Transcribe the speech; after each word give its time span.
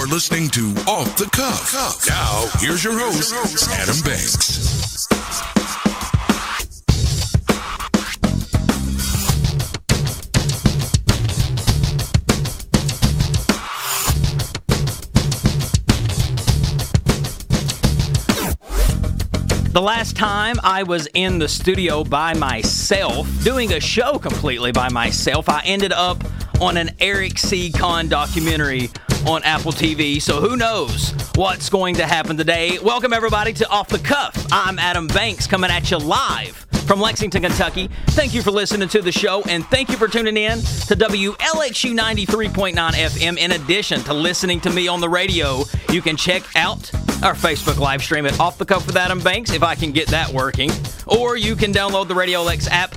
You're 0.00 0.08
listening 0.08 0.48
to 0.52 0.70
Off 0.88 1.14
the 1.18 1.26
Cuff. 1.26 2.08
Now, 2.08 2.48
here's 2.58 2.82
your 2.82 2.98
host, 2.98 3.34
Adam 3.70 4.00
Banks. 4.00 5.06
The 19.72 19.82
last 19.82 20.16
time 20.16 20.56
I 20.64 20.82
was 20.82 21.08
in 21.12 21.38
the 21.38 21.46
studio 21.46 22.04
by 22.04 22.32
myself, 22.32 23.28
doing 23.44 23.74
a 23.74 23.80
show 23.80 24.18
completely 24.18 24.72
by 24.72 24.88
myself, 24.88 25.50
I 25.50 25.60
ended 25.66 25.92
up 25.92 26.24
on 26.58 26.78
an 26.78 26.88
Eric 27.00 27.38
C. 27.38 27.70
Kahn 27.70 28.08
documentary 28.08 28.88
on 29.26 29.42
Apple 29.44 29.72
TV. 29.72 30.20
So 30.20 30.40
who 30.40 30.56
knows 30.56 31.12
what's 31.34 31.68
going 31.68 31.94
to 31.96 32.06
happen 32.06 32.36
today? 32.36 32.78
Welcome, 32.78 33.12
everybody, 33.12 33.52
to 33.54 33.68
Off 33.68 33.88
the 33.88 33.98
Cuff. 33.98 34.46
I'm 34.52 34.78
Adam 34.78 35.06
Banks 35.06 35.46
coming 35.46 35.70
at 35.70 35.90
you 35.90 35.98
live 35.98 36.66
from 36.86 37.00
Lexington, 37.00 37.42
Kentucky. 37.42 37.88
Thank 38.08 38.34
you 38.34 38.42
for 38.42 38.50
listening 38.50 38.88
to 38.88 39.02
the 39.02 39.12
show, 39.12 39.42
and 39.42 39.64
thank 39.66 39.90
you 39.90 39.96
for 39.96 40.08
tuning 40.08 40.36
in 40.36 40.58
to 40.58 40.96
WLXU 40.96 41.96
93.9 41.96 42.74
FM. 42.74 43.38
In 43.38 43.52
addition 43.52 44.00
to 44.02 44.14
listening 44.14 44.60
to 44.62 44.70
me 44.70 44.88
on 44.88 45.00
the 45.00 45.08
radio, 45.08 45.62
you 45.90 46.02
can 46.02 46.16
check 46.16 46.42
out 46.56 46.92
our 47.22 47.34
Facebook 47.34 47.78
live 47.78 48.02
stream 48.02 48.26
at 48.26 48.40
Off 48.40 48.58
the 48.58 48.64
Cuff 48.64 48.86
with 48.86 48.96
Adam 48.96 49.20
Banks, 49.20 49.52
if 49.52 49.62
I 49.62 49.74
can 49.74 49.92
get 49.92 50.08
that 50.08 50.32
working. 50.32 50.70
Or 51.06 51.36
you 51.36 51.54
can 51.54 51.72
download 51.72 52.08
the 52.08 52.14
Radio 52.14 52.42
Lex 52.42 52.66
app 52.68 52.96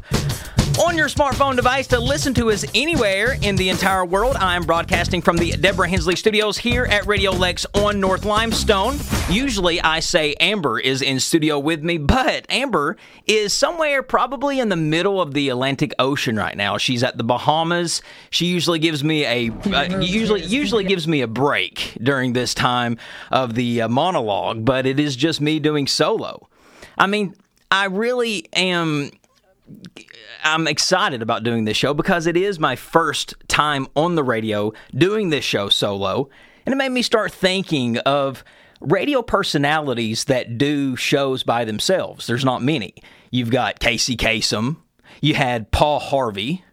on 0.79 0.97
your 0.97 1.07
smartphone 1.07 1.55
device 1.55 1.87
to 1.87 1.99
listen 1.99 2.33
to 2.33 2.49
us 2.49 2.65
anywhere 2.73 3.37
in 3.41 3.55
the 3.55 3.69
entire 3.69 4.05
world. 4.05 4.35
I'm 4.37 4.63
broadcasting 4.63 5.21
from 5.21 5.37
the 5.37 5.51
Deborah 5.51 5.87
Hensley 5.87 6.15
studios 6.15 6.57
here 6.57 6.85
at 6.85 7.05
Radio 7.05 7.31
Lex 7.31 7.65
on 7.73 7.99
North 7.99 8.25
Limestone. 8.25 8.97
Usually 9.29 9.79
I 9.81 9.99
say 9.99 10.33
Amber 10.39 10.79
is 10.79 11.01
in 11.01 11.19
studio 11.19 11.59
with 11.59 11.83
me, 11.83 11.97
but 11.97 12.45
Amber 12.49 12.97
is 13.27 13.53
somewhere 13.53 14.01
probably 14.01 14.59
in 14.59 14.69
the 14.69 14.75
middle 14.75 15.21
of 15.21 15.33
the 15.33 15.49
Atlantic 15.49 15.93
Ocean 15.99 16.37
right 16.37 16.57
now. 16.57 16.77
She's 16.77 17.03
at 17.03 17.17
the 17.17 17.23
Bahamas. 17.23 18.01
She 18.29 18.47
usually 18.47 18.79
gives 18.79 19.03
me 19.03 19.25
a 19.25 19.51
uh, 19.51 19.99
usually 19.99 20.43
usually 20.43 20.85
gives 20.85 21.07
me 21.07 21.21
a 21.21 21.27
break 21.27 21.97
during 22.01 22.33
this 22.33 22.53
time 22.53 22.97
of 23.31 23.55
the 23.55 23.83
uh, 23.83 23.89
monologue, 23.89 24.65
but 24.65 24.85
it 24.85 24.99
is 24.99 25.15
just 25.15 25.39
me 25.39 25.59
doing 25.59 25.87
solo. 25.87 26.47
I 26.97 27.07
mean, 27.07 27.35
I 27.69 27.85
really 27.85 28.47
am 28.53 29.11
I'm 30.43 30.67
excited 30.67 31.21
about 31.21 31.43
doing 31.43 31.65
this 31.65 31.77
show 31.77 31.93
because 31.93 32.27
it 32.27 32.35
is 32.35 32.59
my 32.59 32.75
first 32.75 33.33
time 33.47 33.87
on 33.95 34.15
the 34.15 34.23
radio 34.23 34.73
doing 34.93 35.29
this 35.29 35.45
show 35.45 35.69
solo. 35.69 36.29
And 36.65 36.73
it 36.73 36.75
made 36.75 36.89
me 36.89 37.01
start 37.01 37.31
thinking 37.31 37.97
of 37.99 38.43
radio 38.81 39.21
personalities 39.21 40.25
that 40.25 40.57
do 40.57 40.95
shows 40.95 41.43
by 41.43 41.63
themselves. 41.65 42.27
There's 42.27 42.45
not 42.45 42.61
many. 42.61 42.93
You've 43.31 43.51
got 43.51 43.79
Casey 43.79 44.17
Kasem, 44.17 44.77
you 45.21 45.35
had 45.35 45.71
Paul 45.71 45.99
Harvey, 45.99 46.63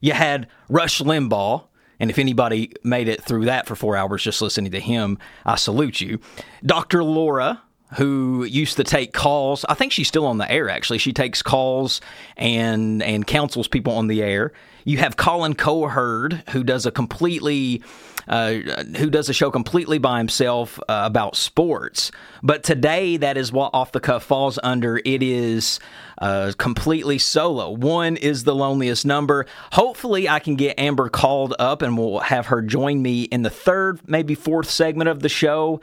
you 0.00 0.12
had 0.12 0.48
Rush 0.68 1.00
Limbaugh. 1.00 1.64
And 1.98 2.08
if 2.08 2.18
anybody 2.18 2.72
made 2.82 3.08
it 3.08 3.22
through 3.22 3.44
that 3.44 3.66
for 3.66 3.76
four 3.76 3.94
hours 3.94 4.22
just 4.22 4.40
listening 4.40 4.72
to 4.72 4.80
him, 4.80 5.18
I 5.44 5.56
salute 5.56 6.00
you. 6.00 6.18
Dr. 6.64 7.04
Laura, 7.04 7.62
who 7.94 8.44
used 8.44 8.76
to 8.76 8.84
take 8.84 9.12
calls. 9.12 9.64
I 9.68 9.74
think 9.74 9.92
she's 9.92 10.08
still 10.08 10.26
on 10.26 10.38
the 10.38 10.50
air 10.50 10.68
actually. 10.68 10.98
She 10.98 11.12
takes 11.12 11.42
calls 11.42 12.00
and 12.36 13.02
and 13.02 13.26
counsels 13.26 13.68
people 13.68 13.94
on 13.94 14.06
the 14.06 14.22
air. 14.22 14.52
You 14.84 14.98
have 14.98 15.16
Colin 15.16 15.54
Cowherd 15.54 16.42
who 16.50 16.64
does 16.64 16.86
a 16.86 16.90
completely 16.90 17.82
uh, 18.28 18.52
who 18.96 19.10
does 19.10 19.28
a 19.28 19.32
show 19.32 19.50
completely 19.50 19.98
by 19.98 20.18
himself 20.18 20.78
uh, 20.88 21.02
about 21.04 21.34
sports. 21.34 22.12
But 22.42 22.62
today, 22.62 23.16
that 23.16 23.36
is 23.36 23.50
what 23.50 23.74
Off 23.74 23.90
the 23.90 23.98
Cuff 23.98 24.22
falls 24.22 24.58
under. 24.62 25.00
It 25.04 25.22
is 25.22 25.80
uh, 26.18 26.52
completely 26.56 27.18
solo. 27.18 27.70
One 27.70 28.16
is 28.16 28.44
the 28.44 28.54
loneliest 28.54 29.04
number. 29.04 29.46
Hopefully, 29.72 30.28
I 30.28 30.38
can 30.38 30.54
get 30.54 30.78
Amber 30.78 31.08
called 31.08 31.54
up 31.58 31.82
and 31.82 31.98
we'll 31.98 32.20
have 32.20 32.46
her 32.46 32.62
join 32.62 33.02
me 33.02 33.22
in 33.22 33.42
the 33.42 33.50
third, 33.50 34.00
maybe 34.08 34.36
fourth 34.36 34.70
segment 34.70 35.08
of 35.08 35.20
the 35.20 35.28
show. 35.28 35.80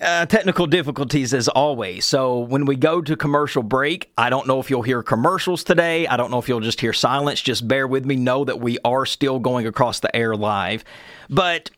Uh, 0.00 0.24
technical 0.26 0.68
difficulties 0.68 1.34
as 1.34 1.48
always. 1.48 2.06
So 2.06 2.38
when 2.38 2.66
we 2.66 2.76
go 2.76 3.02
to 3.02 3.16
commercial 3.16 3.64
break, 3.64 4.12
I 4.16 4.30
don't 4.30 4.46
know 4.46 4.60
if 4.60 4.70
you'll 4.70 4.82
hear 4.82 5.02
commercials 5.02 5.64
today. 5.64 6.06
I 6.06 6.16
don't 6.16 6.30
know 6.30 6.38
if 6.38 6.48
you'll 6.48 6.60
just 6.60 6.80
hear 6.80 6.92
silence. 6.92 7.40
Just 7.40 7.66
bear 7.66 7.88
with 7.88 8.04
me. 8.04 8.14
Know 8.14 8.44
that 8.44 8.60
we 8.60 8.78
are 8.84 9.04
still 9.04 9.40
going 9.40 9.66
across 9.66 9.98
the 9.98 10.14
air 10.14 10.36
live. 10.36 10.84
But 11.28 11.70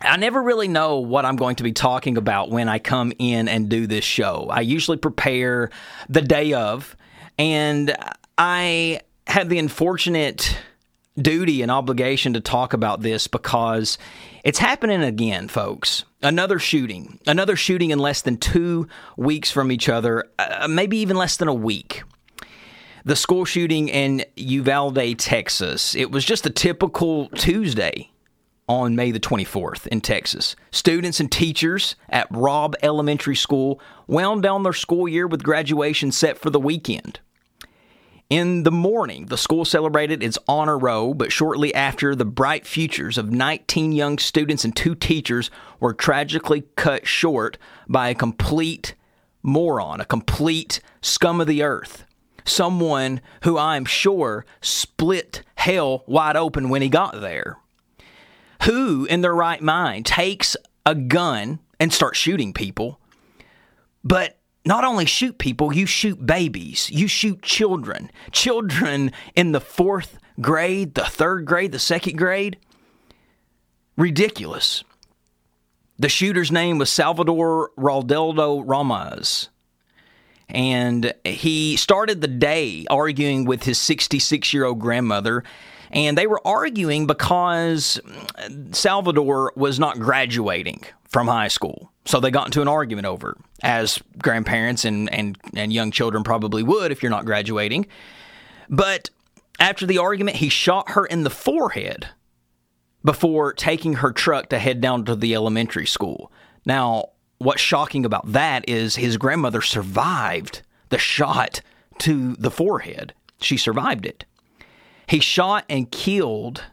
I 0.00 0.16
never 0.16 0.40
really 0.40 0.68
know 0.68 1.00
what 1.00 1.24
I'm 1.24 1.34
going 1.34 1.56
to 1.56 1.64
be 1.64 1.72
talking 1.72 2.16
about 2.16 2.50
when 2.50 2.68
I 2.68 2.78
come 2.78 3.12
in 3.18 3.48
and 3.48 3.68
do 3.68 3.88
this 3.88 4.04
show. 4.04 4.46
I 4.48 4.60
usually 4.60 4.96
prepare 4.96 5.70
the 6.08 6.22
day 6.22 6.52
of, 6.52 6.96
and 7.36 7.96
I 8.38 9.00
have 9.26 9.48
the 9.48 9.58
unfortunate 9.58 10.56
duty 11.18 11.62
and 11.62 11.70
obligation 11.70 12.34
to 12.34 12.40
talk 12.40 12.74
about 12.74 13.02
this 13.02 13.26
because 13.26 13.98
it's 14.44 14.60
happening 14.60 15.02
again, 15.02 15.48
folks. 15.48 16.04
Another 16.22 16.58
shooting, 16.58 17.18
another 17.26 17.56
shooting 17.56 17.90
in 17.90 17.98
less 17.98 18.20
than 18.20 18.36
two 18.36 18.86
weeks 19.16 19.50
from 19.50 19.72
each 19.72 19.88
other, 19.88 20.30
uh, 20.38 20.68
maybe 20.68 20.98
even 20.98 21.16
less 21.16 21.38
than 21.38 21.48
a 21.48 21.54
week. 21.54 22.02
The 23.06 23.16
school 23.16 23.46
shooting 23.46 23.88
in 23.88 24.24
Uvalde, 24.36 25.18
Texas. 25.18 25.94
It 25.94 26.10
was 26.10 26.22
just 26.22 26.44
a 26.44 26.50
typical 26.50 27.30
Tuesday 27.30 28.10
on 28.68 28.94
May 28.94 29.10
the 29.10 29.18
24th 29.18 29.86
in 29.86 30.02
Texas. 30.02 30.54
Students 30.70 31.20
and 31.20 31.32
teachers 31.32 31.96
at 32.10 32.28
Robb 32.30 32.76
Elementary 32.82 33.34
School 33.34 33.80
wound 34.06 34.42
down 34.42 34.62
their 34.62 34.74
school 34.74 35.08
year 35.08 35.26
with 35.26 35.42
graduation 35.42 36.12
set 36.12 36.38
for 36.38 36.50
the 36.50 36.60
weekend. 36.60 37.20
In 38.30 38.62
the 38.62 38.70
morning, 38.70 39.26
the 39.26 39.36
school 39.36 39.64
celebrated 39.64 40.22
its 40.22 40.38
honor 40.46 40.78
roll, 40.78 41.14
but 41.14 41.32
shortly 41.32 41.74
after, 41.74 42.14
the 42.14 42.24
bright 42.24 42.64
futures 42.64 43.18
of 43.18 43.32
19 43.32 43.90
young 43.90 44.18
students 44.18 44.64
and 44.64 44.74
two 44.74 44.94
teachers 44.94 45.50
were 45.80 45.92
tragically 45.92 46.62
cut 46.76 47.08
short 47.08 47.58
by 47.88 48.08
a 48.08 48.14
complete 48.14 48.94
moron, 49.42 50.00
a 50.00 50.04
complete 50.04 50.80
scum 51.02 51.40
of 51.40 51.48
the 51.48 51.64
earth. 51.64 52.04
Someone 52.44 53.20
who 53.42 53.58
I'm 53.58 53.84
sure 53.84 54.46
split 54.60 55.42
hell 55.56 56.04
wide 56.06 56.36
open 56.36 56.68
when 56.68 56.82
he 56.82 56.88
got 56.88 57.20
there. 57.20 57.58
Who, 58.62 59.06
in 59.06 59.22
their 59.22 59.34
right 59.34 59.60
mind, 59.60 60.06
takes 60.06 60.56
a 60.86 60.94
gun 60.94 61.58
and 61.80 61.92
starts 61.92 62.18
shooting 62.18 62.52
people, 62.52 63.00
but 64.04 64.39
not 64.64 64.84
only 64.84 65.06
shoot 65.06 65.38
people, 65.38 65.74
you 65.74 65.86
shoot 65.86 66.24
babies, 66.24 66.90
you 66.90 67.08
shoot 67.08 67.42
children, 67.42 68.10
children 68.30 69.12
in 69.34 69.52
the 69.52 69.60
fourth 69.60 70.18
grade, 70.40 70.94
the 70.94 71.04
third 71.04 71.44
grade, 71.46 71.72
the 71.72 71.78
second 71.78 72.16
grade. 72.16 72.58
Ridiculous. 73.96 74.84
The 75.98 76.08
shooter's 76.08 76.50
name 76.50 76.78
was 76.78 76.90
Salvador 76.90 77.70
Rolando 77.76 78.60
Ramos. 78.60 79.50
And 80.48 81.12
he 81.24 81.76
started 81.76 82.20
the 82.20 82.28
day 82.28 82.86
arguing 82.90 83.44
with 83.44 83.62
his 83.62 83.78
66 83.78 84.52
year 84.52 84.64
old 84.64 84.78
grandmother. 84.78 85.44
And 85.90 86.16
they 86.16 86.26
were 86.26 86.40
arguing 86.46 87.06
because 87.06 88.00
Salvador 88.72 89.52
was 89.56 89.78
not 89.78 89.98
graduating 89.98 90.84
from 91.08 91.28
high 91.28 91.48
school. 91.48 91.92
So 92.04 92.20
they 92.20 92.30
got 92.30 92.46
into 92.46 92.62
an 92.62 92.68
argument 92.68 93.06
over, 93.06 93.36
as 93.62 93.98
grandparents 94.18 94.84
and, 94.84 95.12
and, 95.12 95.38
and 95.54 95.72
young 95.72 95.90
children 95.90 96.22
probably 96.22 96.62
would 96.62 96.92
if 96.92 97.02
you're 97.02 97.10
not 97.10 97.24
graduating. 97.24 97.86
But 98.68 99.10
after 99.58 99.86
the 99.86 99.98
argument, 99.98 100.38
he 100.38 100.48
shot 100.48 100.90
her 100.90 101.04
in 101.04 101.22
the 101.22 101.30
forehead 101.30 102.08
before 103.04 103.52
taking 103.52 103.94
her 103.94 104.12
truck 104.12 104.48
to 104.50 104.58
head 104.58 104.80
down 104.80 105.04
to 105.04 105.16
the 105.16 105.34
elementary 105.34 105.86
school. 105.86 106.30
Now, 106.64 107.10
what's 107.38 107.60
shocking 107.60 108.04
about 108.04 108.32
that 108.32 108.68
is 108.68 108.96
his 108.96 109.16
grandmother 109.16 109.62
survived 109.62 110.62
the 110.90 110.98
shot 110.98 111.62
to 112.00 112.34
the 112.36 112.50
forehead. 112.50 113.14
She 113.40 113.56
survived 113.56 114.06
it. 114.06 114.24
He 115.06 115.20
shot 115.20 115.64
and 115.68 115.90
killed 115.90 116.64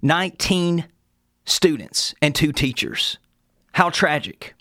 19 0.00 0.86
students 1.44 2.14
and 2.20 2.34
two 2.34 2.52
teachers. 2.52 3.18
How 3.72 3.90
tragic. 3.90 4.54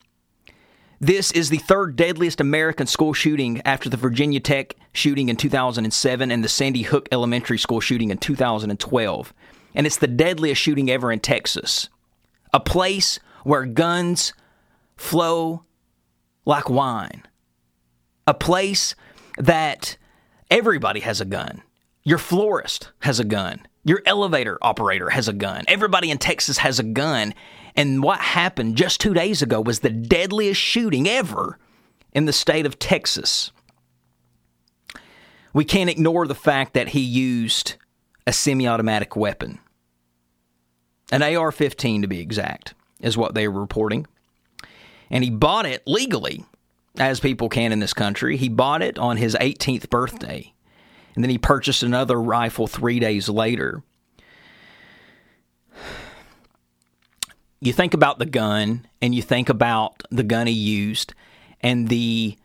This 1.01 1.31
is 1.31 1.49
the 1.49 1.57
third 1.57 1.95
deadliest 1.95 2.39
American 2.39 2.85
school 2.85 3.11
shooting 3.11 3.59
after 3.65 3.89
the 3.89 3.97
Virginia 3.97 4.39
Tech 4.39 4.75
shooting 4.93 5.29
in 5.29 5.35
2007 5.35 6.29
and 6.29 6.43
the 6.43 6.47
Sandy 6.47 6.83
Hook 6.83 7.09
Elementary 7.11 7.57
School 7.57 7.79
shooting 7.79 8.11
in 8.11 8.19
2012. 8.19 9.33
And 9.73 9.87
it's 9.87 9.97
the 9.97 10.05
deadliest 10.05 10.61
shooting 10.61 10.91
ever 10.91 11.11
in 11.11 11.19
Texas. 11.19 11.89
A 12.53 12.59
place 12.59 13.17
where 13.43 13.65
guns 13.65 14.33
flow 14.95 15.63
like 16.45 16.69
wine. 16.69 17.23
A 18.27 18.35
place 18.35 18.93
that 19.39 19.97
everybody 20.51 20.99
has 20.99 21.19
a 21.19 21.25
gun. 21.25 21.63
Your 22.03 22.19
florist 22.19 22.91
has 22.99 23.19
a 23.19 23.25
gun. 23.25 23.65
Your 23.83 24.03
elevator 24.05 24.59
operator 24.61 25.09
has 25.09 25.27
a 25.27 25.33
gun. 25.33 25.63
Everybody 25.67 26.11
in 26.11 26.19
Texas 26.19 26.59
has 26.59 26.77
a 26.77 26.83
gun. 26.83 27.33
And 27.75 28.03
what 28.03 28.19
happened 28.19 28.75
just 28.75 28.99
two 28.99 29.13
days 29.13 29.41
ago 29.41 29.61
was 29.61 29.79
the 29.79 29.89
deadliest 29.89 30.59
shooting 30.59 31.07
ever 31.07 31.57
in 32.13 32.25
the 32.25 32.33
state 32.33 32.65
of 32.65 32.79
Texas. 32.79 33.51
We 35.53 35.65
can't 35.65 35.89
ignore 35.89 36.27
the 36.27 36.35
fact 36.35 36.73
that 36.73 36.89
he 36.89 37.01
used 37.01 37.75
a 38.25 38.33
semi 38.33 38.67
automatic 38.67 39.15
weapon. 39.15 39.59
An 41.11 41.21
AR 41.21 41.51
15 41.51 42.03
to 42.03 42.07
be 42.07 42.21
exact, 42.21 42.73
is 43.01 43.17
what 43.17 43.33
they 43.33 43.47
were 43.47 43.59
reporting. 43.59 44.07
And 45.09 45.23
he 45.23 45.29
bought 45.29 45.65
it 45.65 45.83
legally, 45.85 46.45
as 46.97 47.19
people 47.19 47.49
can 47.49 47.73
in 47.73 47.79
this 47.79 47.93
country. 47.93 48.37
He 48.37 48.47
bought 48.47 48.81
it 48.81 48.97
on 48.97 49.17
his 49.17 49.35
18th 49.35 49.89
birthday. 49.89 50.53
And 51.13 51.23
then 51.23 51.29
he 51.29 51.37
purchased 51.37 51.83
another 51.83 52.21
rifle 52.21 52.67
three 52.67 52.99
days 52.99 53.27
later. 53.27 53.83
You 57.61 57.71
think 57.71 57.93
about 57.93 58.17
the 58.17 58.25
gun 58.25 58.87
and 59.01 59.13
you 59.13 59.21
think 59.21 59.47
about 59.47 60.01
the 60.09 60.23
gun 60.23 60.47
he 60.47 60.53
used 60.53 61.13
and 61.61 61.89
the 61.89 62.37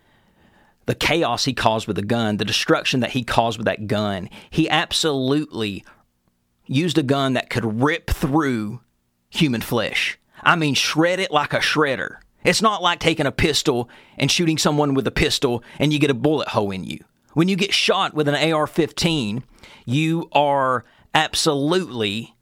the 0.84 0.94
chaos 0.94 1.46
he 1.46 1.52
caused 1.52 1.88
with 1.88 1.96
the 1.96 2.02
gun, 2.02 2.36
the 2.36 2.44
destruction 2.44 3.00
that 3.00 3.10
he 3.10 3.24
caused 3.24 3.58
with 3.58 3.64
that 3.64 3.88
gun. 3.88 4.28
He 4.50 4.68
absolutely 4.68 5.84
used 6.66 6.96
a 6.96 7.02
gun 7.02 7.32
that 7.32 7.50
could 7.50 7.82
rip 7.82 8.08
through 8.08 8.80
human 9.28 9.62
flesh. 9.62 10.18
I 10.42 10.54
mean, 10.54 10.74
shred 10.74 11.18
it 11.18 11.32
like 11.32 11.52
a 11.52 11.58
shredder. 11.58 12.18
It's 12.44 12.62
not 12.62 12.82
like 12.82 13.00
taking 13.00 13.26
a 13.26 13.32
pistol 13.32 13.88
and 14.16 14.30
shooting 14.30 14.58
someone 14.58 14.94
with 14.94 15.06
a 15.08 15.12
pistol 15.12 15.64
and 15.80 15.92
you 15.92 15.98
get 15.98 16.10
a 16.10 16.14
bullet 16.14 16.48
hole 16.48 16.70
in 16.70 16.84
you. 16.84 17.00
When 17.32 17.48
you 17.48 17.56
get 17.56 17.74
shot 17.74 18.14
with 18.14 18.28
an 18.28 18.52
AR 18.52 18.68
15, 18.68 19.42
you 19.84 20.28
are 20.32 20.84
absolutely. 21.14 22.35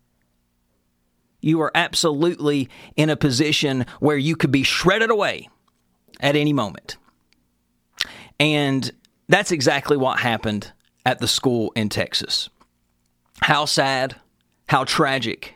You 1.44 1.60
are 1.60 1.70
absolutely 1.74 2.70
in 2.96 3.10
a 3.10 3.16
position 3.16 3.84
where 4.00 4.16
you 4.16 4.34
could 4.34 4.50
be 4.50 4.62
shredded 4.62 5.10
away 5.10 5.48
at 6.20 6.36
any 6.36 6.52
moment. 6.52 6.96
And 8.40 8.90
that's 9.28 9.52
exactly 9.52 9.96
what 9.96 10.20
happened 10.20 10.72
at 11.04 11.18
the 11.18 11.28
school 11.28 11.70
in 11.76 11.90
Texas. 11.90 12.48
How 13.40 13.66
sad, 13.66 14.16
how 14.68 14.84
tragic. 14.84 15.54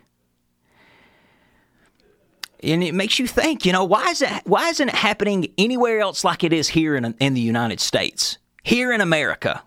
And 2.62 2.82
it 2.82 2.92
makes 2.92 3.18
you 3.18 3.26
think, 3.26 3.64
you 3.64 3.72
know, 3.72 3.84
why 3.84 4.10
is 4.10 4.20
it 4.20 4.30
why 4.44 4.68
isn't 4.68 4.88
it 4.88 4.94
happening 4.94 5.52
anywhere 5.56 6.00
else 6.00 6.22
like 6.22 6.44
it 6.44 6.52
is 6.52 6.68
here 6.68 6.96
in 6.96 7.14
in 7.18 7.34
the 7.34 7.40
United 7.40 7.80
States? 7.80 8.36
Here 8.62 8.92
in 8.92 9.00
America. 9.00 9.62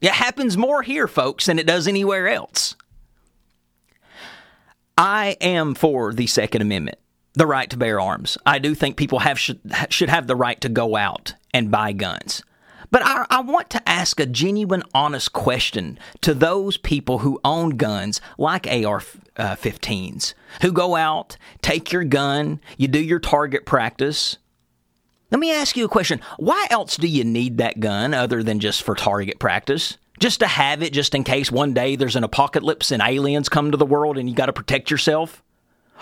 It 0.00 0.12
happens 0.12 0.56
more 0.56 0.82
here, 0.82 1.08
folks, 1.08 1.46
than 1.46 1.58
it 1.58 1.66
does 1.66 1.88
anywhere 1.88 2.28
else. 2.28 2.76
I 4.96 5.36
am 5.40 5.74
for 5.74 6.12
the 6.12 6.28
Second 6.28 6.62
Amendment, 6.62 6.98
the 7.32 7.46
right 7.46 7.68
to 7.70 7.76
bear 7.76 8.00
arms. 8.00 8.38
I 8.46 8.58
do 8.58 8.74
think 8.74 8.96
people 8.96 9.20
have 9.20 9.38
should, 9.38 9.60
should 9.88 10.08
have 10.08 10.26
the 10.26 10.36
right 10.36 10.60
to 10.60 10.68
go 10.68 10.94
out 10.94 11.34
and 11.52 11.70
buy 11.70 11.92
guns. 11.92 12.42
But 12.92 13.02
I, 13.04 13.26
I, 13.28 13.40
want 13.40 13.70
to 13.70 13.88
ask 13.88 14.20
a 14.20 14.26
genuine, 14.26 14.84
honest 14.94 15.32
question 15.32 15.98
to 16.20 16.32
those 16.32 16.76
people 16.76 17.18
who 17.18 17.40
own 17.42 17.70
guns 17.70 18.20
like 18.38 18.68
AR 18.68 19.02
uh, 19.36 19.56
15s, 19.56 20.34
who 20.62 20.70
go 20.70 20.94
out, 20.94 21.36
take 21.60 21.90
your 21.90 22.04
gun, 22.04 22.60
you 22.76 22.86
do 22.86 23.02
your 23.02 23.18
target 23.18 23.66
practice. 23.66 24.36
Let 25.32 25.40
me 25.40 25.52
ask 25.52 25.76
you 25.76 25.84
a 25.84 25.88
question. 25.88 26.20
Why 26.36 26.68
else 26.70 26.96
do 26.96 27.08
you 27.08 27.24
need 27.24 27.58
that 27.58 27.80
gun 27.80 28.14
other 28.14 28.44
than 28.44 28.60
just 28.60 28.84
for 28.84 28.94
target 28.94 29.40
practice? 29.40 29.98
Just 30.20 30.40
to 30.40 30.46
have 30.46 30.82
it, 30.82 30.92
just 30.92 31.14
in 31.14 31.24
case 31.24 31.50
one 31.50 31.74
day 31.74 31.96
there's 31.96 32.16
an 32.16 32.24
apocalypse 32.24 32.90
and 32.92 33.02
aliens 33.02 33.48
come 33.48 33.70
to 33.70 33.76
the 33.76 33.86
world 33.86 34.16
and 34.16 34.28
you 34.28 34.34
got 34.34 34.46
to 34.46 34.52
protect 34.52 34.90
yourself? 34.90 35.42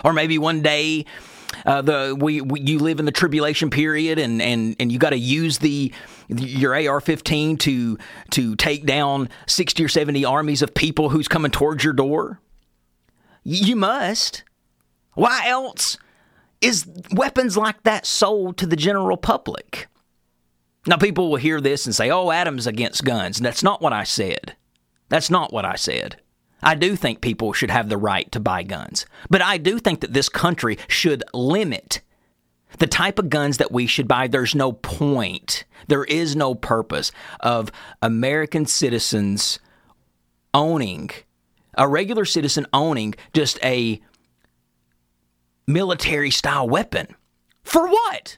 Or 0.03 0.13
maybe 0.13 0.37
one 0.37 0.61
day 0.61 1.05
uh, 1.65 1.81
the 1.81 2.17
we, 2.19 2.41
we, 2.41 2.61
you 2.61 2.79
live 2.79 2.99
in 2.99 3.05
the 3.05 3.11
tribulation 3.11 3.69
period 3.69 4.19
and 4.19 4.41
and 4.41 4.75
and 4.79 4.91
you 4.91 4.99
got 4.99 5.11
to 5.11 5.17
use 5.17 5.59
the 5.59 5.91
your 6.27 6.73
AR-15 6.73 7.59
to 7.59 7.97
to 8.31 8.55
take 8.55 8.85
down 8.85 9.29
60 9.47 9.83
or 9.83 9.87
70 9.87 10.25
armies 10.25 10.61
of 10.61 10.73
people 10.73 11.09
who's 11.09 11.27
coming 11.27 11.51
towards 11.51 11.83
your 11.83 11.93
door. 11.93 12.39
You 13.43 13.75
must. 13.75 14.43
Why 15.13 15.47
else 15.47 15.97
is 16.61 16.87
weapons 17.11 17.57
like 17.57 17.83
that 17.83 18.05
sold 18.05 18.57
to 18.57 18.65
the 18.65 18.75
general 18.75 19.17
public? 19.17 19.87
Now 20.85 20.97
people 20.97 21.29
will 21.29 21.37
hear 21.37 21.61
this 21.61 21.85
and 21.85 21.95
say, 21.95 22.09
"Oh, 22.09 22.31
Adam's 22.31 22.67
against 22.67 23.05
guns." 23.05 23.37
And 23.37 23.45
that's 23.45 23.63
not 23.63 23.81
what 23.81 23.93
I 23.93 24.03
said. 24.03 24.55
That's 25.09 25.29
not 25.29 25.53
what 25.53 25.65
I 25.65 25.75
said. 25.75 26.17
I 26.61 26.75
do 26.75 26.95
think 26.95 27.21
people 27.21 27.53
should 27.53 27.71
have 27.71 27.89
the 27.89 27.97
right 27.97 28.31
to 28.31 28.39
buy 28.39 28.63
guns. 28.63 29.05
But 29.29 29.41
I 29.41 29.57
do 29.57 29.79
think 29.79 29.99
that 30.01 30.13
this 30.13 30.29
country 30.29 30.77
should 30.87 31.23
limit 31.33 32.01
the 32.79 32.87
type 32.87 33.19
of 33.19 33.29
guns 33.29 33.57
that 33.57 33.71
we 33.71 33.85
should 33.85 34.07
buy. 34.07 34.27
There's 34.27 34.55
no 34.55 34.71
point, 34.71 35.65
there 35.87 36.05
is 36.05 36.35
no 36.35 36.55
purpose 36.55 37.11
of 37.39 37.71
American 38.01 38.65
citizens 38.65 39.59
owning, 40.53 41.09
a 41.77 41.87
regular 41.87 42.25
citizen 42.25 42.65
owning 42.73 43.13
just 43.33 43.59
a 43.63 44.01
military 45.67 46.31
style 46.31 46.67
weapon. 46.67 47.07
For 47.63 47.87
what? 47.87 48.37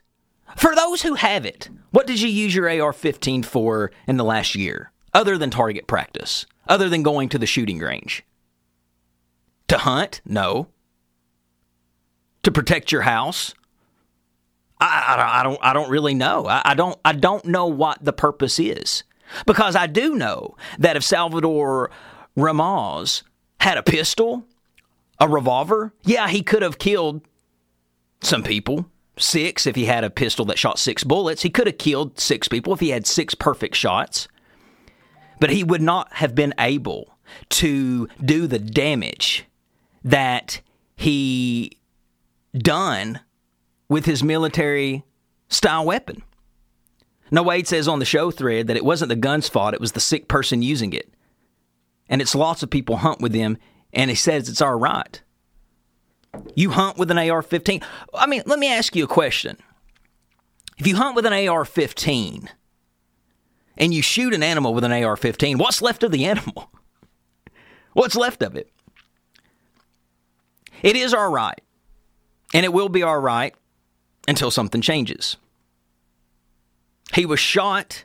For 0.57 0.75
those 0.75 1.01
who 1.01 1.15
have 1.15 1.45
it, 1.45 1.69
what 1.95 2.07
did 2.07 2.21
you 2.21 2.29
use 2.29 2.53
your 2.53 2.69
AR 2.69 2.93
15 2.93 3.43
for 3.43 3.91
in 4.07 4.17
the 4.17 4.23
last 4.23 4.55
year, 4.55 4.91
other 5.13 5.37
than 5.37 5.49
target 5.49 5.87
practice? 5.87 6.45
other 6.67 6.89
than 6.89 7.03
going 7.03 7.29
to 7.29 7.37
the 7.37 7.45
shooting 7.45 7.79
range? 7.79 8.23
To 9.67 9.77
hunt? 9.77 10.21
No. 10.25 10.67
To 12.43 12.51
protect 12.51 12.91
your 12.91 13.01
house? 13.01 13.53
I, 14.79 15.15
I, 15.17 15.39
I 15.39 15.43
don't. 15.43 15.59
I 15.61 15.73
don't 15.73 15.89
really 15.89 16.13
know. 16.13 16.45
I, 16.47 16.61
I 16.65 16.73
don't. 16.75 16.99
I 17.03 17.13
don't 17.13 17.45
know 17.45 17.65
what 17.65 18.03
the 18.03 18.13
purpose 18.13 18.59
is 18.59 19.03
because 19.45 19.75
I 19.75 19.87
do 19.87 20.15
know 20.15 20.55
that 20.77 20.97
if 20.97 21.03
Salvador 21.03 21.89
Ramos 22.35 23.23
had 23.61 23.77
a 23.77 23.83
pistol, 23.83 24.45
a 25.19 25.27
revolver, 25.27 25.93
yeah, 26.03 26.27
he 26.27 26.43
could 26.43 26.61
have 26.61 26.77
killed 26.77 27.21
some 28.21 28.43
people. 28.43 28.85
Six, 29.17 29.65
if 29.65 29.75
he 29.75 29.85
had 29.85 30.03
a 30.03 30.09
pistol 30.09 30.45
that 30.45 30.59
shot 30.59 30.77
six 30.77 31.03
bullets, 31.03 31.41
he 31.41 31.49
could 31.49 31.67
have 31.67 31.77
killed 31.77 32.19
six 32.19 32.47
people 32.47 32.73
if 32.73 32.79
he 32.79 32.89
had 32.89 33.07
six 33.07 33.33
perfect 33.33 33.75
shots. 33.75 34.27
But 35.39 35.49
he 35.49 35.63
would 35.63 35.81
not 35.81 36.13
have 36.13 36.35
been 36.35 36.53
able 36.59 37.17
to 37.49 38.07
do 38.23 38.47
the 38.47 38.59
damage 38.59 39.45
that 40.03 40.61
he 40.95 41.77
done 42.57 43.19
with 43.89 44.05
his 44.05 44.23
military 44.23 45.03
style 45.49 45.85
weapon. 45.85 46.23
No, 47.31 47.43
Wade 47.43 47.67
says 47.67 47.87
on 47.87 47.99
the 47.99 48.05
show 48.05 48.31
thread 48.31 48.67
that 48.67 48.77
it 48.77 48.85
wasn't 48.85 49.09
the 49.09 49.15
gun's 49.15 49.49
fault, 49.49 49.73
it 49.73 49.81
was 49.81 49.93
the 49.93 49.99
sick 49.99 50.27
person 50.27 50.61
using 50.61 50.93
it. 50.93 51.11
And 52.07 52.21
it's 52.21 52.35
lots 52.35 52.61
of 52.63 52.69
people 52.69 52.97
hunt 52.97 53.19
with 53.19 53.33
them, 53.33 53.57
and 53.91 54.09
he 54.09 54.15
says 54.15 54.47
it's 54.47 54.61
all 54.61 54.75
right. 54.75 55.21
You 56.55 56.71
hunt 56.71 56.97
with 56.97 57.11
an 57.11 57.17
AR 57.17 57.41
15. 57.41 57.81
I 58.13 58.27
mean, 58.27 58.43
let 58.45 58.59
me 58.59 58.71
ask 58.71 58.95
you 58.95 59.03
a 59.03 59.07
question. 59.07 59.57
If 60.77 60.87
you 60.87 60.95
hunt 60.95 61.15
with 61.15 61.25
an 61.25 61.47
AR 61.47 61.65
15, 61.65 62.49
and 63.77 63.93
you 63.93 64.01
shoot 64.01 64.33
an 64.33 64.43
animal 64.43 64.73
with 64.73 64.83
an 64.83 64.91
AR 64.91 65.15
15, 65.15 65.57
what's 65.57 65.81
left 65.81 66.03
of 66.03 66.11
the 66.11 66.25
animal? 66.25 66.71
What's 67.93 68.17
left 68.17 68.43
of 68.43 68.57
it? 68.57 68.69
It 70.83 70.97
is 70.97 71.13
our 71.13 71.31
right, 71.31 71.61
and 72.53 72.65
it 72.65 72.73
will 72.73 72.89
be 72.89 73.03
our 73.03 73.21
right 73.21 73.55
until 74.27 74.51
something 74.51 74.81
changes. 74.81 75.37
He 77.13 77.25
was 77.25 77.39
shot 77.39 78.03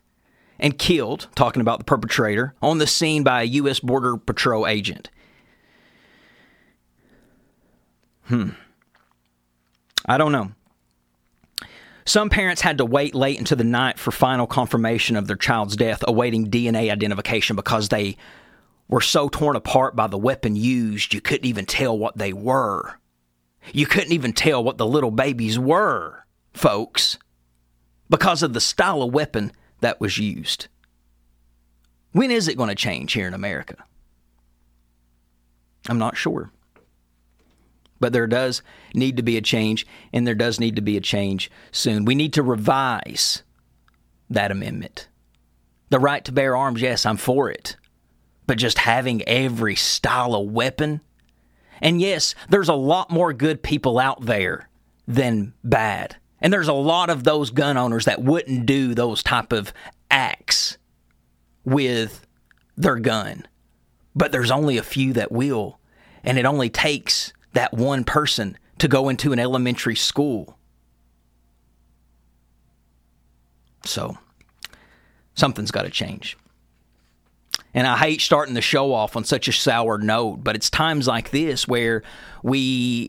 and 0.60 0.78
killed, 0.78 1.26
talking 1.34 1.60
about 1.60 1.80
the 1.80 1.84
perpetrator, 1.84 2.54
on 2.62 2.78
the 2.78 2.86
scene 2.86 3.24
by 3.24 3.42
a 3.42 3.46
U.S. 3.46 3.80
Border 3.80 4.16
Patrol 4.16 4.64
agent. 4.68 5.10
Hmm. 8.30 8.50
I 10.06 10.18
don't 10.18 10.30
know. 10.30 10.52
Some 12.04 12.30
parents 12.30 12.62
had 12.62 12.78
to 12.78 12.84
wait 12.84 13.12
late 13.12 13.38
into 13.38 13.56
the 13.56 13.64
night 13.64 13.98
for 13.98 14.12
final 14.12 14.46
confirmation 14.46 15.16
of 15.16 15.26
their 15.26 15.34
child's 15.34 15.74
death, 15.74 16.04
awaiting 16.06 16.48
DNA 16.48 16.92
identification 16.92 17.56
because 17.56 17.88
they 17.88 18.16
were 18.86 19.00
so 19.00 19.28
torn 19.28 19.56
apart 19.56 19.96
by 19.96 20.06
the 20.06 20.16
weapon 20.16 20.54
used, 20.54 21.12
you 21.12 21.20
couldn't 21.20 21.44
even 21.44 21.66
tell 21.66 21.98
what 21.98 22.18
they 22.18 22.32
were. 22.32 23.00
You 23.74 23.86
couldn't 23.86 24.12
even 24.12 24.32
tell 24.32 24.62
what 24.62 24.78
the 24.78 24.86
little 24.86 25.10
babies 25.10 25.58
were, 25.58 26.24
folks, 26.54 27.18
because 28.08 28.44
of 28.44 28.52
the 28.52 28.60
style 28.60 29.02
of 29.02 29.12
weapon 29.12 29.50
that 29.80 30.00
was 30.00 30.18
used. 30.18 30.68
When 32.12 32.30
is 32.30 32.46
it 32.46 32.56
going 32.56 32.68
to 32.68 32.76
change 32.76 33.12
here 33.12 33.26
in 33.26 33.34
America? 33.34 33.76
I'm 35.88 35.98
not 35.98 36.16
sure. 36.16 36.52
But 38.00 38.12
there 38.12 38.26
does 38.26 38.62
need 38.94 39.18
to 39.18 39.22
be 39.22 39.36
a 39.36 39.42
change, 39.42 39.86
and 40.12 40.26
there 40.26 40.34
does 40.34 40.58
need 40.58 40.74
to 40.76 40.82
be 40.82 40.96
a 40.96 41.00
change 41.02 41.50
soon. 41.70 42.04
We 42.06 42.14
need 42.14 42.32
to 42.32 42.42
revise 42.42 43.42
that 44.30 44.50
amendment. 44.50 45.08
The 45.90 46.00
right 46.00 46.24
to 46.24 46.32
bear 46.32 46.56
arms, 46.56 46.80
yes, 46.80 47.04
I'm 47.04 47.18
for 47.18 47.50
it. 47.50 47.76
but 48.50 48.58
just 48.58 48.78
having 48.78 49.22
every 49.28 49.76
style 49.76 50.34
of 50.34 50.50
weapon. 50.50 51.00
And 51.80 52.00
yes, 52.00 52.34
there's 52.48 52.68
a 52.68 52.74
lot 52.74 53.08
more 53.08 53.32
good 53.32 53.62
people 53.62 53.96
out 53.96 54.26
there 54.26 54.68
than 55.06 55.54
bad. 55.62 56.16
And 56.40 56.52
there's 56.52 56.66
a 56.66 56.72
lot 56.72 57.10
of 57.10 57.22
those 57.22 57.50
gun 57.50 57.76
owners 57.76 58.06
that 58.06 58.20
wouldn't 58.24 58.66
do 58.66 58.92
those 58.92 59.22
type 59.22 59.52
of 59.52 59.72
acts 60.10 60.78
with 61.64 62.26
their 62.76 62.96
gun. 62.96 63.46
But 64.16 64.32
there's 64.32 64.50
only 64.50 64.78
a 64.78 64.82
few 64.82 65.12
that 65.12 65.30
will. 65.30 65.78
And 66.24 66.36
it 66.36 66.44
only 66.44 66.70
takes 66.70 67.32
that 67.52 67.74
one 67.74 68.04
person 68.04 68.56
to 68.78 68.88
go 68.88 69.08
into 69.08 69.32
an 69.32 69.38
elementary 69.38 69.96
school. 69.96 70.56
So, 73.84 74.18
something's 75.34 75.70
got 75.70 75.82
to 75.82 75.90
change. 75.90 76.36
And 77.72 77.86
I 77.86 77.96
hate 77.96 78.20
starting 78.20 78.54
the 78.54 78.60
show 78.60 78.92
off 78.92 79.16
on 79.16 79.24
such 79.24 79.48
a 79.48 79.52
sour 79.52 79.98
note, 79.98 80.42
but 80.42 80.56
it's 80.56 80.70
times 80.70 81.06
like 81.06 81.30
this 81.30 81.68
where 81.68 82.02
we 82.42 83.08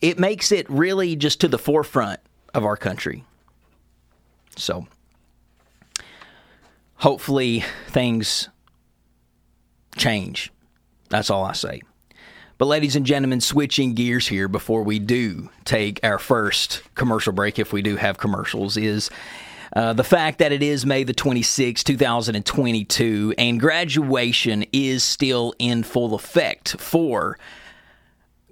it 0.00 0.18
makes 0.18 0.52
it 0.52 0.68
really 0.68 1.16
just 1.16 1.40
to 1.40 1.48
the 1.48 1.58
forefront 1.58 2.20
of 2.52 2.64
our 2.64 2.76
country. 2.76 3.24
So 4.56 4.86
hopefully 6.96 7.64
things 7.88 8.48
change. 9.96 10.52
That's 11.08 11.30
all 11.30 11.44
I 11.44 11.52
say. 11.52 11.82
But, 12.64 12.68
ladies 12.68 12.96
and 12.96 13.04
gentlemen, 13.04 13.42
switching 13.42 13.92
gears 13.92 14.26
here 14.26 14.48
before 14.48 14.84
we 14.84 14.98
do 14.98 15.50
take 15.66 16.00
our 16.02 16.18
first 16.18 16.80
commercial 16.94 17.34
break, 17.34 17.58
if 17.58 17.74
we 17.74 17.82
do 17.82 17.96
have 17.96 18.16
commercials, 18.16 18.78
is 18.78 19.10
uh, 19.76 19.92
the 19.92 20.02
fact 20.02 20.38
that 20.38 20.50
it 20.50 20.62
is 20.62 20.86
May 20.86 21.04
the 21.04 21.12
26th, 21.12 21.84
2022, 21.84 23.34
and 23.36 23.60
graduation 23.60 24.64
is 24.72 25.04
still 25.04 25.52
in 25.58 25.82
full 25.82 26.14
effect 26.14 26.80
for 26.80 27.38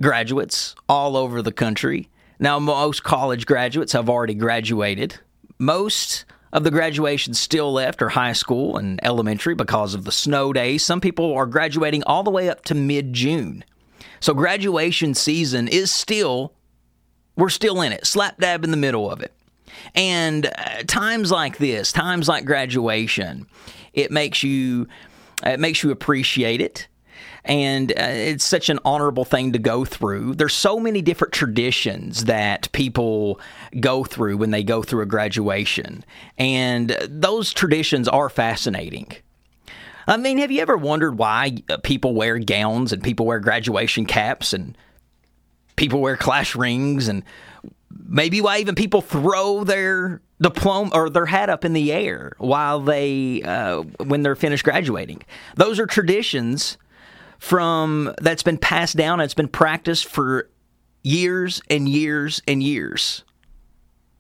graduates 0.02 0.74
all 0.90 1.16
over 1.16 1.40
the 1.40 1.50
country. 1.50 2.10
Now, 2.38 2.58
most 2.58 3.04
college 3.04 3.46
graduates 3.46 3.94
have 3.94 4.10
already 4.10 4.34
graduated. 4.34 5.20
Most 5.58 6.26
of 6.52 6.64
the 6.64 6.70
graduations 6.70 7.40
still 7.40 7.72
left 7.72 8.02
are 8.02 8.10
high 8.10 8.34
school 8.34 8.76
and 8.76 9.00
elementary 9.02 9.54
because 9.54 9.94
of 9.94 10.04
the 10.04 10.12
snow 10.12 10.52
days. 10.52 10.84
Some 10.84 11.00
people 11.00 11.32
are 11.32 11.46
graduating 11.46 12.02
all 12.04 12.22
the 12.22 12.30
way 12.30 12.50
up 12.50 12.62
to 12.66 12.74
mid 12.74 13.14
June. 13.14 13.64
So, 14.22 14.32
graduation 14.34 15.14
season 15.14 15.68
is 15.68 15.92
still, 15.92 16.54
we're 17.36 17.50
still 17.50 17.82
in 17.82 17.92
it, 17.92 18.06
slap 18.06 18.38
dab 18.38 18.64
in 18.64 18.70
the 18.70 18.76
middle 18.76 19.10
of 19.10 19.20
it. 19.20 19.34
And 19.94 20.46
uh, 20.46 20.84
times 20.86 21.30
like 21.30 21.58
this, 21.58 21.92
times 21.92 22.28
like 22.28 22.44
graduation, 22.44 23.46
it 23.92 24.10
makes 24.10 24.42
you 24.42 24.88
it 25.44 25.58
makes 25.58 25.82
you 25.82 25.90
appreciate 25.90 26.60
it 26.60 26.86
and 27.44 27.90
uh, 27.92 27.94
it's 27.98 28.44
such 28.44 28.68
an 28.68 28.78
honorable 28.84 29.24
thing 29.24 29.52
to 29.52 29.58
go 29.58 29.84
through. 29.84 30.34
There's 30.36 30.54
so 30.54 30.78
many 30.78 31.02
different 31.02 31.32
traditions 31.32 32.24
that 32.24 32.70
people 32.72 33.40
go 33.80 34.04
through 34.04 34.36
when 34.36 34.52
they 34.52 34.62
go 34.62 34.82
through 34.82 35.02
a 35.02 35.06
graduation, 35.06 36.04
and 36.38 36.96
those 37.08 37.52
traditions 37.52 38.06
are 38.06 38.28
fascinating. 38.28 39.08
I 40.12 40.18
mean, 40.18 40.36
have 40.38 40.50
you 40.50 40.60
ever 40.60 40.76
wondered 40.76 41.16
why 41.16 41.56
uh, 41.70 41.78
people 41.78 42.14
wear 42.14 42.38
gowns 42.38 42.92
and 42.92 43.02
people 43.02 43.24
wear 43.24 43.40
graduation 43.40 44.04
caps 44.04 44.52
and 44.52 44.76
people 45.76 46.00
wear 46.02 46.18
class 46.18 46.54
rings 46.54 47.08
and 47.08 47.24
maybe 47.90 48.42
why 48.42 48.58
even 48.58 48.74
people 48.74 49.00
throw 49.00 49.64
their 49.64 50.20
diploma 50.38 50.90
or 50.92 51.08
their 51.08 51.24
hat 51.24 51.48
up 51.48 51.64
in 51.64 51.72
the 51.72 51.90
air 51.90 52.32
while 52.36 52.78
they 52.80 53.40
uh, 53.40 53.80
when 54.04 54.22
they're 54.22 54.36
finished 54.36 54.64
graduating. 54.64 55.22
Those 55.56 55.80
are 55.80 55.86
traditions 55.86 56.76
from 57.38 58.14
that's 58.20 58.42
been 58.42 58.58
passed 58.58 58.98
down. 58.98 59.18
It's 59.20 59.32
been 59.32 59.48
practiced 59.48 60.04
for 60.04 60.50
years 61.02 61.62
and 61.70 61.88
years 61.88 62.42
and 62.46 62.62
years. 62.62 63.24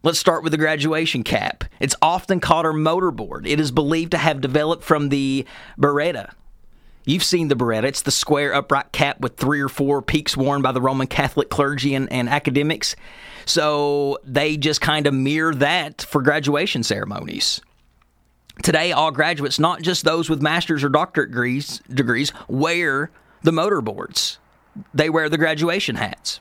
Let's 0.04 0.18
start 0.18 0.42
with 0.42 0.50
the 0.50 0.58
graduation 0.58 1.22
cap. 1.22 1.62
It's 1.78 1.94
often 2.02 2.40
called 2.40 2.66
our 2.66 2.72
mortarboard. 2.72 3.46
It 3.46 3.60
is 3.60 3.70
believed 3.70 4.10
to 4.10 4.18
have 4.18 4.40
developed 4.40 4.82
from 4.82 5.10
the 5.10 5.46
biretta. 5.78 6.32
You've 7.04 7.22
seen 7.22 7.46
the 7.46 7.54
biretta. 7.54 7.84
It's 7.84 8.02
the 8.02 8.10
square 8.10 8.52
upright 8.52 8.90
cap 8.90 9.20
with 9.20 9.36
three 9.36 9.60
or 9.60 9.68
four 9.68 10.02
peaks 10.02 10.36
worn 10.36 10.60
by 10.60 10.72
the 10.72 10.80
Roman 10.80 11.06
Catholic 11.06 11.50
clergy 11.50 11.94
and, 11.94 12.10
and 12.10 12.28
academics. 12.28 12.96
So 13.44 14.18
they 14.24 14.56
just 14.56 14.80
kind 14.80 15.06
of 15.06 15.14
mirror 15.14 15.54
that 15.54 16.02
for 16.02 16.20
graduation 16.20 16.82
ceremonies. 16.82 17.60
Today, 18.64 18.90
all 18.90 19.12
graduates, 19.12 19.60
not 19.60 19.82
just 19.82 20.04
those 20.04 20.28
with 20.28 20.42
master's 20.42 20.82
or 20.82 20.88
doctorate 20.88 21.30
degrees, 21.30 21.80
degrees 21.88 22.32
wear 22.48 23.12
the 23.42 23.52
mortarboards. 23.52 24.38
They 24.92 25.10
wear 25.10 25.28
the 25.28 25.38
graduation 25.38 25.94
hats. 25.94 26.40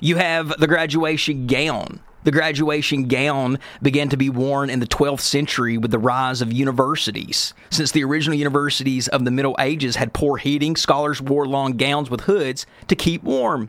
You 0.00 0.16
have 0.16 0.48
the 0.58 0.66
graduation 0.66 1.46
gown. 1.46 2.00
The 2.24 2.30
graduation 2.30 3.06
gown 3.06 3.58
began 3.82 4.08
to 4.08 4.16
be 4.16 4.30
worn 4.30 4.70
in 4.70 4.80
the 4.80 4.86
12th 4.86 5.20
century 5.20 5.76
with 5.76 5.90
the 5.90 5.98
rise 5.98 6.40
of 6.40 6.52
universities. 6.52 7.52
Since 7.68 7.92
the 7.92 8.02
original 8.02 8.36
universities 8.36 9.08
of 9.08 9.26
the 9.26 9.30
Middle 9.30 9.54
Ages 9.58 9.96
had 9.96 10.14
poor 10.14 10.38
heating, 10.38 10.74
scholars 10.74 11.20
wore 11.20 11.46
long 11.46 11.76
gowns 11.76 12.08
with 12.08 12.22
hoods 12.22 12.64
to 12.88 12.96
keep 12.96 13.22
warm. 13.22 13.68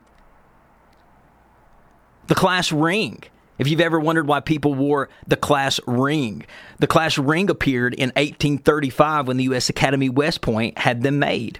The 2.27 2.35
class 2.35 2.71
ring. 2.71 3.23
If 3.57 3.67
you've 3.67 3.81
ever 3.81 3.99
wondered 3.99 4.27
why 4.27 4.39
people 4.39 4.73
wore 4.73 5.09
the 5.27 5.37
class 5.37 5.79
ring, 5.85 6.45
the 6.79 6.87
class 6.87 7.17
ring 7.17 7.49
appeared 7.49 7.93
in 7.93 8.09
1835 8.09 9.27
when 9.27 9.37
the 9.37 9.45
U.S. 9.45 9.69
Academy 9.69 10.09
West 10.09 10.41
Point 10.41 10.77
had 10.77 11.03
them 11.03 11.19
made. 11.19 11.59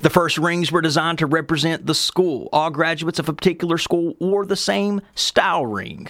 The 0.00 0.10
first 0.10 0.38
rings 0.38 0.72
were 0.72 0.80
designed 0.80 1.18
to 1.18 1.26
represent 1.26 1.86
the 1.86 1.94
school. 1.94 2.48
All 2.52 2.70
graduates 2.70 3.18
of 3.18 3.28
a 3.28 3.32
particular 3.32 3.78
school 3.78 4.14
wore 4.18 4.46
the 4.46 4.56
same 4.56 5.00
style 5.14 5.66
ring. 5.66 6.08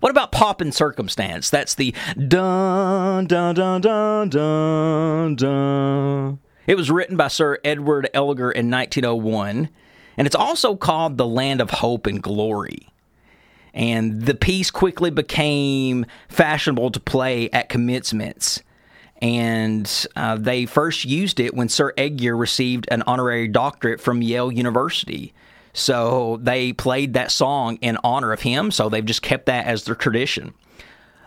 What 0.00 0.10
about 0.10 0.32
Pomp 0.32 0.60
and 0.60 0.74
circumstance? 0.74 1.50
That's 1.50 1.74
the 1.74 1.94
dun 2.16 3.26
dun 3.26 3.54
dun 3.54 3.80
dun 3.80 4.28
dun 4.28 5.36
dun. 5.36 6.38
It 6.66 6.76
was 6.76 6.90
written 6.90 7.16
by 7.16 7.28
Sir 7.28 7.58
Edward 7.64 8.08
Elgar 8.12 8.50
in 8.50 8.70
1901, 8.70 9.68
and 10.16 10.26
it's 10.26 10.36
also 10.36 10.76
called 10.76 11.16
The 11.16 11.26
Land 11.26 11.60
of 11.60 11.70
Hope 11.70 12.06
and 12.06 12.22
Glory. 12.22 12.88
And 13.74 14.22
the 14.22 14.34
piece 14.34 14.70
quickly 14.70 15.10
became 15.10 16.06
fashionable 16.28 16.90
to 16.90 17.00
play 17.00 17.48
at 17.50 17.68
commencements. 17.68 18.62
And 19.20 20.06
uh, 20.14 20.36
they 20.36 20.66
first 20.66 21.04
used 21.04 21.40
it 21.40 21.54
when 21.54 21.68
Sir 21.68 21.92
Edgar 21.96 22.36
received 22.36 22.86
an 22.90 23.02
honorary 23.02 23.48
doctorate 23.48 24.00
from 24.00 24.22
Yale 24.22 24.52
University. 24.52 25.32
So 25.72 26.38
they 26.40 26.72
played 26.72 27.14
that 27.14 27.30
song 27.30 27.78
in 27.80 27.98
honor 28.04 28.32
of 28.32 28.40
him. 28.40 28.70
So 28.70 28.88
they've 28.88 29.04
just 29.04 29.22
kept 29.22 29.46
that 29.46 29.66
as 29.66 29.84
their 29.84 29.94
tradition. 29.94 30.54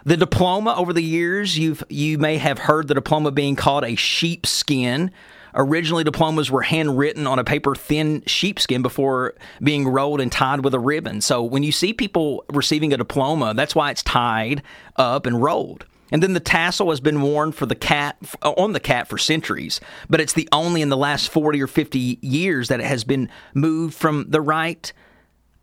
The 0.03 0.17
diploma 0.17 0.73
over 0.75 0.93
the 0.93 1.03
years, 1.03 1.57
you've 1.57 1.83
you 1.89 2.17
may 2.17 2.37
have 2.37 2.59
heard 2.59 2.87
the 2.87 2.95
diploma 2.95 3.31
being 3.31 3.55
called 3.55 3.83
a 3.83 3.95
sheepskin 3.95 5.11
Originally, 5.53 6.03
diplomas 6.03 6.49
were 6.49 6.61
handwritten 6.61 7.27
on 7.27 7.39
a 7.39 7.43
paper 7.43 7.75
thin 7.75 8.23
sheepskin 8.25 8.81
before 8.81 9.35
being 9.61 9.87
rolled 9.87 10.21
and 10.21 10.31
tied 10.31 10.63
with 10.63 10.73
a 10.73 10.79
ribbon. 10.79 11.21
So 11.21 11.43
when 11.43 11.63
you 11.63 11.71
see 11.71 11.93
people 11.93 12.45
receiving 12.49 12.93
a 12.93 12.97
diploma, 12.97 13.53
that's 13.53 13.75
why 13.75 13.91
it's 13.91 14.03
tied 14.03 14.63
up 14.95 15.25
and 15.25 15.41
rolled. 15.41 15.85
And 16.11 16.21
then 16.21 16.33
the 16.33 16.39
tassel 16.39 16.89
has 16.89 16.99
been 16.99 17.21
worn 17.21 17.51
for 17.51 17.65
the 17.65 17.75
cat 17.75 18.17
on 18.43 18.73
the 18.73 18.79
cat 18.79 19.07
for 19.07 19.17
centuries, 19.17 19.79
but 20.09 20.19
it's 20.19 20.33
the 20.33 20.49
only 20.51 20.81
in 20.81 20.89
the 20.89 20.97
last 20.97 21.29
40 21.29 21.61
or 21.61 21.67
50 21.67 22.19
years 22.21 22.67
that 22.67 22.79
it 22.79 22.85
has 22.85 23.03
been 23.03 23.29
moved 23.53 23.95
from 23.95 24.25
the 24.29 24.41
right 24.41 24.91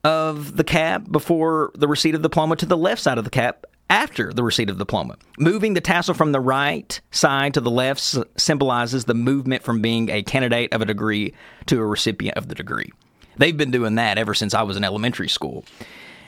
of 0.05 0.57
the 0.57 0.65
cap 0.65 1.11
before 1.11 1.71
the 1.75 1.89
receipt 1.89 2.15
of 2.15 2.23
the 2.23 2.29
diploma 2.29 2.57
to 2.57 2.67
the 2.67 2.77
left 2.77 3.03
side 3.03 3.19
of 3.19 3.25
the 3.25 3.31
cap 3.31 3.67
after 3.91 4.33
the 4.33 4.43
receipt 4.43 4.71
of 4.71 4.79
the 4.79 4.85
diploma. 4.85 5.17
Moving 5.39 5.75
the 5.75 5.81
tassel 5.81 6.15
from 6.15 6.33
the 6.33 6.41
right 6.41 7.01
side 7.11 7.55
to 7.55 7.61
the 7.61 7.71
left 7.71 8.17
symbolizes 8.37 9.07
the 9.07 9.15
movement 9.15 9.63
from 9.63 9.81
being 9.81 10.11
a 10.11 10.23
candidate 10.23 10.73
of 10.73 10.83
a 10.83 10.87
degree 10.87 11.35
to 11.67 11.81
a 11.81 11.87
recipient 11.87 12.37
of 12.37 12.49
the 12.49 12.55
degree. 12.55 12.91
They've 13.37 13.57
been 13.57 13.71
doing 13.71 13.95
that 13.95 14.19
ever 14.19 14.35
since 14.35 14.53
I 14.53 14.63
was 14.63 14.77
in 14.77 14.85
elementary 14.85 15.29
school. 15.29 15.65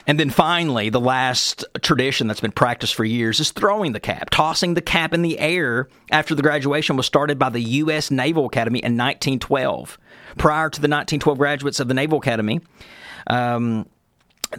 And 0.06 0.18
then 0.18 0.30
finally, 0.30 0.88
the 0.88 1.00
last 1.00 1.64
tradition 1.82 2.26
that's 2.26 2.40
been 2.40 2.52
practiced 2.52 2.94
for 2.94 3.04
years 3.04 3.40
is 3.40 3.50
throwing 3.50 3.92
the 3.92 4.00
cap. 4.00 4.30
Tossing 4.30 4.74
the 4.74 4.80
cap 4.80 5.12
in 5.12 5.22
the 5.22 5.38
air 5.38 5.88
after 6.10 6.34
the 6.34 6.42
graduation 6.42 6.96
was 6.96 7.06
started 7.06 7.38
by 7.38 7.50
the 7.50 7.60
U.S. 7.60 8.10
Naval 8.10 8.46
Academy 8.46 8.78
in 8.78 8.96
1912. 8.96 9.98
Prior 10.36 10.70
to 10.70 10.80
the 10.80 10.88
1912 10.88 11.38
graduates 11.38 11.80
of 11.80 11.88
the 11.88 11.94
Naval 11.94 12.18
Academy, 12.18 12.60
um, 13.26 13.86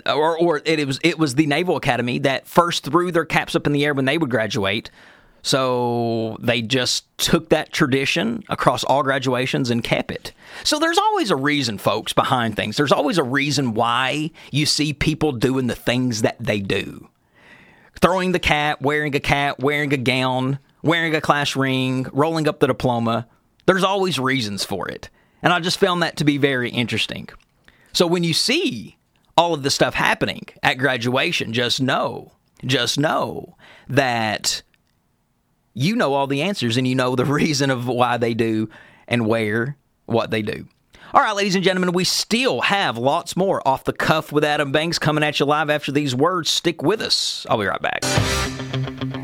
or, 0.06 0.38
or 0.38 0.62
it 0.66 0.86
was 0.86 1.00
it 1.04 1.18
was 1.18 1.36
the 1.36 1.46
Naval 1.46 1.78
Academy 1.78 2.20
that 2.20 2.48
first 2.48 2.84
threw 2.84 3.12
their 3.12 3.26
caps 3.26 3.56
up 3.56 3.66
in 3.66 3.74
the 3.74 3.86
air 3.86 3.94
when 3.94 4.06
they 4.06 4.18
would 4.18 4.30
graduate. 4.30 4.92
So 5.44 6.38
they 6.40 6.62
just 6.62 7.06
took 7.18 7.50
that 7.50 7.74
tradition 7.74 8.44
across 8.50 8.84
all 8.84 9.04
graduations 9.04 9.70
and 9.70 9.84
kept 9.84 10.12
it. 10.12 10.34
So 10.64 10.78
there's 10.78 10.98
always 10.98 11.32
a 11.32 11.36
reason, 11.36 11.78
folks, 11.78 12.14
behind 12.14 12.56
things. 12.56 12.78
There's 12.78 12.92
always 12.92 13.18
a 13.18 13.24
reason 13.24 13.74
why 13.74 14.32
you 14.52 14.66
see 14.66 14.94
people 14.94 15.32
doing 15.32 15.68
the 15.68 15.76
things 15.76 16.22
that 16.22 16.38
they 16.40 16.60
do. 16.60 17.10
Throwing 18.02 18.32
the 18.32 18.40
cap, 18.40 18.82
wearing 18.82 19.16
a 19.16 19.20
cap, 19.20 19.60
wearing 19.60 19.94
a 19.94 19.98
gown, 19.98 20.60
wearing 20.84 21.16
a 21.16 21.22
class 21.22 21.56
ring, 21.56 22.08
rolling 22.14 22.48
up 22.48 22.60
the 22.60 22.68
diploma. 22.68 23.28
There's 23.66 23.84
always 23.84 24.20
reasons 24.20 24.64
for 24.64 24.88
it. 24.90 25.10
And 25.44 25.54
I 25.54 25.60
just 25.60 25.80
found 25.80 26.04
that 26.04 26.18
to 26.18 26.24
be 26.24 26.38
very 26.38 26.70
interesting. 26.70 27.30
So 27.94 28.06
when 28.08 28.24
you 28.24 28.34
see 28.34 28.98
all 29.38 29.54
of 29.54 29.64
this 29.64 29.76
stuff 29.76 29.96
happening 29.96 30.46
at 30.62 30.78
graduation, 30.78 31.54
just 31.54 31.82
know, 31.82 32.32
just 32.64 33.00
know 33.00 33.56
that 33.88 34.62
you 35.74 35.96
know 35.96 36.14
all 36.14 36.28
the 36.28 36.42
answers 36.42 36.78
and 36.78 36.88
you 36.88 36.96
know 36.96 37.16
the 37.16 37.26
reason 37.42 37.70
of 37.70 37.88
why 37.88 38.18
they 38.18 38.34
do 38.34 38.70
and 39.08 39.28
where 39.28 39.78
what 40.06 40.32
they 40.32 40.42
do. 40.42 40.68
All 41.14 41.22
right, 41.22 41.36
ladies 41.36 41.56
and 41.56 41.64
gentlemen, 41.64 41.92
we 41.92 42.06
still 42.06 42.62
have 42.62 42.98
lots 42.98 43.36
more 43.36 43.66
off 43.68 43.84
the 43.84 43.92
cuff 43.92 44.32
with 44.32 44.46
Adam 44.46 44.72
Banks 44.72 44.98
coming 44.98 45.26
at 45.26 45.42
you 45.42 45.46
live 45.46 45.70
after 45.70 45.92
these 45.92 46.16
words. 46.16 46.50
Stick 46.50 46.82
with 46.82 47.02
us. 47.02 47.46
I'll 47.50 47.58
be 47.58 47.66
right 47.66 47.82
back. 47.82 49.21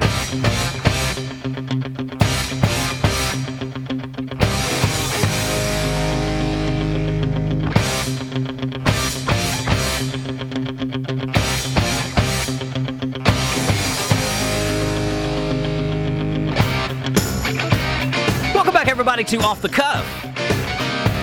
To 19.26 19.38
Off 19.40 19.62
the 19.62 19.70
Cuff. 19.70 20.06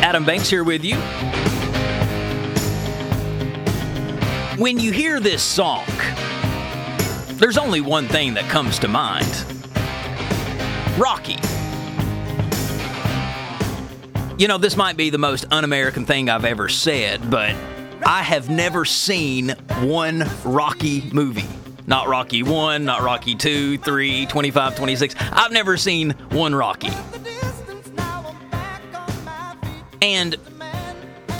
Adam 0.02 0.24
Banks 0.24 0.50
here 0.50 0.64
with 0.64 0.84
you. 0.84 0.96
When 4.60 4.78
you 4.80 4.90
hear 4.90 5.20
this 5.20 5.42
song, 5.42 5.84
there's 7.36 7.56
only 7.56 7.80
one 7.80 8.08
thing 8.08 8.34
that 8.34 8.48
comes 8.50 8.78
to 8.80 8.88
mind 8.88 9.44
Rocky. 10.98 11.38
You 14.38 14.48
know, 14.48 14.58
this 14.58 14.76
might 14.76 14.96
be 14.96 15.10
the 15.10 15.18
most 15.18 15.46
un 15.52 15.62
American 15.62 16.04
thing 16.04 16.28
I've 16.28 16.44
ever 16.44 16.68
said, 16.68 17.30
but 17.30 17.54
I 18.04 18.22
have 18.22 18.50
never 18.50 18.84
seen 18.84 19.50
one 19.82 20.24
Rocky 20.44 21.08
movie. 21.12 21.48
Not 21.86 22.08
Rocky 22.08 22.42
1, 22.42 22.84
not 22.84 23.02
Rocky 23.02 23.36
2, 23.36 23.78
3, 23.78 24.26
25, 24.26 24.76
26. 24.76 25.14
I've 25.18 25.52
never 25.52 25.76
seen 25.76 26.10
one 26.30 26.54
Rocky. 26.54 26.90
And 30.04 30.36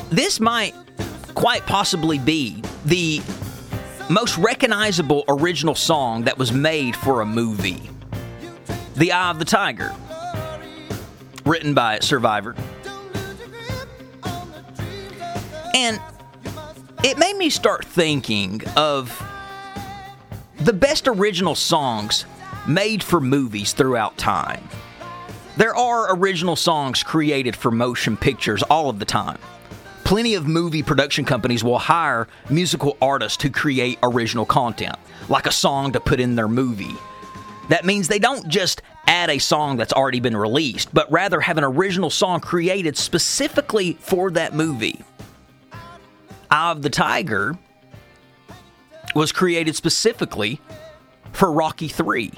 this 0.09 0.41
might 0.41 0.75
quite 1.35 1.67
possibly 1.67 2.19
be 2.19 2.63
the 2.87 3.21
most 4.09 4.39
recognizable 4.39 5.23
original 5.29 5.75
song 5.75 6.25
that 6.25 6.39
was 6.39 6.51
made 6.51 6.97
for 6.97 7.21
a 7.21 7.27
movie 7.27 7.91
The 8.97 9.13
Eye 9.13 9.31
of 9.31 9.39
the 9.39 9.45
Tiger, 9.45 9.95
written 11.45 11.75
by 11.75 11.99
Survivor. 11.99 12.57
And 15.75 16.01
it 17.03 17.19
made 17.19 17.37
me 17.37 17.51
start 17.51 17.85
thinking 17.85 18.63
of 18.79 19.23
the 20.61 20.73
best 20.73 21.07
original 21.07 21.55
songs 21.55 22.25
made 22.67 23.03
for 23.03 23.21
movies 23.21 23.75
throughout 23.75 24.17
time. 24.17 24.67
There 25.57 25.77
are 25.77 26.17
original 26.17 26.57
songs 26.57 27.05
created 27.05 27.55
for 27.55 27.71
motion 27.71 28.17
pictures 28.17 28.65
all 28.65 28.91
of 28.91 28.99
the 28.99 29.05
time. 29.05 29.39
Plenty 30.03 30.35
of 30.35 30.49
movie 30.49 30.83
production 30.83 31.25
companies 31.25 31.63
will 31.63 31.79
hire 31.79 32.27
musical 32.51 32.97
artists 33.01 33.39
to 33.39 33.51
create 33.51 33.99
original 34.03 34.45
content, 34.45 34.97
like 35.29 35.47
a 35.47 35.53
song 35.53 35.93
to 35.93 36.01
put 36.01 36.19
in 36.19 36.35
their 36.35 36.49
movie. 36.49 36.97
That 37.69 37.85
means 37.85 38.09
they 38.09 38.19
don't 38.19 38.49
just 38.49 38.83
add 39.07 39.31
a 39.31 39.39
song 39.39 39.77
that's 39.77 39.93
already 39.93 40.19
been 40.19 40.37
released, 40.37 40.93
but 40.93 41.11
rather 41.11 41.41
have 41.41 41.57
an 41.57 41.65
original 41.65 42.11
song 42.11 42.41
created 42.41 42.97
specifically 42.97 43.95
for 44.01 44.33
that 44.33 44.55
movie. 44.55 45.03
Eye 46.51 46.73
of 46.73 46.83
the 46.83 46.91
Tiger 46.91 47.57
was 49.15 49.31
created 49.31 49.77
specifically 49.77 50.61
for 51.33 51.51
Rocky 51.53 51.89
3, 51.89 52.33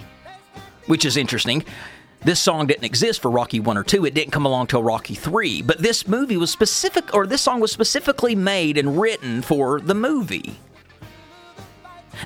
which 0.86 1.06
is 1.06 1.16
interesting. 1.16 1.64
This 2.24 2.40
song 2.40 2.66
didn't 2.66 2.84
exist 2.84 3.20
for 3.20 3.30
Rocky 3.30 3.60
1 3.60 3.76
or 3.76 3.84
2. 3.84 4.04
It 4.04 4.14
didn't 4.14 4.32
come 4.32 4.46
along 4.46 4.66
till 4.66 4.82
Rocky 4.82 5.14
3. 5.14 5.62
But 5.62 5.78
this 5.78 6.08
movie 6.08 6.36
was 6.36 6.50
specific, 6.50 7.14
or 7.14 7.26
this 7.26 7.42
song 7.42 7.60
was 7.60 7.70
specifically 7.70 8.34
made 8.34 8.76
and 8.78 9.00
written 9.00 9.42
for 9.42 9.80
the 9.80 9.94
movie. 9.94 10.58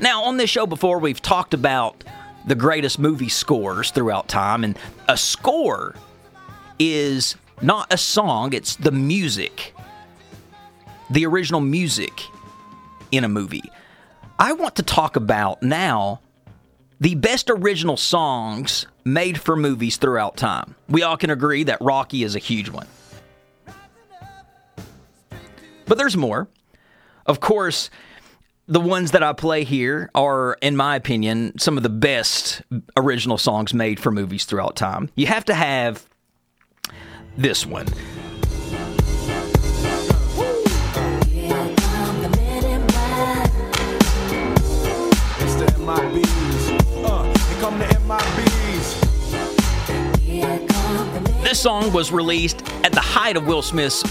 Now, 0.00 0.24
on 0.24 0.36
this 0.36 0.48
show 0.48 0.66
before, 0.66 0.98
we've 0.98 1.20
talked 1.20 1.52
about 1.52 2.04
the 2.46 2.54
greatest 2.54 2.98
movie 2.98 3.28
scores 3.28 3.90
throughout 3.90 4.28
time, 4.28 4.64
and 4.64 4.78
a 5.08 5.16
score 5.16 5.94
is 6.78 7.36
not 7.60 7.92
a 7.92 7.98
song, 7.98 8.54
it's 8.54 8.76
the 8.76 8.92
music, 8.92 9.74
the 11.10 11.26
original 11.26 11.60
music 11.60 12.22
in 13.12 13.24
a 13.24 13.28
movie. 13.28 13.70
I 14.38 14.52
want 14.52 14.76
to 14.76 14.82
talk 14.82 15.16
about 15.16 15.62
now 15.62 16.20
the 17.00 17.14
best 17.14 17.48
original 17.48 17.96
songs 17.96 18.86
made 19.04 19.40
for 19.40 19.56
movies 19.56 19.96
throughout 19.96 20.36
time. 20.36 20.74
We 20.88 21.02
all 21.02 21.16
can 21.16 21.30
agree 21.30 21.64
that 21.64 21.80
Rocky 21.80 22.22
is 22.22 22.36
a 22.36 22.38
huge 22.38 22.68
one. 22.68 22.86
But 25.86 25.96
there's 25.98 26.16
more. 26.16 26.46
Of 27.26 27.40
course, 27.40 27.90
the 28.68 28.80
ones 28.80 29.12
that 29.12 29.22
I 29.22 29.32
play 29.32 29.64
here 29.64 30.10
are, 30.14 30.58
in 30.60 30.76
my 30.76 30.94
opinion, 30.94 31.58
some 31.58 31.76
of 31.76 31.82
the 31.82 31.88
best 31.88 32.62
original 32.96 33.38
songs 33.38 33.72
made 33.72 33.98
for 33.98 34.12
movies 34.12 34.44
throughout 34.44 34.76
time. 34.76 35.08
You 35.14 35.26
have 35.26 35.46
to 35.46 35.54
have 35.54 36.06
this 37.36 37.64
one. 37.64 37.86
It's 45.42 45.54
This 51.50 51.58
song 51.58 51.92
was 51.92 52.12
released 52.12 52.62
at 52.84 52.92
the 52.92 53.00
height 53.00 53.36
of 53.36 53.48
Will 53.48 53.60
Smith's 53.60 54.04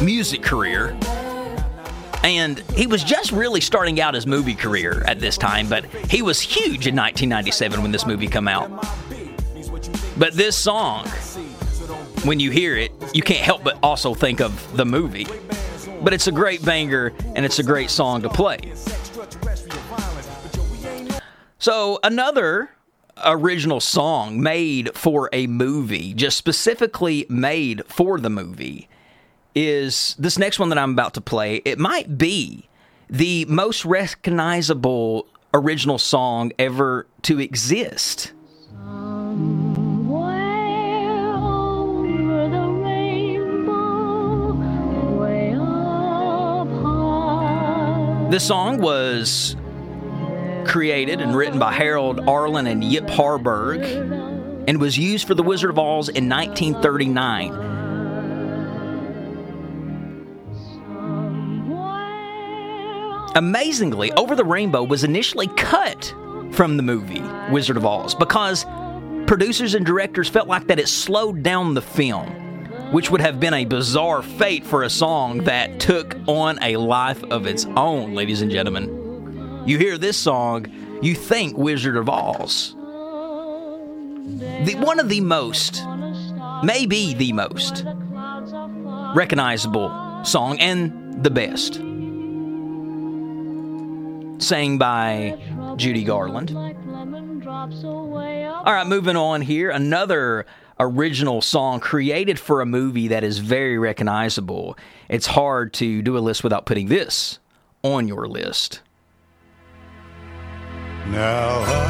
music 0.00 0.42
career. 0.42 0.96
And 2.22 2.60
he 2.74 2.86
was 2.86 3.04
just 3.04 3.30
really 3.30 3.60
starting 3.60 4.00
out 4.00 4.14
his 4.14 4.26
movie 4.26 4.54
career 4.54 5.04
at 5.06 5.20
this 5.20 5.36
time, 5.36 5.68
but 5.68 5.84
he 6.10 6.22
was 6.22 6.40
huge 6.40 6.86
in 6.86 6.96
1997 6.96 7.82
when 7.82 7.92
this 7.92 8.06
movie 8.06 8.26
came 8.26 8.48
out. 8.48 8.70
But 10.16 10.32
this 10.32 10.56
song, 10.56 11.06
when 12.24 12.40
you 12.40 12.50
hear 12.50 12.74
it, 12.74 12.90
you 13.12 13.20
can't 13.20 13.44
help 13.44 13.62
but 13.62 13.78
also 13.82 14.14
think 14.14 14.40
of 14.40 14.78
the 14.78 14.86
movie. 14.86 15.26
But 16.00 16.14
it's 16.14 16.26
a 16.26 16.32
great 16.32 16.64
banger 16.64 17.12
and 17.36 17.44
it's 17.44 17.58
a 17.58 17.62
great 17.62 17.90
song 17.90 18.22
to 18.22 18.30
play. 18.30 18.72
So, 21.58 21.98
another 22.02 22.70
original 23.24 23.80
song 23.80 24.40
made 24.40 24.96
for 24.96 25.28
a 25.32 25.46
movie, 25.46 26.14
just 26.14 26.36
specifically 26.36 27.26
made 27.28 27.82
for 27.86 28.18
the 28.18 28.30
movie, 28.30 28.88
is 29.54 30.16
this 30.18 30.38
next 30.38 30.58
one 30.58 30.68
that 30.70 30.78
I'm 30.78 30.92
about 30.92 31.14
to 31.14 31.20
play. 31.20 31.62
It 31.64 31.78
might 31.78 32.18
be 32.18 32.68
the 33.08 33.44
most 33.44 33.84
recognizable 33.84 35.26
original 35.52 35.98
song 35.98 36.52
ever 36.58 37.06
to 37.22 37.38
exist. 37.38 38.32
The 42.50 42.66
rainbow, 42.82 44.52
way 45.18 45.52
up 45.54 46.68
high. 46.82 48.28
This 48.30 48.46
song 48.46 48.78
was 48.78 49.56
created 50.64 51.20
and 51.20 51.34
written 51.36 51.58
by 51.58 51.72
Harold 51.72 52.20
Arlen 52.28 52.66
and 52.66 52.82
Yip 52.82 53.08
Harburg 53.08 53.82
and 54.66 54.80
was 54.80 54.96
used 54.98 55.26
for 55.26 55.34
The 55.34 55.42
Wizard 55.42 55.70
of 55.70 55.78
Oz 55.78 56.08
in 56.08 56.28
1939. 56.28 57.74
Amazingly, 63.36 64.12
Over 64.12 64.36
the 64.36 64.44
Rainbow 64.44 64.84
was 64.84 65.02
initially 65.02 65.48
cut 65.48 66.14
from 66.52 66.76
the 66.76 66.82
movie 66.82 67.22
Wizard 67.50 67.76
of 67.76 67.84
Oz 67.84 68.14
because 68.14 68.64
producers 69.26 69.74
and 69.74 69.84
directors 69.84 70.28
felt 70.28 70.46
like 70.46 70.68
that 70.68 70.78
it 70.78 70.88
slowed 70.88 71.42
down 71.42 71.74
the 71.74 71.82
film, 71.82 72.28
which 72.92 73.10
would 73.10 73.20
have 73.20 73.40
been 73.40 73.54
a 73.54 73.64
bizarre 73.64 74.22
fate 74.22 74.64
for 74.64 74.84
a 74.84 74.90
song 74.90 75.38
that 75.44 75.80
took 75.80 76.16
on 76.28 76.62
a 76.62 76.76
life 76.76 77.22
of 77.24 77.46
its 77.46 77.64
own, 77.76 78.14
ladies 78.14 78.40
and 78.40 78.52
gentlemen. 78.52 79.03
You 79.66 79.78
hear 79.78 79.96
this 79.96 80.16
song, 80.16 80.66
you 81.02 81.14
think 81.14 81.56
Wizard 81.56 81.96
of 81.96 82.08
Oz. 82.08 82.74
The, 84.64 84.74
one 84.78 85.00
of 85.00 85.08
the 85.08 85.22
most, 85.22 85.82
maybe 86.62 87.14
the 87.14 87.32
most 87.32 87.84
recognizable 89.14 90.22
song 90.24 90.58
and 90.58 91.22
the 91.22 91.30
best 91.30 91.74
sang 94.46 94.76
by 94.76 95.38
Judy 95.76 96.04
Garland. 96.04 96.54
All 96.54 96.72
right, 98.72 98.86
moving 98.86 99.16
on 99.16 99.40
here. 99.40 99.70
Another 99.70 100.44
original 100.78 101.40
song 101.40 101.80
created 101.80 102.38
for 102.38 102.60
a 102.60 102.66
movie 102.66 103.08
that 103.08 103.24
is 103.24 103.38
very 103.38 103.78
recognizable. 103.78 104.76
It's 105.08 105.26
hard 105.26 105.72
to 105.74 106.02
do 106.02 106.18
a 106.18 106.20
list 106.20 106.44
without 106.44 106.66
putting 106.66 106.88
this 106.88 107.38
on 107.82 108.08
your 108.08 108.26
list. 108.26 108.82
Now 111.06 111.60
I 111.60 111.88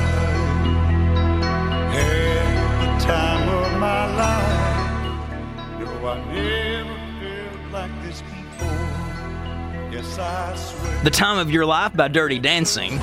had 1.93 2.81
the 2.81 3.05
time 3.05 3.49
of 3.49 3.79
my 3.79 4.17
life. 4.17 5.81
No, 5.81 6.09
I 6.09 6.11
never 6.33 6.97
felt 7.21 7.73
like 7.73 8.03
this 8.03 8.23
before. 8.23 9.93
Yes, 9.93 10.19
I 10.19 10.57
swear. 10.57 11.05
The 11.05 11.11
Time 11.11 11.39
of 11.39 11.51
Your 11.51 11.65
Life 11.65 11.95
by 11.95 12.09
Dirty 12.09 12.41
Dancing. 12.41 13.01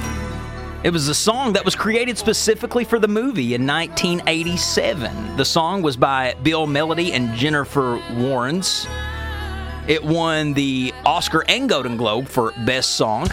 It 0.83 0.91
was 0.91 1.07
a 1.07 1.15
song 1.15 1.53
that 1.53 1.63
was 1.63 1.75
created 1.75 2.17
specifically 2.17 2.83
for 2.83 2.99
the 2.99 3.07
movie 3.07 3.53
in 3.53 3.65
1987. 3.65 5.37
The 5.37 5.45
song 5.45 5.81
was 5.81 5.95
by 5.95 6.33
Bill 6.43 6.67
Medley 6.67 7.13
and 7.13 7.33
Jennifer 7.35 7.99
Warnes. 8.15 8.85
It 9.87 10.03
won 10.03 10.53
the 10.53 10.93
Oscar 11.05 11.45
and 11.47 11.69
Golden 11.69 11.95
Globe 11.95 12.27
for 12.27 12.51
Best 12.65 12.95
Song. 12.95 13.27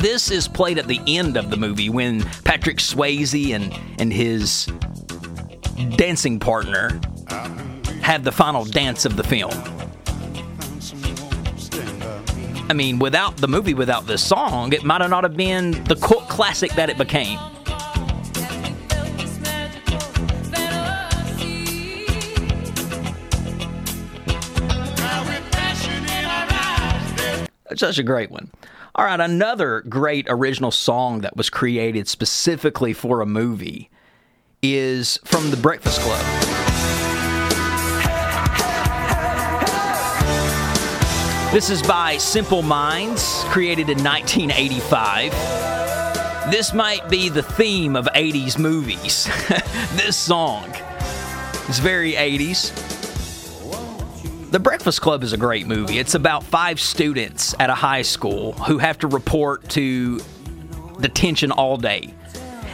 This 0.00 0.30
is 0.30 0.48
played 0.48 0.78
at 0.78 0.86
the 0.86 0.98
end 1.06 1.36
of 1.36 1.50
the 1.50 1.58
movie 1.58 1.90
when 1.90 2.22
Patrick 2.44 2.78
Swayze 2.78 3.54
and, 3.54 3.78
and 3.98 4.10
his 4.10 4.64
dancing 5.96 6.40
partner 6.40 6.98
have 8.00 8.24
the 8.24 8.32
final 8.32 8.64
dance 8.64 9.04
of 9.04 9.16
the 9.16 9.22
film. 9.22 9.52
I 12.70 12.72
mean, 12.72 12.98
without 12.98 13.36
the 13.36 13.46
movie, 13.46 13.74
without 13.74 14.06
this 14.06 14.24
song, 14.24 14.72
it 14.72 14.84
might 14.84 15.02
have 15.02 15.10
not 15.10 15.22
have 15.22 15.36
been 15.36 15.72
the 15.84 15.96
cult 15.96 16.30
classic 16.30 16.72
that 16.72 16.88
it 16.88 16.96
became. 16.96 17.38
Such 27.76 27.98
a 27.98 28.02
great 28.02 28.30
one. 28.30 28.50
All 29.00 29.06
right, 29.06 29.18
another 29.18 29.80
great 29.88 30.26
original 30.28 30.70
song 30.70 31.22
that 31.22 31.34
was 31.34 31.48
created 31.48 32.06
specifically 32.06 32.92
for 32.92 33.22
a 33.22 33.26
movie 33.26 33.88
is 34.62 35.18
from 35.24 35.50
The 35.50 35.56
Breakfast 35.56 36.02
Club. 36.02 36.20
This 41.50 41.70
is 41.70 41.82
by 41.82 42.18
Simple 42.18 42.60
Minds, 42.60 43.42
created 43.46 43.88
in 43.88 44.04
1985. 44.04 45.30
This 46.50 46.74
might 46.74 47.08
be 47.08 47.30
the 47.30 47.42
theme 47.42 47.96
of 47.96 48.06
80s 48.14 48.58
movies. 48.58 49.24
this 49.96 50.14
song 50.14 50.70
is 51.70 51.78
very 51.78 52.12
80s. 52.12 52.99
The 54.50 54.58
Breakfast 54.58 55.00
Club 55.00 55.22
is 55.22 55.32
a 55.32 55.36
great 55.36 55.68
movie. 55.68 56.00
It's 56.00 56.16
about 56.16 56.42
five 56.42 56.80
students 56.80 57.54
at 57.60 57.70
a 57.70 57.74
high 57.74 58.02
school 58.02 58.50
who 58.50 58.78
have 58.78 58.98
to 58.98 59.06
report 59.06 59.68
to 59.70 60.20
detention 61.00 61.52
all 61.52 61.76
day. 61.76 62.12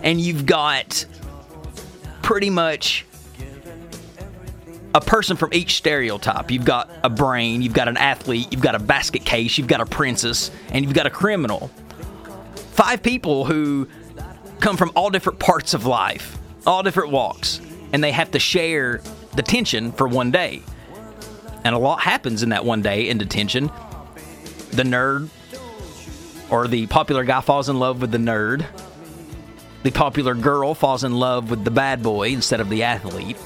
And 0.03 0.19
you've 0.19 0.47
got 0.47 1.05
pretty 2.23 2.49
much 2.49 3.05
a 4.95 5.03
person 5.03 5.37
from 5.37 5.53
each 5.53 5.75
stereotype. 5.75 6.51
You've 6.51 6.65
got 6.65 6.91
a 7.05 7.11
brain, 7.11 7.61
you've 7.61 7.75
got 7.75 7.89
an 7.89 7.99
athlete, 7.99 8.49
you've 8.51 8.63
got 8.63 8.75
a 8.75 8.79
basket 8.79 9.27
case, 9.27 9.59
you've 9.59 9.69
got 9.69 9.83
a 9.83 9.87
princess, 9.87 10.51
and 10.71 10.83
you've 10.83 10.95
got 10.95 11.05
a 11.05 11.11
criminal. 11.11 11.71
Five 12.73 13.03
people 13.03 13.45
who 13.45 13.87
come 14.61 14.79
from 14.79 14.93
all 14.97 15.11
different 15.11 15.41
parts 15.41 15.75
of 15.75 15.85
life, 15.85 16.39
all 16.67 16.83
different 16.83 17.11
walks, 17.11 17.61
and 17.93 18.03
they 18.03 18.13
have 18.13 18.31
to 18.31 18.39
share 18.39 19.03
detention 19.35 19.93
for 19.93 20.09
one 20.09 20.31
day. 20.31 20.63
And 21.67 21.75
a 21.75 21.79
lot 21.79 21.99
happens 21.99 22.45
in 22.45 22.51
that 22.51 22.65
one 22.65 22.81
day 22.81 23.09
in 23.09 23.19
detention. 23.19 23.73
The 24.71 24.85
nerd 24.85 25.31
or 26.49 26.69
the 26.69 26.87
popular 26.87 27.25
guy 27.25 27.41
falls 27.41 27.69
in 27.69 27.81
love 27.81 28.01
with 28.01 28.13
the 28.13 28.19
nerd. 28.19 28.65
The 29.83 29.91
popular 29.91 30.37
girl 30.37 30.75
falls 30.75 31.03
in 31.03 31.17
love 31.17 31.51
with 31.51 31.65
the 31.65 31.73
bad 31.73 32.05
boy 32.05 32.29
instead 32.29 32.61
of 32.61 32.69
the 32.69 32.85
athlete. 32.85 33.37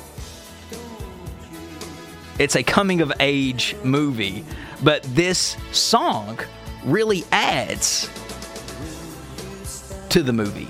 It's 2.38 2.56
a 2.56 2.62
coming 2.62 3.00
of 3.00 3.11
age 3.20 3.74
movie, 3.85 4.44
but 4.85 5.02
this 5.04 5.56
song 5.72 6.40
really 6.85 7.24
adds 7.33 8.11
to 10.11 10.22
the 10.22 10.35
movie. 10.35 10.68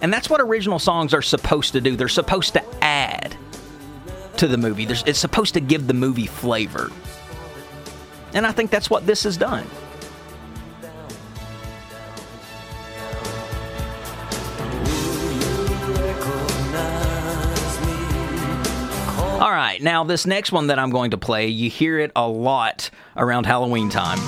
And 0.00 0.10
that's 0.10 0.30
what 0.30 0.40
original 0.40 0.78
songs 0.78 1.12
are 1.12 1.20
supposed 1.20 1.74
to 1.74 1.82
do. 1.82 1.94
They're 1.94 2.08
supposed 2.08 2.54
to 2.54 2.64
add 2.82 3.36
to 4.38 4.48
the 4.48 4.58
movie. 4.58 4.84
There's, 4.84 5.02
it's 5.04 5.18
supposed 5.18 5.54
to 5.54 5.60
give 5.60 5.86
the 5.86 5.94
movie 5.94 6.26
flavor. 6.26 6.90
And 8.34 8.46
I 8.46 8.52
think 8.52 8.70
that's 8.70 8.90
what 8.90 9.06
this 9.06 9.24
has 9.24 9.36
done. 9.36 9.66
All 19.38 19.52
right, 19.52 19.82
now 19.82 20.02
this 20.02 20.26
next 20.26 20.50
one 20.50 20.68
that 20.68 20.78
I'm 20.78 20.90
going 20.90 21.10
to 21.10 21.18
play, 21.18 21.48
you 21.48 21.68
hear 21.68 21.98
it 21.98 22.10
a 22.16 22.26
lot 22.26 22.90
around 23.16 23.44
Halloween 23.44 23.90
time. 23.90 24.18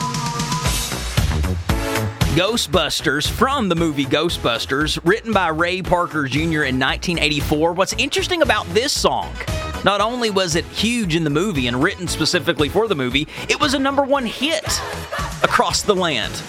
Ghostbusters 2.36 3.28
from 3.28 3.68
the 3.68 3.74
movie 3.74 4.04
Ghostbusters, 4.04 5.00
written 5.04 5.32
by 5.32 5.48
Ray 5.48 5.82
Parker 5.82 6.28
Jr. 6.28 6.38
in 6.38 6.78
1984. 6.78 7.72
What's 7.72 7.94
interesting 7.94 8.42
about 8.42 8.64
this 8.66 8.92
song, 8.92 9.32
not 9.84 10.00
only 10.00 10.30
was 10.30 10.54
it 10.54 10.64
huge 10.66 11.14
in 11.14 11.24
the 11.24 11.30
movie 11.30 11.66
and 11.66 11.82
written 11.82 12.08
specifically 12.08 12.68
for 12.68 12.88
the 12.88 12.94
movie, 12.94 13.28
it 13.48 13.60
was 13.60 13.74
a 13.74 13.78
number 13.78 14.02
one 14.02 14.26
hit 14.26 14.64
across 15.42 15.82
the 15.82 15.94
land. 15.94 16.42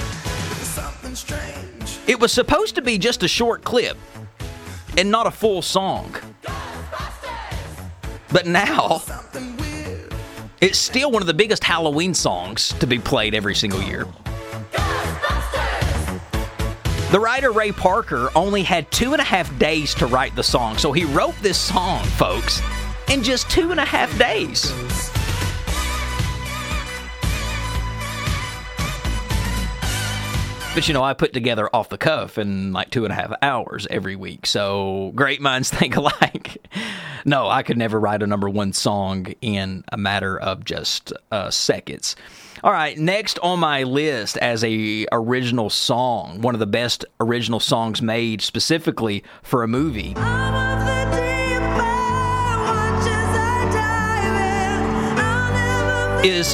It 2.07 2.19
was 2.19 2.31
supposed 2.31 2.75
to 2.75 2.81
be 2.81 2.97
just 2.97 3.23
a 3.23 3.27
short 3.27 3.63
clip 3.63 3.97
and 4.97 5.11
not 5.11 5.27
a 5.27 5.31
full 5.31 5.61
song. 5.61 6.15
But 8.31 8.45
now, 8.45 9.01
it's 10.61 10.77
still 10.77 11.11
one 11.11 11.21
of 11.21 11.27
the 11.27 11.33
biggest 11.33 11.63
Halloween 11.63 12.13
songs 12.13 12.73
to 12.79 12.87
be 12.87 12.99
played 12.99 13.33
every 13.33 13.55
single 13.55 13.81
year. 13.81 14.07
The 17.11 17.19
writer 17.19 17.51
Ray 17.51 17.71
Parker 17.71 18.29
only 18.35 18.61
had 18.61 18.91
two 18.91 19.13
and 19.13 19.21
a 19.21 19.25
half 19.25 19.57
days 19.57 19.95
to 19.95 20.05
write 20.05 20.35
the 20.35 20.43
song, 20.43 20.77
so 20.77 20.91
he 20.91 21.05
wrote 21.05 21.33
this 21.41 21.57
song, 21.57 22.03
folks, 22.05 22.61
in 23.09 23.23
just 23.23 23.49
two 23.49 23.71
and 23.71 23.79
a 23.79 23.85
half 23.85 24.15
days. 24.17 24.71
But 30.75 30.87
you 30.87 30.93
know, 30.93 31.03
I 31.03 31.13
put 31.13 31.33
together 31.33 31.67
off 31.73 31.89
the 31.89 31.97
cuff 31.97 32.37
in 32.37 32.71
like 32.71 32.91
two 32.91 33.03
and 33.03 33.11
a 33.11 33.15
half 33.15 33.33
hours 33.41 33.87
every 33.89 34.15
week. 34.15 34.45
So 34.45 35.11
great 35.15 35.41
minds 35.41 35.69
think 35.73 35.97
alike. 35.97 36.57
no, 37.25 37.49
I 37.49 37.63
could 37.63 37.77
never 37.77 37.99
write 37.99 38.21
a 38.21 38.27
number 38.27 38.47
one 38.47 38.71
song 38.71 39.33
in 39.41 39.83
a 39.91 39.97
matter 39.97 40.39
of 40.39 40.63
just 40.63 41.11
uh, 41.31 41.49
seconds. 41.49 42.15
All 42.63 42.71
right, 42.71 42.97
next 42.97 43.39
on 43.39 43.59
my 43.59 43.83
list 43.83 44.37
as 44.37 44.63
a 44.63 45.07
original 45.11 45.69
song, 45.69 46.41
one 46.41 46.55
of 46.55 46.59
the 46.59 46.67
best 46.67 47.03
original 47.19 47.59
songs 47.59 48.01
made 48.01 48.41
specifically 48.41 49.23
for 49.41 49.63
a 49.63 49.67
movie. 49.67 50.13
Is 56.23 56.53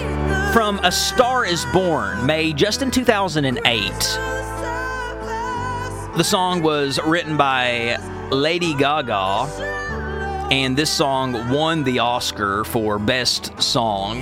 from 0.54 0.80
A 0.84 0.92
Star 0.92 1.44
is 1.44 1.66
Born, 1.74 2.24
made 2.24 2.56
just 2.56 2.84
in 2.84 2.92
2008. 2.92 3.92
The 6.16 6.24
song 6.24 6.62
was 6.62 7.00
written 7.04 7.36
by 7.36 7.98
Lady 8.30 8.76
Gaga, 8.76 9.48
and 10.52 10.78
this 10.78 10.92
song 10.92 11.50
won 11.50 11.84
the 11.84 11.98
Oscar 11.98 12.64
for 12.64 13.00
Best 13.00 13.60
Song. 13.60 14.22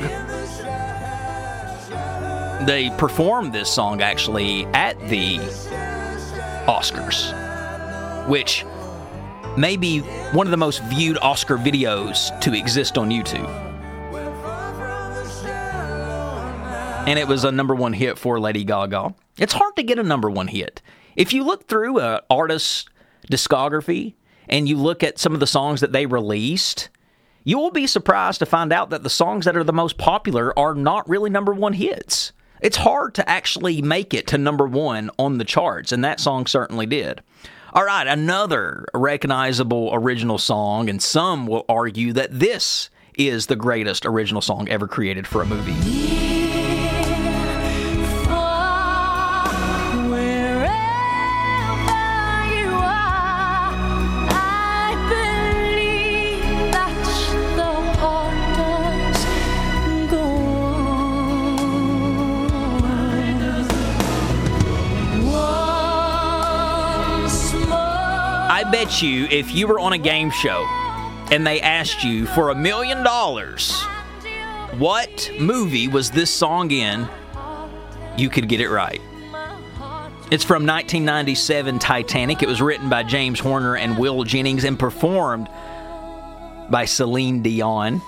They 2.65 2.89
performed 2.97 3.51
this 3.51 3.69
song 3.69 4.01
actually 4.01 4.65
at 4.67 4.97
the 5.10 5.39
Oscars, 6.67 7.34
which 8.29 8.63
may 9.58 9.75
be 9.75 9.99
one 10.32 10.47
of 10.47 10.51
the 10.51 10.58
most 10.58 10.82
viewed 10.84 11.17
Oscar 11.17 11.58
videos 11.58 12.39
to 12.39 12.53
exist 12.53 12.97
on 12.97 13.10
YouTube. 13.10 13.73
And 17.06 17.20
it 17.20 17.28
was 17.28 17.44
a 17.44 17.52
number 17.52 17.76
one 17.76 17.94
hit 17.94 18.18
for 18.18 18.39
Lady 18.39 18.63
Gaga. 18.63 19.13
It's 19.38 19.54
hard 19.54 19.76
to 19.76 19.84
get 19.84 20.00
a 20.00 20.04
number 20.04 20.30
one 20.30 20.48
hit. 20.48 20.82
If 21.16 21.34
you 21.34 21.44
look 21.44 21.68
through 21.68 22.00
an 22.00 22.22
artist's 22.30 22.86
discography 23.30 24.13
and 24.48 24.70
you 24.70 24.78
look 24.78 25.04
at 25.04 25.20
some 25.20 25.34
of 25.34 25.39
the 25.39 25.48
songs 25.48 25.82
that 25.82 25.92
they 25.92 26.06
released, 26.06 26.89
you 27.44 27.58
will 27.58 27.72
be 27.72 27.88
surprised 27.88 28.39
to 28.39 28.46
find 28.46 28.72
out 28.72 28.89
that 28.89 29.04
the 29.04 29.10
songs 29.10 29.46
that 29.46 29.58
are 29.58 29.66
the 29.66 29.74
most 29.74 29.98
popular 29.98 30.58
are 30.58 30.74
not 30.74 31.08
really 31.10 31.30
number 31.30 31.54
one 31.54 31.74
hits. 31.74 32.32
It's 32.62 32.78
hard 32.78 33.13
to 33.16 33.30
actually 33.30 33.82
make 33.82 34.13
it 34.13 34.28
to 34.28 34.38
number 34.38 34.66
one 34.66 35.12
on 35.20 35.38
the 35.38 35.46
charts, 35.46 35.92
and 35.92 36.06
that 36.06 36.22
song 36.22 36.48
certainly 36.48 36.86
did. 36.86 37.22
All 37.74 37.84
right, 37.84 38.08
another 38.08 38.86
recognizable 38.94 39.89
original 39.92 40.38
song, 40.38 40.89
and 40.89 41.04
some 41.04 41.48
will 41.48 41.66
argue 41.68 42.13
that 42.13 42.39
this 42.39 42.89
is 43.18 43.48
the 43.48 43.58
greatest 43.58 44.06
original 44.06 44.42
song 44.42 44.70
ever 44.70 44.88
created 44.88 45.28
for 45.28 45.42
a 45.42 45.46
movie. 45.46 46.12
Bet 68.74 69.04
you 69.04 69.26
if 69.26 69.54
you 69.54 69.68
were 69.68 69.80
on 69.80 69.94
a 69.94 69.98
game 70.00 70.32
show 70.32 70.66
and 71.30 71.46
they 71.46 71.62
asked 71.62 72.04
you 72.04 72.26
for 72.26 72.50
a 72.50 72.56
million 72.56 73.04
dollars, 73.04 73.80
what 74.80 75.30
movie 75.40 75.88
was 75.88 76.10
this 76.10 76.32
song 76.32 76.72
in, 76.72 77.08
you 78.18 78.32
could 78.32 78.50
get 78.50 78.60
it 78.60 78.70
right. 78.70 79.00
It's 80.32 80.44
from 80.44 80.66
1997 80.66 81.78
Titanic. 81.78 82.42
It 82.42 82.48
was 82.48 82.64
written 82.64 82.90
by 82.90 83.04
James 83.04 83.40
Horner 83.40 83.76
and 83.76 83.96
Will 83.96 84.24
Jennings 84.24 84.64
and 84.64 84.80
performed 84.80 85.48
by 86.72 86.86
Celine 86.86 87.44
Dion. 87.44 88.02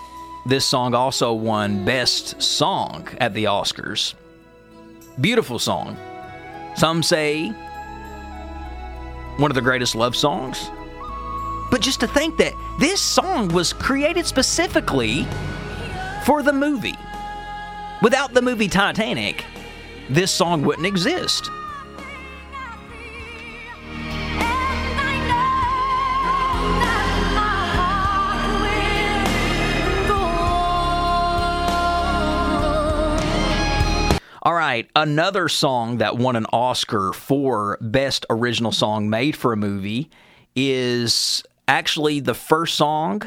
This 0.47 0.65
song 0.65 0.95
also 0.95 1.31
won 1.31 1.85
Best 1.85 2.41
Song 2.41 3.07
at 3.19 3.35
the 3.35 3.43
Oscars. 3.43 4.15
Beautiful 5.21 5.59
song. 5.59 5.95
Some 6.75 7.03
say 7.03 7.53
one 9.37 9.51
of 9.51 9.55
the 9.55 9.61
greatest 9.61 9.95
love 9.95 10.15
songs. 10.15 10.69
But 11.71 11.81
just 11.81 11.99
to 12.01 12.07
think 12.07 12.37
that 12.37 12.53
this 12.79 13.01
song 13.01 13.49
was 13.49 13.73
created 13.73 14.25
specifically 14.25 15.27
for 16.25 16.41
the 16.43 16.53
movie. 16.53 16.95
Without 18.01 18.33
the 18.33 18.41
movie 18.41 18.67
Titanic, 18.67 19.45
this 20.09 20.31
song 20.31 20.63
wouldn't 20.63 20.87
exist. 20.87 21.49
All 34.45 34.53
right, 34.53 34.87
another 34.95 35.49
song 35.49 35.97
that 35.97 36.17
won 36.19 36.35
an 36.35 36.45
Oscar 36.53 37.13
for 37.13 37.79
Best 37.81 38.27
Original 38.29 38.71
Song 38.71 39.09
Made 39.09 39.35
for 39.35 39.53
a 39.53 39.57
Movie 39.57 40.11
is 40.55 41.41
actually 41.67 42.19
the 42.19 42.35
first 42.35 42.75
song 42.75 43.23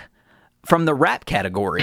from 0.64 0.84
the 0.84 0.94
rap 0.94 1.24
category. 1.24 1.82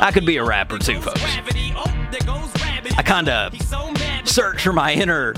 I 0.00 0.10
could 0.12 0.26
be 0.26 0.36
a 0.36 0.44
rapper 0.44 0.78
too, 0.78 1.00
folks. 1.00 1.22
I 2.96 3.02
kinda 3.04 3.50
search 4.24 4.62
for 4.62 4.72
my 4.72 4.92
inner 4.92 5.34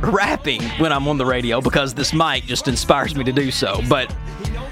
rapping 0.00 0.62
when 0.78 0.92
I'm 0.92 1.06
on 1.08 1.18
the 1.18 1.26
radio 1.26 1.60
because 1.60 1.94
this 1.94 2.12
mic 2.12 2.44
just 2.44 2.68
inspires 2.68 3.14
me 3.14 3.24
to 3.24 3.32
do 3.32 3.50
so. 3.50 3.80
But 3.88 4.14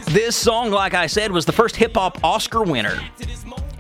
this 0.09 0.37
song, 0.37 0.71
like 0.71 0.95
I 0.95 1.07
said, 1.07 1.33
was 1.33 1.45
the 1.45 1.53
first 1.53 1.77
hip 1.77 1.95
hop 1.95 2.19
Oscar 2.25 2.63
winner. 2.63 2.99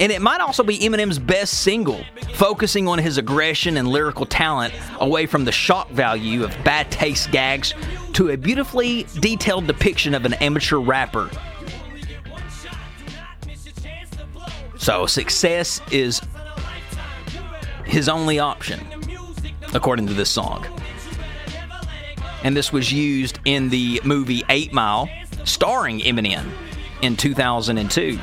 And 0.01 0.13
it 0.13 0.23
might 0.23 0.41
also 0.41 0.63
be 0.63 0.79
Eminem's 0.79 1.19
best 1.19 1.63
single, 1.63 2.05
focusing 2.35 2.87
on 2.87 2.99
his 2.99 3.19
aggression 3.19 3.79
and 3.79 3.89
lyrical 3.89 4.27
talent 4.27 4.73
away 5.01 5.27
from 5.27 5.45
the 5.45 5.51
shock 5.51 5.91
value 5.91 6.45
of 6.45 6.57
bad 6.63 6.91
taste 6.91 7.33
gags 7.33 7.75
to 8.13 8.31
a 8.31 8.37
beautifully 8.37 9.07
detailed 9.19 9.67
depiction 9.67 10.15
of 10.15 10.25
an 10.25 10.35
amateur 10.35 10.79
rapper. 10.79 11.31
So, 14.79 15.07
success 15.07 15.81
is 15.91 16.21
his 17.85 18.09
only 18.09 18.38
option, 18.38 18.81
according 19.75 20.07
to 20.07 20.14
this 20.14 20.31
song 20.31 20.67
and 22.43 22.57
this 22.57 22.73
was 22.73 22.93
used 22.93 23.38
in 23.45 23.69
the 23.69 24.01
movie 24.05 24.43
Eight 24.49 24.73
Mile, 24.73 25.09
starring 25.45 26.01
Eminem 26.01 26.51
in 27.03 27.17
2002. 27.17 28.19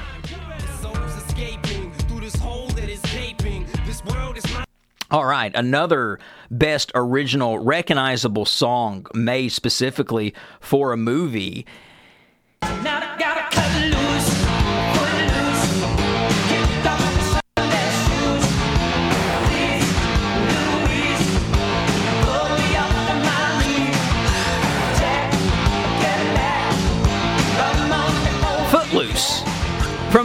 All 5.12 5.26
right, 5.26 5.52
another 5.56 6.20
best 6.50 6.92
original 6.96 7.60
recognizable 7.60 8.46
song 8.46 9.06
made 9.14 9.50
specifically 9.50 10.34
for 10.60 10.92
a 10.92 10.98
movie. 10.98 11.66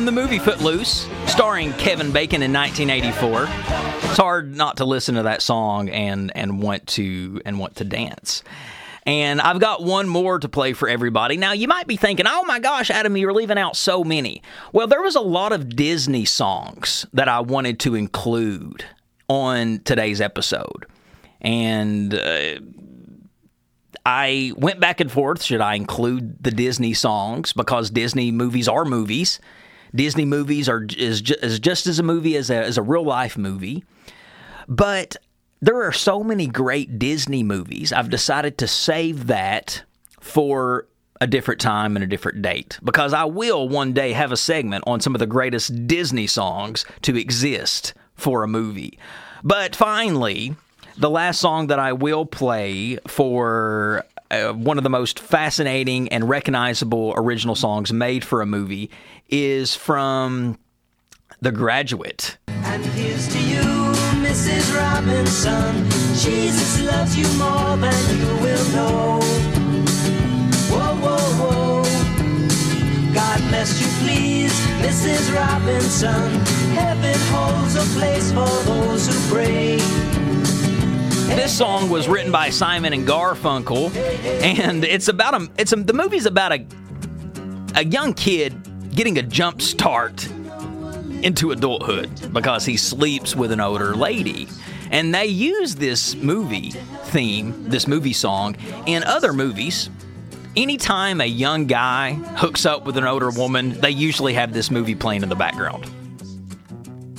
From 0.00 0.06
the 0.06 0.12
movie 0.12 0.38
Footloose, 0.38 1.06
starring 1.26 1.74
Kevin 1.74 2.10
Bacon 2.10 2.42
in 2.42 2.54
1984. 2.54 3.42
It's 4.08 4.16
hard 4.16 4.56
not 4.56 4.78
to 4.78 4.86
listen 4.86 5.16
to 5.16 5.24
that 5.24 5.42
song 5.42 5.90
and 5.90 6.32
and 6.34 6.62
want 6.62 6.86
to 6.86 7.42
and 7.44 7.58
want 7.58 7.76
to 7.76 7.84
dance. 7.84 8.42
And 9.04 9.42
I've 9.42 9.60
got 9.60 9.84
one 9.84 10.08
more 10.08 10.38
to 10.38 10.48
play 10.48 10.72
for 10.72 10.88
everybody. 10.88 11.36
Now, 11.36 11.52
you 11.52 11.68
might 11.68 11.86
be 11.86 11.98
thinking, 11.98 12.24
oh 12.26 12.44
my 12.44 12.60
gosh, 12.60 12.88
Adam, 12.90 13.14
you're 13.14 13.34
leaving 13.34 13.58
out 13.58 13.76
so 13.76 14.02
many. 14.02 14.42
Well, 14.72 14.86
there 14.86 15.02
was 15.02 15.16
a 15.16 15.20
lot 15.20 15.52
of 15.52 15.76
Disney 15.76 16.24
songs 16.24 17.04
that 17.12 17.28
I 17.28 17.40
wanted 17.40 17.78
to 17.80 17.94
include 17.94 18.86
on 19.28 19.80
today's 19.84 20.22
episode. 20.22 20.86
And 21.42 22.14
uh, 22.14 22.60
I 24.06 24.54
went 24.56 24.80
back 24.80 25.00
and 25.00 25.12
forth. 25.12 25.42
Should 25.42 25.60
I 25.60 25.74
include 25.74 26.42
the 26.42 26.52
Disney 26.52 26.94
songs 26.94 27.52
because 27.52 27.90
Disney 27.90 28.30
movies 28.30 28.66
are 28.66 28.86
movies? 28.86 29.40
Disney 29.94 30.24
movies 30.24 30.68
are 30.68 30.86
is, 30.96 31.20
ju- 31.20 31.36
is 31.42 31.58
just 31.58 31.86
as 31.86 31.98
a 31.98 32.02
movie 32.02 32.36
as 32.36 32.50
a, 32.50 32.56
as 32.56 32.78
a 32.78 32.82
real 32.82 33.04
life 33.04 33.36
movie. 33.36 33.84
But 34.68 35.16
there 35.60 35.82
are 35.86 35.92
so 35.92 36.22
many 36.22 36.46
great 36.46 36.98
Disney 36.98 37.42
movies. 37.42 37.92
I've 37.92 38.10
decided 38.10 38.58
to 38.58 38.66
save 38.66 39.26
that 39.26 39.82
for 40.20 40.86
a 41.20 41.26
different 41.26 41.60
time 41.60 41.96
and 41.96 42.02
a 42.02 42.06
different 42.06 42.40
date 42.40 42.78
because 42.82 43.12
I 43.12 43.24
will 43.24 43.68
one 43.68 43.92
day 43.92 44.12
have 44.12 44.32
a 44.32 44.36
segment 44.36 44.84
on 44.86 45.00
some 45.00 45.14
of 45.14 45.18
the 45.18 45.26
greatest 45.26 45.86
Disney 45.86 46.26
songs 46.26 46.86
to 47.02 47.16
exist 47.16 47.92
for 48.14 48.42
a 48.42 48.48
movie. 48.48 48.98
But 49.42 49.76
finally, 49.76 50.54
the 50.96 51.10
last 51.10 51.40
song 51.40 51.66
that 51.68 51.78
I 51.78 51.92
will 51.92 52.24
play 52.24 52.98
for 53.06 54.04
uh, 54.30 54.52
one 54.52 54.78
of 54.78 54.84
the 54.84 54.90
most 54.90 55.18
fascinating 55.18 56.08
and 56.08 56.28
recognizable 56.28 57.12
original 57.16 57.54
songs 57.54 57.92
made 57.92 58.24
for 58.24 58.42
a 58.42 58.46
movie 58.46 58.90
is 59.28 59.74
from 59.74 60.58
The 61.40 61.52
Graduate. 61.52 62.38
And 62.48 62.84
here's 62.84 63.28
to 63.28 63.40
you, 63.40 63.60
Mrs. 64.22 64.76
Robinson. 64.76 65.88
Jesus 66.14 66.82
loves 66.82 67.16
you 67.16 67.26
more 67.38 67.76
than 67.76 68.18
you 68.18 68.26
will 68.42 68.68
know. 68.72 69.20
Whoa, 70.70 70.96
whoa, 70.96 71.18
whoa. 71.40 73.14
God 73.14 73.38
bless 73.48 73.80
you, 73.80 73.88
please, 74.04 74.52
Mrs. 74.78 75.34
Robinson. 75.34 76.30
Heaven 76.74 77.18
holds 77.32 77.74
a 77.74 77.98
place 77.98 78.30
for 78.30 78.46
those 78.64 79.06
who 79.08 79.34
pray. 79.34 79.99
This 81.30 81.56
song 81.56 81.88
was 81.88 82.08
written 82.08 82.32
by 82.32 82.50
Simon 82.50 82.92
and 82.92 83.06
Garfunkel, 83.06 83.94
and 84.42 84.84
it's 84.84 85.08
about 85.08 85.40
a. 85.40 85.48
It's 85.58 85.72
a, 85.72 85.76
the 85.76 85.92
movie's 85.92 86.26
about 86.26 86.52
a 86.52 86.66
a 87.76 87.84
young 87.84 88.14
kid 88.14 88.54
getting 88.94 89.16
a 89.16 89.22
jump 89.22 89.62
start 89.62 90.26
into 91.22 91.52
adulthood 91.52 92.32
because 92.32 92.66
he 92.66 92.76
sleeps 92.76 93.36
with 93.36 93.52
an 93.52 93.60
older 93.60 93.94
lady. 93.94 94.48
And 94.90 95.14
they 95.14 95.26
use 95.26 95.76
this 95.76 96.16
movie 96.16 96.70
theme, 97.04 97.68
this 97.68 97.86
movie 97.86 98.12
song, 98.12 98.56
in 98.86 99.04
other 99.04 99.32
movies. 99.32 99.88
Anytime 100.56 101.20
a 101.20 101.26
young 101.26 101.66
guy 101.66 102.14
hooks 102.14 102.66
up 102.66 102.84
with 102.84 102.96
an 102.96 103.04
older 103.04 103.30
woman, 103.30 103.80
they 103.80 103.92
usually 103.92 104.34
have 104.34 104.52
this 104.52 104.68
movie 104.70 104.96
playing 104.96 105.22
in 105.22 105.28
the 105.28 105.36
background. 105.36 105.88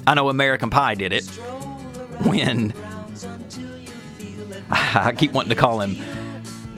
I 0.06 0.15
know 0.15 0.28
American 0.28 0.69
Pie 0.69 0.95
did 0.95 1.13
it 1.13 1.26
when 2.26 2.74
I 4.95 5.13
keep 5.17 5.34
wanting 5.34 5.49
to 5.49 5.55
call 5.55 5.81
him. 5.81 5.97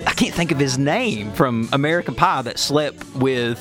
I 0.06 0.14
can't 0.14 0.34
think 0.34 0.52
of 0.52 0.60
his 0.60 0.78
name 0.78 1.32
from 1.34 1.70
American 1.72 2.16
Pie 2.16 2.42
that 2.44 2.60
slept 2.60 3.06
with 3.16 3.60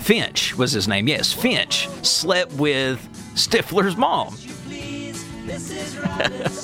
Finch 0.00 0.56
was 0.56 0.72
his 0.72 0.88
name. 0.88 1.06
Yes, 1.06 1.32
Finch 1.32 1.88
slept 2.02 2.52
with 2.54 2.98
Stifler's 3.34 3.96
mom. 3.96 4.34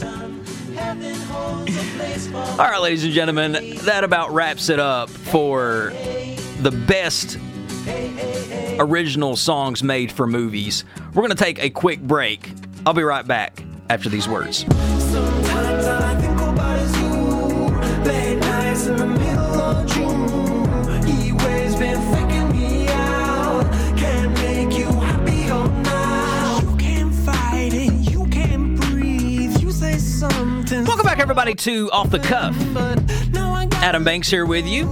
All 2.59 2.59
right, 2.59 2.81
ladies 2.81 3.05
and 3.05 3.13
gentlemen, 3.13 3.53
that 3.85 4.05
about 4.05 4.33
wraps 4.33 4.69
it 4.69 4.81
up 4.81 5.11
for 5.11 5.93
the 6.61 6.71
best 6.87 7.39
original 8.79 9.37
songs 9.37 9.83
made 9.83 10.11
for 10.11 10.27
movies. 10.27 10.85
We're 11.09 11.23
going 11.23 11.31
to 11.31 11.37
take 11.37 11.63
a 11.63 11.71
quick 11.71 12.01
break. 12.01 12.53
I'll 12.85 12.95
be 12.95 13.03
right 13.03 13.27
back 13.27 13.63
after 13.91 14.09
these 14.09 14.29
words. 14.29 14.65
Late 18.77 18.89
in 18.89 18.97
the 18.97 19.07
middle 19.07 19.61
of 19.61 19.87
June. 19.87 21.07
He 21.07 21.33
always 21.33 21.77
been 21.77 21.99
faking 22.13 22.53
me 22.53 22.89
out. 22.89 23.65
Can't 23.97 24.33
make 24.35 24.77
you 24.77 24.85
happier 24.85 25.67
now. 25.83 26.61
You 26.61 26.77
can't 26.77 27.15
fight 27.15 27.73
it. 27.73 27.93
You 28.11 28.27
can't 28.27 28.79
breathe. 28.79 29.59
You 29.63 29.71
say 29.71 29.97
something. 29.97 30.85
Welcome 30.85 31.07
back, 31.07 31.21
everybody, 31.21 31.55
to 31.55 31.91
Off 31.91 32.11
the 32.11 32.19
Cuff. 32.19 32.55
But 32.75 33.03
now 33.33 33.55
I 33.55 33.65
got 33.65 33.83
Adam 33.83 34.05
Banks 34.05 34.29
here 34.29 34.45
with 34.45 34.67
you. 34.67 34.87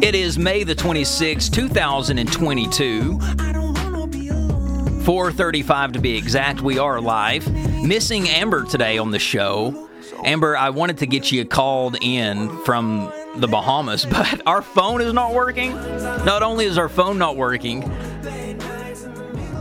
It 0.00 0.14
is 0.14 0.38
May 0.38 0.62
the 0.62 0.76
26th, 0.76 1.50
2022. 1.52 3.18
I 3.40 3.52
don't 3.52 3.74
wanna 3.82 4.06
be 4.06 4.28
alone. 4.28 5.02
4:35 5.02 5.92
to 5.92 5.98
be 5.98 6.16
exact. 6.16 6.60
We 6.60 6.78
are 6.78 7.00
live. 7.00 7.52
Missing 7.82 8.28
Amber 8.28 8.62
today 8.62 8.96
on 8.96 9.10
the 9.10 9.18
show. 9.18 9.88
Amber, 10.24 10.56
I 10.56 10.70
wanted 10.70 10.98
to 10.98 11.06
get 11.06 11.30
you 11.30 11.44
called 11.44 11.96
in 12.00 12.48
from 12.64 13.12
the 13.36 13.46
Bahamas, 13.46 14.04
but 14.10 14.46
our 14.46 14.62
phone 14.62 15.00
is 15.00 15.12
not 15.12 15.34
working. 15.34 15.74
Not 16.24 16.42
only 16.42 16.64
is 16.64 16.78
our 16.78 16.88
phone 16.88 17.18
not 17.18 17.36
working, 17.36 17.84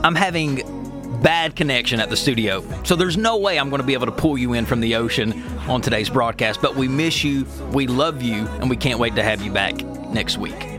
I'm 0.04 0.16
having 0.16 0.62
bad 1.22 1.56
connection 1.56 2.00
at 2.00 2.10
the 2.10 2.18
studio. 2.18 2.64
So 2.84 2.96
there's 2.96 3.18
no 3.18 3.38
way 3.38 3.58
I'm 3.58 3.70
going 3.70 3.82
to 3.82 3.88
be 3.88 3.94
able 3.94 4.06
to 4.06 4.12
pull 4.12 4.38
you 4.38 4.54
in 4.54 4.66
from 4.66 4.80
the 4.80 4.96
ocean 4.96 5.42
on 5.68 5.82
today's 5.82 6.10
broadcast, 6.10 6.62
but 6.62 6.76
we 6.76 6.88
miss 6.88 7.24
you, 7.24 7.46
we 7.72 7.88
love 7.88 8.22
you, 8.22 8.46
and 8.60 8.70
we 8.70 8.78
can't 8.78 9.00
wait 9.00 9.16
to 9.16 9.24
have 9.24 9.42
you 9.42 9.52
back 9.52 9.76
next 10.12 10.38
week. 10.38 10.76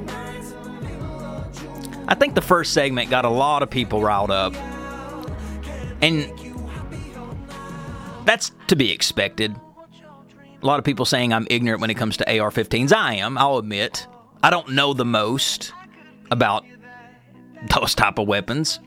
I 2.09 2.15
think 2.15 2.37
the 2.37 2.43
first 2.43 2.73
segment 2.73 3.11
got 3.11 3.25
a 3.25 3.29
lot 3.29 3.62
of 3.65 3.71
people 3.71 4.01
riled 4.01 4.31
up. 4.31 4.55
And 6.01 6.31
that's 8.25 8.53
to 8.69 8.77
be 8.77 8.93
expected. 8.93 9.57
A 10.67 10.69
lot 10.69 10.81
of 10.81 10.85
people 10.85 11.05
saying 11.05 11.33
I'm 11.33 11.47
ignorant 11.49 11.81
when 11.81 11.91
it 11.91 11.95
comes 11.95 12.17
to 12.17 12.41
AR 12.41 12.51
15s. 12.51 12.93
I 12.93 13.15
am, 13.15 13.39
I'll 13.39 13.59
admit. 13.59 14.09
I 14.43 14.51
don't 14.51 14.71
know 14.71 14.95
the 14.95 15.05
most 15.05 15.73
about 16.33 16.65
those 17.73 17.95
type 17.95 18.19
of 18.19 18.27
weapons. 18.27 18.81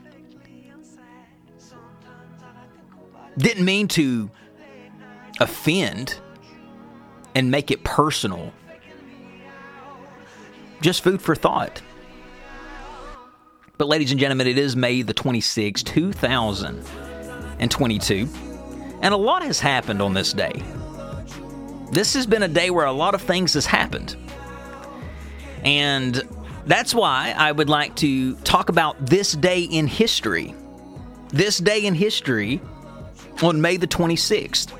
Didn't 3.38 3.64
mean 3.64 3.88
to 3.88 4.30
offend 5.40 6.20
and 7.34 7.50
make 7.50 7.70
it 7.70 7.82
personal. 7.82 8.52
Just 10.82 11.02
food 11.02 11.22
for 11.22 11.34
thought. 11.34 11.80
But, 13.78 13.88
ladies 13.88 14.10
and 14.10 14.20
gentlemen, 14.20 14.48
it 14.48 14.58
is 14.58 14.76
May 14.76 15.00
the 15.00 15.14
26th, 15.14 15.86
2022. 15.86 18.28
And 19.00 19.14
a 19.14 19.16
lot 19.16 19.42
has 19.42 19.60
happened 19.60 20.02
on 20.02 20.12
this 20.12 20.34
day. 20.34 20.62
This 21.92 22.14
has 22.14 22.26
been 22.26 22.42
a 22.42 22.48
day 22.48 22.70
where 22.70 22.86
a 22.86 22.92
lot 22.92 23.14
of 23.14 23.22
things 23.22 23.54
has 23.54 23.66
happened. 23.66 24.16
And 25.64 26.22
that's 26.66 26.94
why 26.94 27.34
I 27.36 27.50
would 27.50 27.68
like 27.68 27.96
to 27.96 28.36
talk 28.36 28.68
about 28.68 29.06
this 29.06 29.32
day 29.32 29.62
in 29.62 29.86
history. 29.86 30.54
This 31.28 31.58
day 31.58 31.84
in 31.86 31.94
history 31.94 32.60
on 33.42 33.60
May 33.60 33.76
the 33.76 33.86
26th. 33.86 34.72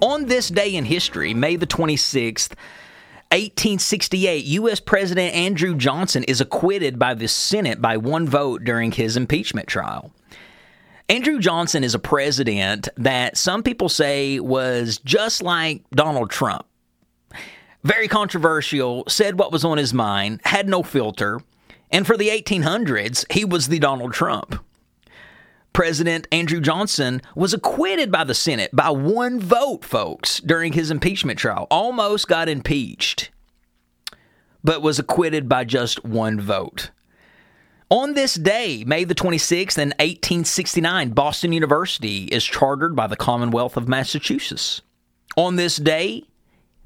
On 0.00 0.26
this 0.26 0.48
day 0.48 0.74
in 0.74 0.84
history, 0.84 1.34
May 1.34 1.56
the 1.56 1.66
26th, 1.66 2.54
1868, 3.32 4.44
U.S. 4.44 4.78
President 4.78 5.34
Andrew 5.34 5.74
Johnson 5.74 6.22
is 6.24 6.40
acquitted 6.40 6.98
by 6.98 7.14
the 7.14 7.28
Senate 7.28 7.82
by 7.82 7.96
one 7.96 8.28
vote 8.28 8.64
during 8.64 8.92
his 8.92 9.16
impeachment 9.16 9.66
trial. 9.68 10.12
Andrew 11.08 11.38
Johnson 11.38 11.84
is 11.84 11.94
a 11.94 12.00
president 12.00 12.88
that 12.96 13.36
some 13.36 13.62
people 13.62 13.88
say 13.88 14.40
was 14.40 14.98
just 14.98 15.40
like 15.40 15.88
Donald 15.90 16.30
Trump. 16.30 16.66
Very 17.84 18.08
controversial, 18.08 19.04
said 19.06 19.38
what 19.38 19.52
was 19.52 19.64
on 19.64 19.78
his 19.78 19.94
mind, 19.94 20.40
had 20.44 20.68
no 20.68 20.82
filter, 20.82 21.40
and 21.92 22.04
for 22.04 22.16
the 22.16 22.28
1800s, 22.28 23.30
he 23.30 23.44
was 23.44 23.68
the 23.68 23.78
Donald 23.78 24.12
Trump. 24.12 24.60
President 25.72 26.26
Andrew 26.32 26.60
Johnson 26.60 27.22
was 27.36 27.54
acquitted 27.54 28.10
by 28.10 28.24
the 28.24 28.34
Senate 28.34 28.70
by 28.74 28.90
one 28.90 29.38
vote, 29.38 29.84
folks, 29.84 30.40
during 30.40 30.72
his 30.72 30.90
impeachment 30.90 31.38
trial. 31.38 31.68
Almost 31.70 32.26
got 32.26 32.48
impeached, 32.48 33.30
but 34.64 34.82
was 34.82 34.98
acquitted 34.98 35.48
by 35.48 35.62
just 35.62 36.04
one 36.04 36.40
vote. 36.40 36.90
On 37.88 38.14
this 38.14 38.34
day, 38.34 38.82
May 38.84 39.04
the 39.04 39.14
26th, 39.14 39.78
in 39.78 39.90
1869, 39.90 41.10
Boston 41.10 41.52
University 41.52 42.24
is 42.24 42.44
chartered 42.44 42.96
by 42.96 43.06
the 43.06 43.16
Commonwealth 43.16 43.76
of 43.76 43.86
Massachusetts. 43.86 44.82
On 45.36 45.54
this 45.54 45.76
day, 45.76 46.24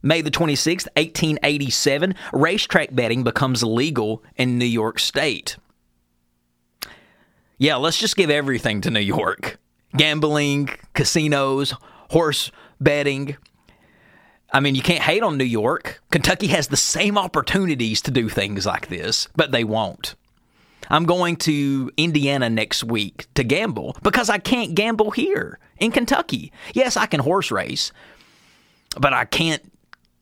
May 0.03 0.21
the 0.21 0.31
26th, 0.31 0.89
1887, 0.97 2.15
racetrack 2.35 2.95
betting 2.95 3.25
becomes 3.25 3.63
legal 3.63 4.23
in 4.37 4.59
New 4.59 4.67
York 4.67 4.99
State. 4.99 5.57
Yeah, 7.57 7.77
let's 7.77 7.99
just 7.99 8.17
give 8.17 8.31
everything 8.31 8.83
to 8.83 8.91
New 8.91 9.01
York 9.01 9.59
gambling, 9.97 10.69
casinos, 10.95 11.75
horse 12.11 12.53
betting. 12.79 13.37
I 14.53 14.61
mean, 14.61 14.75
you 14.75 14.83
can't 14.83 15.03
hate 15.03 15.23
on 15.23 15.37
New 15.37 15.45
York. 15.45 16.01
Kentucky 16.11 16.49
has 16.49 16.69
the 16.69 16.77
same 16.77 17.19
opportunities 17.19 18.01
to 18.03 18.11
do 18.11 18.29
things 18.29 18.67
like 18.67 18.89
this, 18.89 19.29
but 19.35 19.51
they 19.51 19.65
won't. 19.65 20.15
I'm 20.91 21.05
going 21.05 21.37
to 21.37 21.91
Indiana 21.97 22.51
next 22.51 22.85
week 22.85 23.27
to 23.35 23.45
gamble 23.45 23.97
because 24.03 24.29
I 24.29 24.39
can't 24.39 24.75
gamble 24.75 25.13
here 25.13 25.59
in 25.79 25.93
Kentucky. 25.93 26.53
Yes, 26.75 26.97
I 26.97 27.07
can 27.07 27.21
horse 27.21 27.51
race, 27.51 27.93
but 28.99 29.13
I 29.13 29.25
can't 29.25 29.63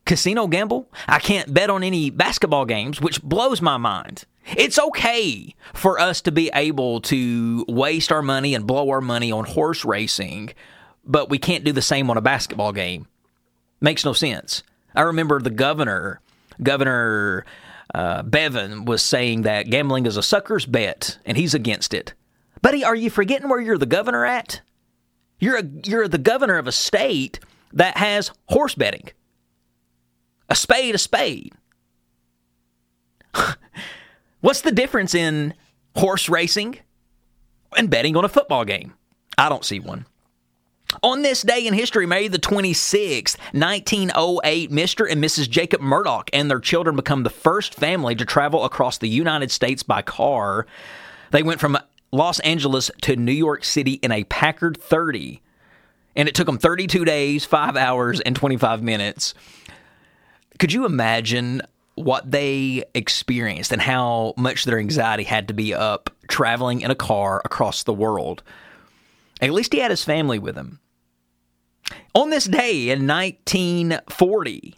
casino 0.05 0.47
gamble. 0.47 0.89
I 1.07 1.19
can't 1.19 1.53
bet 1.53 1.71
on 1.71 1.83
any 1.83 2.11
basketball 2.11 2.67
games, 2.67 3.01
which 3.01 3.23
blows 3.23 3.61
my 3.63 3.77
mind. 3.77 4.25
It's 4.57 4.79
okay 4.79 5.55
for 5.75 5.99
us 5.99 6.23
to 6.23 6.33
be 6.33 6.51
able 6.55 7.01
to 7.03 7.65
waste 7.69 8.11
our 8.13 8.23
money 8.23 8.55
and 8.55 8.67
blow 8.67 8.89
our 8.91 9.01
money 9.01 9.31
on 9.31 9.45
horse 9.45 9.85
racing, 9.85 10.51
but 11.05 11.29
we 11.29 11.39
can't 11.39 11.65
do 11.65 11.73
the 11.73 11.83
same 11.83 12.11
on 12.11 12.17
a 12.17 12.23
basketball 12.23 12.73
game. 12.73 13.07
Makes 13.81 14.05
no 14.05 14.13
sense. 14.13 14.63
I 14.95 15.03
remember 15.03 15.41
the 15.41 15.51
governor, 15.51 16.21
Governor 16.63 17.45
uh, 17.95 18.23
Bevin, 18.23 18.85
was 18.85 19.03
saying 19.03 19.43
that 19.43 19.71
gambling 19.71 20.07
is 20.07 20.17
a 20.17 20.23
sucker's 20.23 20.67
bet, 20.67 21.19
and 21.25 21.37
he's 21.37 21.55
against 21.55 21.95
it. 21.95 22.15
Buddy, 22.61 22.85
are 22.85 22.95
you 22.95 23.11
forgetting 23.11 23.49
where 23.49 23.61
you're 23.61 23.79
the 23.79 23.87
governor 23.87 24.25
at? 24.25 24.61
You're 25.41 25.59
a, 25.59 25.65
you're 25.85 26.09
the 26.09 26.19
governor 26.19 26.59
of 26.59 26.67
a 26.67 26.73
state 26.73 27.41
that 27.73 27.97
has 27.97 28.33
horse 28.49 28.75
betting. 28.75 29.09
A 30.49 30.55
spade, 30.55 30.95
a 30.95 30.99
spade. 30.99 31.53
What's 34.41 34.63
the 34.63 34.73
difference 34.73 35.15
in 35.15 35.55
horse 35.95 36.29
racing 36.29 36.79
and 37.77 37.91
betting 37.91 38.17
on 38.17 38.25
a 38.25 38.29
football 38.29 38.65
game? 38.65 38.95
I 39.37 39.49
don't 39.49 39.65
see 39.65 39.79
one. 39.79 40.07
On 41.03 41.21
this 41.23 41.43
day 41.43 41.67
in 41.67 41.75
history, 41.75 42.07
May 42.07 42.29
the 42.29 42.39
26th, 42.39 43.37
1908, 43.53 44.71
Mr. 44.71 45.11
and 45.11 45.23
Mrs. 45.23 45.49
Jacob 45.49 45.83
Murdock 45.83 46.31
and 46.33 46.51
their 46.51 46.61
children 46.61 46.97
become 46.97 47.23
the 47.23 47.31
first 47.31 47.75
family 47.75 48.15
to 48.15 48.25
travel 48.25 48.65
across 48.65 48.97
the 48.97 49.09
United 49.09 49.51
States 49.51 49.83
by 49.83 50.01
car. 50.01 50.67
They 51.31 51.43
went 51.43 51.61
from 51.61 51.77
Los 52.11 52.41
Angeles 52.41 52.91
to 53.03 53.17
New 53.17 53.33
York 53.33 53.65
City 53.65 53.93
in 53.95 54.11
a 54.11 54.25
Packard 54.25 54.81
30, 54.81 55.43
and 56.17 56.27
it 56.27 56.35
took 56.35 56.47
them 56.47 56.59
32 56.59 57.05
days, 57.05 57.45
5 57.45 57.77
hours, 57.77 58.21
and 58.21 58.35
25 58.35 58.83
minutes. 58.83 59.35
Could 60.59 60.73
you 60.73 60.87
imagine 60.87 61.61
what 61.97 62.31
they 62.31 62.83
experienced 62.95 63.73
and 63.73 63.83
how 63.83 64.33
much 64.39 64.65
their 64.65 64.79
anxiety 64.79 65.25
had 65.25 65.49
to 65.49 65.55
be 65.55 65.75
up 65.75 66.09
traveling 66.29 66.81
in 66.81 66.91
a 66.91 66.97
car 66.97 67.43
across 67.45 67.83
the 67.83 67.93
world? 67.93 68.43
At 69.41 69.53
least 69.53 69.73
he 69.73 69.81
had 69.81 69.91
his 69.91 70.05
family 70.05 70.39
with 70.39 70.57
him. 70.57 70.81
On 72.15 72.31
this 72.31 72.45
day 72.45 72.91
in 72.91 73.07
1940, 73.07 74.75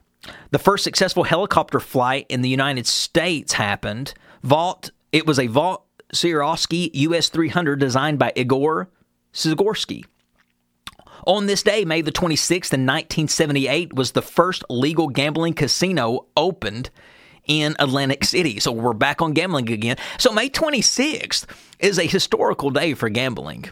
the 0.50 0.58
first 0.58 0.84
successful 0.84 1.24
helicopter 1.24 1.80
flight 1.80 2.26
in 2.28 2.42
the 2.42 2.48
United 2.48 2.86
States 2.86 3.54
happened. 3.54 4.14
Vought, 4.42 4.90
it 5.12 5.26
was 5.26 5.38
a 5.38 5.46
Vought 5.46 5.82
Swarovski 6.12 6.90
US 6.92 7.28
300 7.28 7.78
designed 7.78 8.18
by 8.18 8.32
Igor 8.36 8.90
Sikorsky. 9.32 10.04
On 11.26 11.46
this 11.46 11.62
day, 11.62 11.84
May 11.84 12.00
the 12.00 12.12
26th 12.12 12.72
in 12.72 12.86
1978, 12.86 13.92
was 13.94 14.12
the 14.12 14.22
first 14.22 14.64
legal 14.70 15.08
gambling 15.08 15.52
casino 15.54 16.26
opened 16.36 16.90
in 17.46 17.76
Atlantic 17.78 18.24
City. 18.24 18.58
So 18.58 18.72
we're 18.72 18.94
back 18.94 19.20
on 19.20 19.32
gambling 19.32 19.70
again. 19.70 19.96
So 20.18 20.32
May 20.32 20.48
26th 20.48 21.46
is 21.78 21.98
a 21.98 22.06
historical 22.06 22.70
day 22.70 22.94
for 22.94 23.08
gambling. 23.08 23.66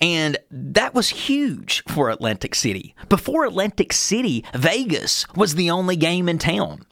And 0.00 0.38
that 0.50 0.94
was 0.94 1.10
huge 1.10 1.82
for 1.86 2.08
Atlantic 2.08 2.54
City. 2.54 2.94
Before 3.08 3.44
Atlantic 3.44 3.92
City, 3.92 4.44
Vegas 4.54 5.26
was 5.34 5.54
the 5.54 5.70
only 5.70 5.96
game 5.96 6.28
in 6.28 6.38
town. 6.38 6.86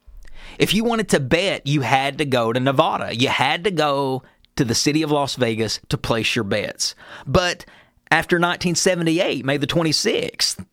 If 0.59 0.75
you 0.75 0.85
wanted 0.85 1.09
to 1.11 1.21
bet, 1.21 1.67
you 1.67 1.81
had 1.83 2.19
to 2.19 2.25
go 2.25 2.53
to 2.53 2.61
Nevada. 2.61 3.15
You 3.15 3.29
had 3.29 3.65
to 3.65 3.71
go 3.71 4.23
to 4.57 4.65
the 4.65 4.75
city 4.75 5.03
of 5.03 5.11
Las 5.11 5.37
Vegas 5.37 5.81
to 5.89 5.97
place 5.97 6.35
your 6.35 6.45
bets. 6.45 6.95
But 7.27 7.65
after 8.11 8.37
1978, 8.37 9.45
May 9.45 9.57
the 9.57 9.67
26th, 9.67 10.65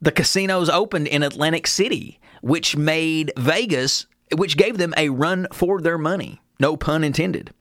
the 0.00 0.12
casinos 0.12 0.68
opened 0.68 1.06
in 1.06 1.22
Atlantic 1.22 1.66
City, 1.66 2.20
which 2.42 2.76
made 2.76 3.32
Vegas, 3.36 4.06
which 4.36 4.56
gave 4.56 4.76
them 4.76 4.92
a 4.96 5.08
run 5.08 5.46
for 5.52 5.80
their 5.80 5.98
money. 5.98 6.42
No 6.60 6.76
pun 6.76 7.02
intended. 7.02 7.52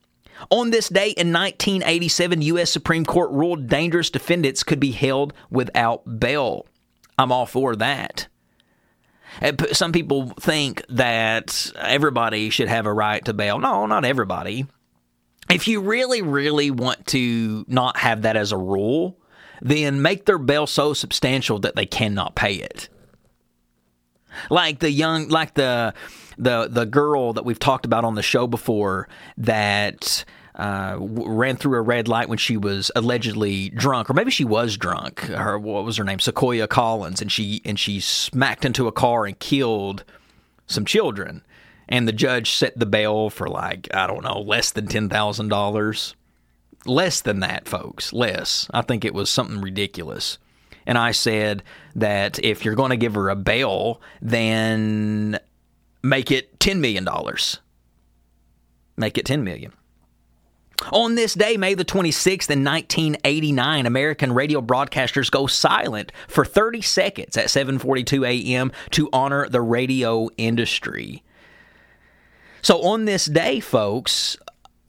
On 0.50 0.72
this 0.72 0.90
day 0.90 1.10
in 1.12 1.32
1987, 1.32 2.42
U.S. 2.42 2.72
Supreme 2.72 3.06
Court 3.06 3.32
ruled 3.32 3.68
dangerous 3.68 4.10
defendants 4.10 4.64
could 4.64 4.80
be 4.80 4.92
held 4.92 5.34
without 5.50 6.20
bail. 6.20 6.66
I'm 7.18 7.32
all 7.32 7.46
for 7.46 7.76
that. 7.76 8.28
Uh, 9.42 9.54
Some 9.72 9.92
people 9.92 10.30
think 10.40 10.84
that 10.90 11.72
everybody 11.78 12.50
should 12.50 12.68
have 12.68 12.86
a 12.86 12.94
right 12.94 13.24
to 13.26 13.34
bail. 13.34 13.60
No, 13.60 13.86
not 13.86 14.06
everybody. 14.06 14.66
If 15.50 15.68
you 15.68 15.82
really, 15.82 16.22
really 16.22 16.72
want 16.72 17.08
to 17.08 17.66
not 17.68 17.98
have 17.98 18.24
that 18.24 18.38
as 18.38 18.52
a 18.52 18.58
rule, 18.58 19.18
then 19.62 20.02
make 20.02 20.26
their 20.26 20.38
bail 20.38 20.66
so 20.66 20.94
substantial 20.94 21.60
that 21.60 21.76
they 21.76 21.86
cannot 21.86 22.36
pay 22.36 22.56
it. 22.56 22.90
Like 24.50 24.80
the 24.80 24.92
young, 24.92 25.28
like 25.28 25.54
the 25.56 25.94
the 26.42 26.68
the 26.70 26.86
girl 26.86 27.34
that 27.34 27.46
we've 27.46 27.60
talked 27.60 27.86
about 27.86 28.04
on 28.04 28.16
the 28.16 28.24
show 28.24 28.48
before 28.48 29.08
that 29.38 30.26
uh, 30.56 30.98
ran 31.00 31.56
through 31.56 31.78
a 31.78 31.82
red 31.82 32.08
light 32.08 32.28
when 32.28 32.40
she 32.40 32.58
was 32.58 32.92
allegedly 32.96 33.70
drunk, 33.70 34.10
or 34.10 34.14
maybe 34.14 34.32
she 34.32 34.44
was 34.44 34.76
drunk. 34.76 35.20
Her 35.22 35.58
what 35.58 35.86
was 35.86 35.98
her 35.98 36.04
name? 36.04 36.20
Sequoia 36.20 36.68
Collins, 36.68 37.22
and 37.22 37.32
she 37.32 37.62
and 37.64 37.80
she 37.80 38.00
smacked 38.00 38.66
into 38.66 38.88
a 38.88 38.92
car 38.92 39.26
and 39.26 39.40
killed 39.40 40.04
some 40.66 40.84
children. 40.84 41.44
And 41.88 42.08
the 42.08 42.14
judge 42.14 42.52
set 42.52 42.78
the 42.78 42.86
bail 42.86 43.30
for 43.30 43.48
like 43.48 43.88
I 43.94 44.08
don't 44.08 44.24
know, 44.24 44.40
less 44.40 44.72
than 44.72 44.88
ten 44.88 45.10
thousand 45.10 45.50
dollars. 45.50 46.16
Less 46.86 47.22
than 47.22 47.42
that, 47.42 47.68
folks. 47.68 48.12
Less. 48.12 48.68
I 48.74 48.82
think 48.82 49.06
it 49.06 49.14
was 49.14 49.30
something 49.30 49.62
ridiculous. 49.62 50.40
And 50.88 50.98
I 50.98 51.12
said 51.12 51.62
that 51.96 52.44
if 52.44 52.66
you're 52.66 52.74
going 52.74 52.90
to 52.90 52.98
give 52.98 53.14
her 53.14 53.30
a 53.30 53.36
bail, 53.36 54.02
then 54.20 55.40
make 56.04 56.32
it 56.32 56.60
$10 56.60 56.80
million. 56.80 57.08
Make 58.98 59.18
it 59.18 59.26
10 59.26 59.44
million. 59.44 59.74
On 60.92 61.16
this 61.16 61.36
day, 61.36 61.58
May 61.58 61.76
the 61.76 61.86
26th 61.86 62.50
in 62.50 62.64
1989, 62.64 63.86
American 63.86 64.34
radio 64.34 64.62
broadcasters 64.62 65.30
go 65.30 65.46
silent 65.46 66.12
for 66.28 66.44
30 66.44 66.82
seconds 66.82 67.38
at 67.38 67.48
7:42 67.48 68.28
a.m. 68.28 68.72
to 68.90 69.08
honor 69.14 69.48
the 69.48 69.62
radio 69.62 70.30
industry. 70.38 71.24
So 72.64 72.82
on 72.82 73.06
this 73.06 73.26
day, 73.26 73.60
folks, 73.60 74.38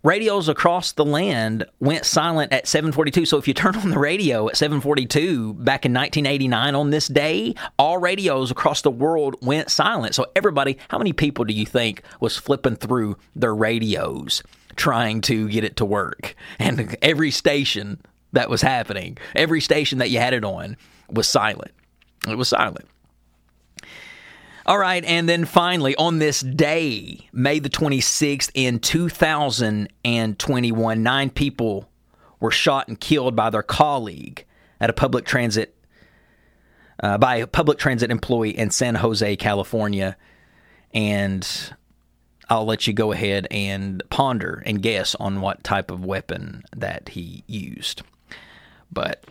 radios 0.02 0.48
across 0.48 0.92
the 0.92 1.04
land 1.04 1.64
went 1.80 2.04
silent 2.04 2.52
at 2.52 2.66
7:42. 2.66 3.26
So 3.26 3.38
if 3.38 3.46
you 3.46 3.54
turn 3.54 3.76
on 3.76 3.90
the 3.90 3.98
radio 3.98 4.48
at 4.48 4.56
7:42 4.56 5.54
back 5.54 5.84
in 5.84 5.92
1989 5.92 6.74
on 6.74 6.90
this 6.90 7.08
day, 7.08 7.54
all 7.78 7.98
radios 7.98 8.50
across 8.50 8.82
the 8.82 8.90
world 8.90 9.36
went 9.42 9.70
silent. 9.70 10.14
So 10.14 10.26
everybody, 10.34 10.78
how 10.88 10.98
many 10.98 11.12
people 11.12 11.44
do 11.44 11.54
you 11.54 11.66
think 11.66 12.02
was 12.20 12.36
flipping 12.36 12.76
through 12.76 13.16
their 13.34 13.54
radios 13.54 14.42
trying 14.76 15.20
to 15.22 15.48
get 15.48 15.64
it 15.64 15.76
to 15.76 15.84
work? 15.84 16.34
And 16.58 16.96
every 17.02 17.30
station 17.30 18.00
that 18.32 18.50
was 18.50 18.62
happening, 18.62 19.18
every 19.34 19.60
station 19.60 19.98
that 19.98 20.10
you 20.10 20.18
had 20.18 20.34
it 20.34 20.44
on 20.44 20.76
was 21.10 21.28
silent. 21.28 21.72
It 22.26 22.38
was 22.38 22.48
silent. 22.48 22.86
All 24.64 24.78
right, 24.78 25.04
and 25.04 25.28
then 25.28 25.44
finally, 25.44 25.96
on 25.96 26.18
this 26.18 26.40
day, 26.40 27.28
May 27.32 27.58
the 27.58 27.68
26th 27.68 28.48
in 28.54 28.78
2021, 28.78 31.02
nine 31.02 31.30
people 31.30 31.90
were 32.38 32.52
shot 32.52 32.86
and 32.86 33.00
killed 33.00 33.34
by 33.34 33.50
their 33.50 33.64
colleague 33.64 34.44
at 34.80 34.88
a 34.88 34.92
public 34.92 35.24
transit, 35.24 35.74
uh, 37.02 37.18
by 37.18 37.36
a 37.36 37.48
public 37.48 37.78
transit 37.78 38.12
employee 38.12 38.56
in 38.56 38.70
San 38.70 38.94
Jose, 38.96 39.34
California. 39.36 40.16
And 40.94 41.74
I'll 42.48 42.66
let 42.66 42.86
you 42.86 42.92
go 42.92 43.10
ahead 43.10 43.48
and 43.50 44.00
ponder 44.10 44.62
and 44.64 44.80
guess 44.80 45.16
on 45.16 45.40
what 45.40 45.64
type 45.64 45.90
of 45.90 46.04
weapon 46.04 46.62
that 46.76 47.08
he 47.10 47.42
used. 47.48 48.02
But 48.92 49.24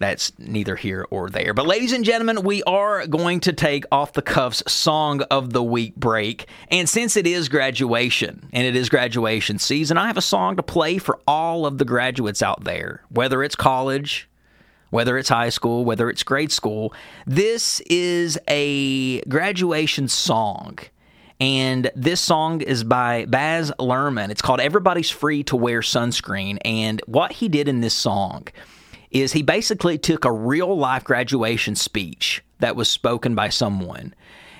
that's 0.00 0.36
neither 0.38 0.76
here 0.76 1.06
or 1.10 1.28
there. 1.28 1.52
But, 1.52 1.66
ladies 1.66 1.92
and 1.92 2.04
gentlemen, 2.04 2.42
we 2.42 2.62
are 2.64 3.06
going 3.06 3.38
to 3.40 3.52
take 3.52 3.84
off 3.92 4.14
the 4.14 4.22
cuffs 4.22 4.62
song 4.66 5.20
of 5.30 5.52
the 5.52 5.62
week 5.62 5.94
break. 5.94 6.46
And 6.68 6.88
since 6.88 7.16
it 7.16 7.26
is 7.26 7.50
graduation 7.50 8.48
and 8.52 8.66
it 8.66 8.74
is 8.74 8.88
graduation 8.88 9.58
season, 9.58 9.98
I 9.98 10.06
have 10.06 10.16
a 10.16 10.22
song 10.22 10.56
to 10.56 10.62
play 10.62 10.96
for 10.96 11.20
all 11.26 11.66
of 11.66 11.76
the 11.76 11.84
graduates 11.84 12.40
out 12.40 12.64
there, 12.64 13.02
whether 13.10 13.42
it's 13.42 13.54
college, 13.54 14.26
whether 14.88 15.18
it's 15.18 15.28
high 15.28 15.50
school, 15.50 15.84
whether 15.84 16.08
it's 16.08 16.22
grade 16.22 16.50
school. 16.50 16.94
This 17.26 17.80
is 17.80 18.38
a 18.48 19.20
graduation 19.22 20.08
song. 20.08 20.78
And 21.40 21.90
this 21.94 22.22
song 22.22 22.62
is 22.62 22.84
by 22.84 23.26
Baz 23.26 23.70
Luhrmann. 23.78 24.30
It's 24.30 24.42
called 24.42 24.60
Everybody's 24.60 25.10
Free 25.10 25.42
to 25.44 25.56
Wear 25.56 25.80
Sunscreen. 25.80 26.58
And 26.64 27.02
what 27.06 27.32
he 27.32 27.48
did 27.48 27.68
in 27.68 27.80
this 27.80 27.94
song 27.94 28.48
is 29.10 29.32
he 29.32 29.42
basically 29.42 29.98
took 29.98 30.24
a 30.24 30.32
real 30.32 30.76
life 30.76 31.04
graduation 31.04 31.74
speech 31.74 32.42
that 32.60 32.76
was 32.76 32.88
spoken 32.88 33.34
by 33.34 33.48
someone 33.48 34.14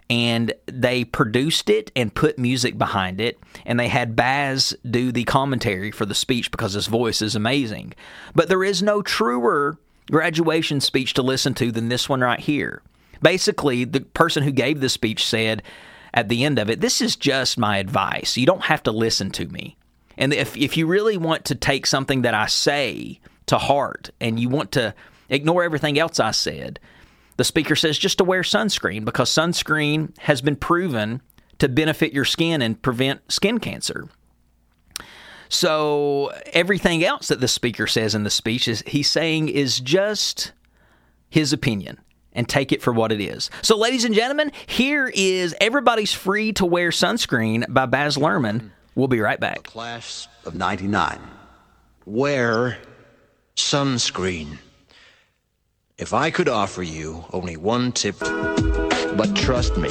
and 0.08 0.52
they 0.66 1.04
produced 1.04 1.70
it 1.70 1.92
and 1.94 2.14
put 2.14 2.36
music 2.36 2.76
behind 2.76 3.20
it 3.20 3.38
and 3.64 3.78
they 3.78 3.86
had 3.86 4.16
Baz 4.16 4.74
do 4.88 5.12
the 5.12 5.24
commentary 5.24 5.92
for 5.92 6.04
the 6.04 6.14
speech 6.14 6.50
because 6.50 6.72
his 6.72 6.88
voice 6.88 7.22
is 7.22 7.36
amazing. 7.36 7.94
But 8.34 8.48
there 8.48 8.64
is 8.64 8.82
no 8.82 9.02
truer 9.02 9.78
graduation 10.10 10.80
speech 10.80 11.14
to 11.14 11.22
listen 11.22 11.54
to 11.54 11.70
than 11.70 11.88
this 11.88 12.08
one 12.08 12.20
right 12.20 12.40
here. 12.40 12.82
Basically, 13.22 13.84
the 13.84 14.00
person 14.00 14.42
who 14.42 14.50
gave 14.50 14.80
the 14.80 14.88
speech 14.88 15.24
said 15.24 15.62
at 16.12 16.28
the 16.28 16.44
end 16.44 16.58
of 16.58 16.68
it, 16.68 16.80
This 16.80 17.00
is 17.00 17.14
just 17.14 17.58
my 17.58 17.78
advice. 17.78 18.36
You 18.36 18.46
don't 18.46 18.64
have 18.64 18.82
to 18.84 18.92
listen 18.92 19.30
to 19.32 19.46
me. 19.46 19.76
And 20.18 20.34
if, 20.34 20.56
if 20.56 20.76
you 20.76 20.86
really 20.86 21.16
want 21.16 21.44
to 21.46 21.54
take 21.54 21.86
something 21.86 22.22
that 22.22 22.34
I 22.34 22.46
say 22.46 23.20
to 23.46 23.58
heart 23.58 24.10
and 24.20 24.38
you 24.38 24.48
want 24.48 24.72
to 24.72 24.94
ignore 25.28 25.62
everything 25.62 25.98
else 25.98 26.20
I 26.20 26.30
said, 26.32 26.80
the 27.36 27.44
speaker 27.44 27.76
says 27.76 27.98
just 27.98 28.18
to 28.18 28.24
wear 28.24 28.42
sunscreen 28.42 29.04
because 29.04 29.30
sunscreen 29.30 30.16
has 30.18 30.42
been 30.42 30.56
proven 30.56 31.22
to 31.58 31.68
benefit 31.68 32.12
your 32.12 32.24
skin 32.24 32.60
and 32.62 32.80
prevent 32.80 33.30
skin 33.32 33.58
cancer. 33.58 34.08
So 35.48 36.32
everything 36.52 37.04
else 37.04 37.28
that 37.28 37.40
the 37.40 37.48
speaker 37.48 37.86
says 37.86 38.14
in 38.14 38.24
the 38.24 38.30
speech 38.30 38.68
is 38.68 38.82
he's 38.86 39.10
saying 39.10 39.48
is 39.48 39.80
just 39.80 40.52
his 41.28 41.52
opinion 41.52 41.98
and 42.32 42.48
take 42.48 42.72
it 42.72 42.82
for 42.82 42.92
what 42.92 43.10
it 43.10 43.20
is. 43.20 43.50
So 43.62 43.76
ladies 43.76 44.04
and 44.04 44.14
gentlemen, 44.14 44.52
here 44.66 45.10
is 45.12 45.54
Everybody's 45.60 46.12
Free 46.12 46.52
to 46.52 46.64
Wear 46.64 46.90
Sunscreen 46.90 47.72
by 47.72 47.86
Baz 47.86 48.16
Luhrmann. 48.16 48.70
We'll 48.94 49.08
be 49.08 49.20
right 49.20 49.40
back. 49.40 49.64
Class 49.64 50.28
of 50.44 50.54
99. 50.54 51.18
Wear 52.06 52.78
sunscreen. 53.60 54.58
If 55.98 56.14
I 56.14 56.30
could 56.30 56.48
offer 56.48 56.82
you 56.82 57.24
only 57.32 57.56
one 57.56 57.92
tip, 57.92 58.18
but 58.18 59.36
trust 59.36 59.76
me 59.76 59.90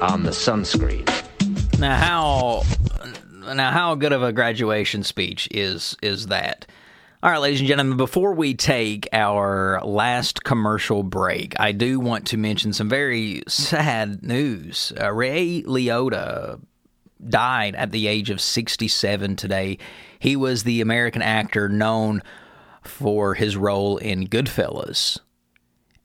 on 0.00 0.24
the 0.24 0.32
sunscreen. 0.32 1.08
Now 1.78 1.96
how 1.96 3.54
now 3.54 3.70
how 3.70 3.94
good 3.94 4.12
of 4.12 4.22
a 4.22 4.32
graduation 4.32 5.04
speech 5.04 5.48
is 5.52 5.96
is 6.02 6.26
that? 6.26 6.66
All 7.22 7.30
right, 7.30 7.38
ladies 7.38 7.60
and 7.60 7.68
gentlemen, 7.68 7.96
before 7.96 8.34
we 8.34 8.52
take 8.52 9.08
our 9.12 9.80
last 9.82 10.44
commercial 10.44 11.02
break, 11.02 11.58
I 11.58 11.72
do 11.72 11.98
want 11.98 12.26
to 12.26 12.36
mention 12.36 12.74
some 12.74 12.88
very 12.88 13.42
sad 13.48 14.22
news. 14.22 14.92
Uh, 15.00 15.10
Ray 15.10 15.62
Liotta 15.62 16.60
died 17.26 17.76
at 17.76 17.92
the 17.92 18.08
age 18.08 18.28
of 18.28 18.40
67 18.40 19.36
today. 19.36 19.78
He 20.18 20.36
was 20.36 20.64
the 20.64 20.82
American 20.82 21.22
actor 21.22 21.68
known 21.68 22.22
for 22.86 23.34
his 23.34 23.56
role 23.56 23.96
in 23.98 24.26
Goodfellas, 24.28 25.18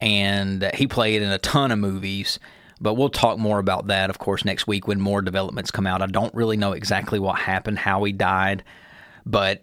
and 0.00 0.70
he 0.74 0.86
played 0.86 1.22
in 1.22 1.30
a 1.30 1.38
ton 1.38 1.70
of 1.70 1.78
movies. 1.78 2.38
But 2.82 2.94
we'll 2.94 3.10
talk 3.10 3.38
more 3.38 3.58
about 3.58 3.88
that, 3.88 4.08
of 4.08 4.18
course, 4.18 4.42
next 4.42 4.66
week 4.66 4.88
when 4.88 5.00
more 5.00 5.20
developments 5.20 5.70
come 5.70 5.86
out. 5.86 6.00
I 6.00 6.06
don't 6.06 6.34
really 6.34 6.56
know 6.56 6.72
exactly 6.72 7.18
what 7.18 7.38
happened, 7.38 7.78
how 7.78 8.02
he 8.04 8.12
died, 8.12 8.64
but 9.26 9.62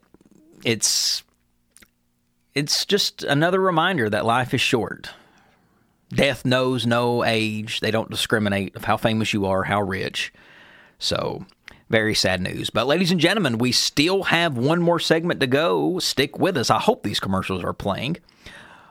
it's 0.64 1.24
it's 2.54 2.86
just 2.86 3.24
another 3.24 3.60
reminder 3.60 4.10
that 4.10 4.26
life 4.26 4.54
is 4.54 4.62
short. 4.62 5.10
Death 6.10 6.46
knows 6.46 6.88
no 6.88 7.24
age. 7.24 7.82
They 7.82 7.92
don't 7.92 8.10
discriminate 8.10 8.76
of 8.76 8.86
how 8.86 8.98
famous 8.98 9.34
you 9.34 9.46
are, 9.46 9.64
how 9.64 9.82
rich. 9.82 10.34
So, 11.00 11.46
very 11.90 12.14
sad 12.14 12.42
news. 12.42 12.70
But, 12.70 12.88
ladies 12.88 13.12
and 13.12 13.20
gentlemen, 13.20 13.58
we 13.58 13.72
still 13.72 14.24
have 14.24 14.58
one 14.58 14.82
more 14.82 15.00
segment 15.00 15.40
to 15.40 15.48
go. 15.48 16.00
Stick 16.00 16.38
with 16.38 16.58
us. 16.58 16.70
I 16.70 16.80
hope 16.80 17.04
these 17.04 17.20
commercials 17.20 17.64
are 17.64 17.74
playing. 17.74 18.18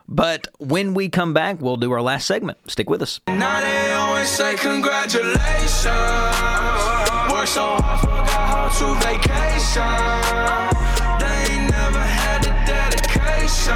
But 0.08 0.48
when 0.58 0.94
we 0.94 1.08
come 1.08 1.34
back, 1.34 1.60
we'll 1.60 1.76
do 1.76 1.90
our 1.92 2.00
last 2.00 2.26
segment. 2.26 2.58
Stick 2.70 2.88
with 2.88 3.02
us. 3.02 3.20
Now 3.26 3.60
they 3.60 3.92
always 3.92 4.28
say 4.28 4.54
congratulations. 4.56 5.86
Work 7.32 7.48
so 7.48 7.76
hard, 7.76 8.00
forgot 8.00 8.28
how 8.28 8.68
to 8.68 8.94
vacation. 9.04 9.82
They 11.18 11.54
ain't 11.54 11.70
never 11.70 11.98
had 11.98 12.42
the 12.44 12.54
dedication. 12.64 13.74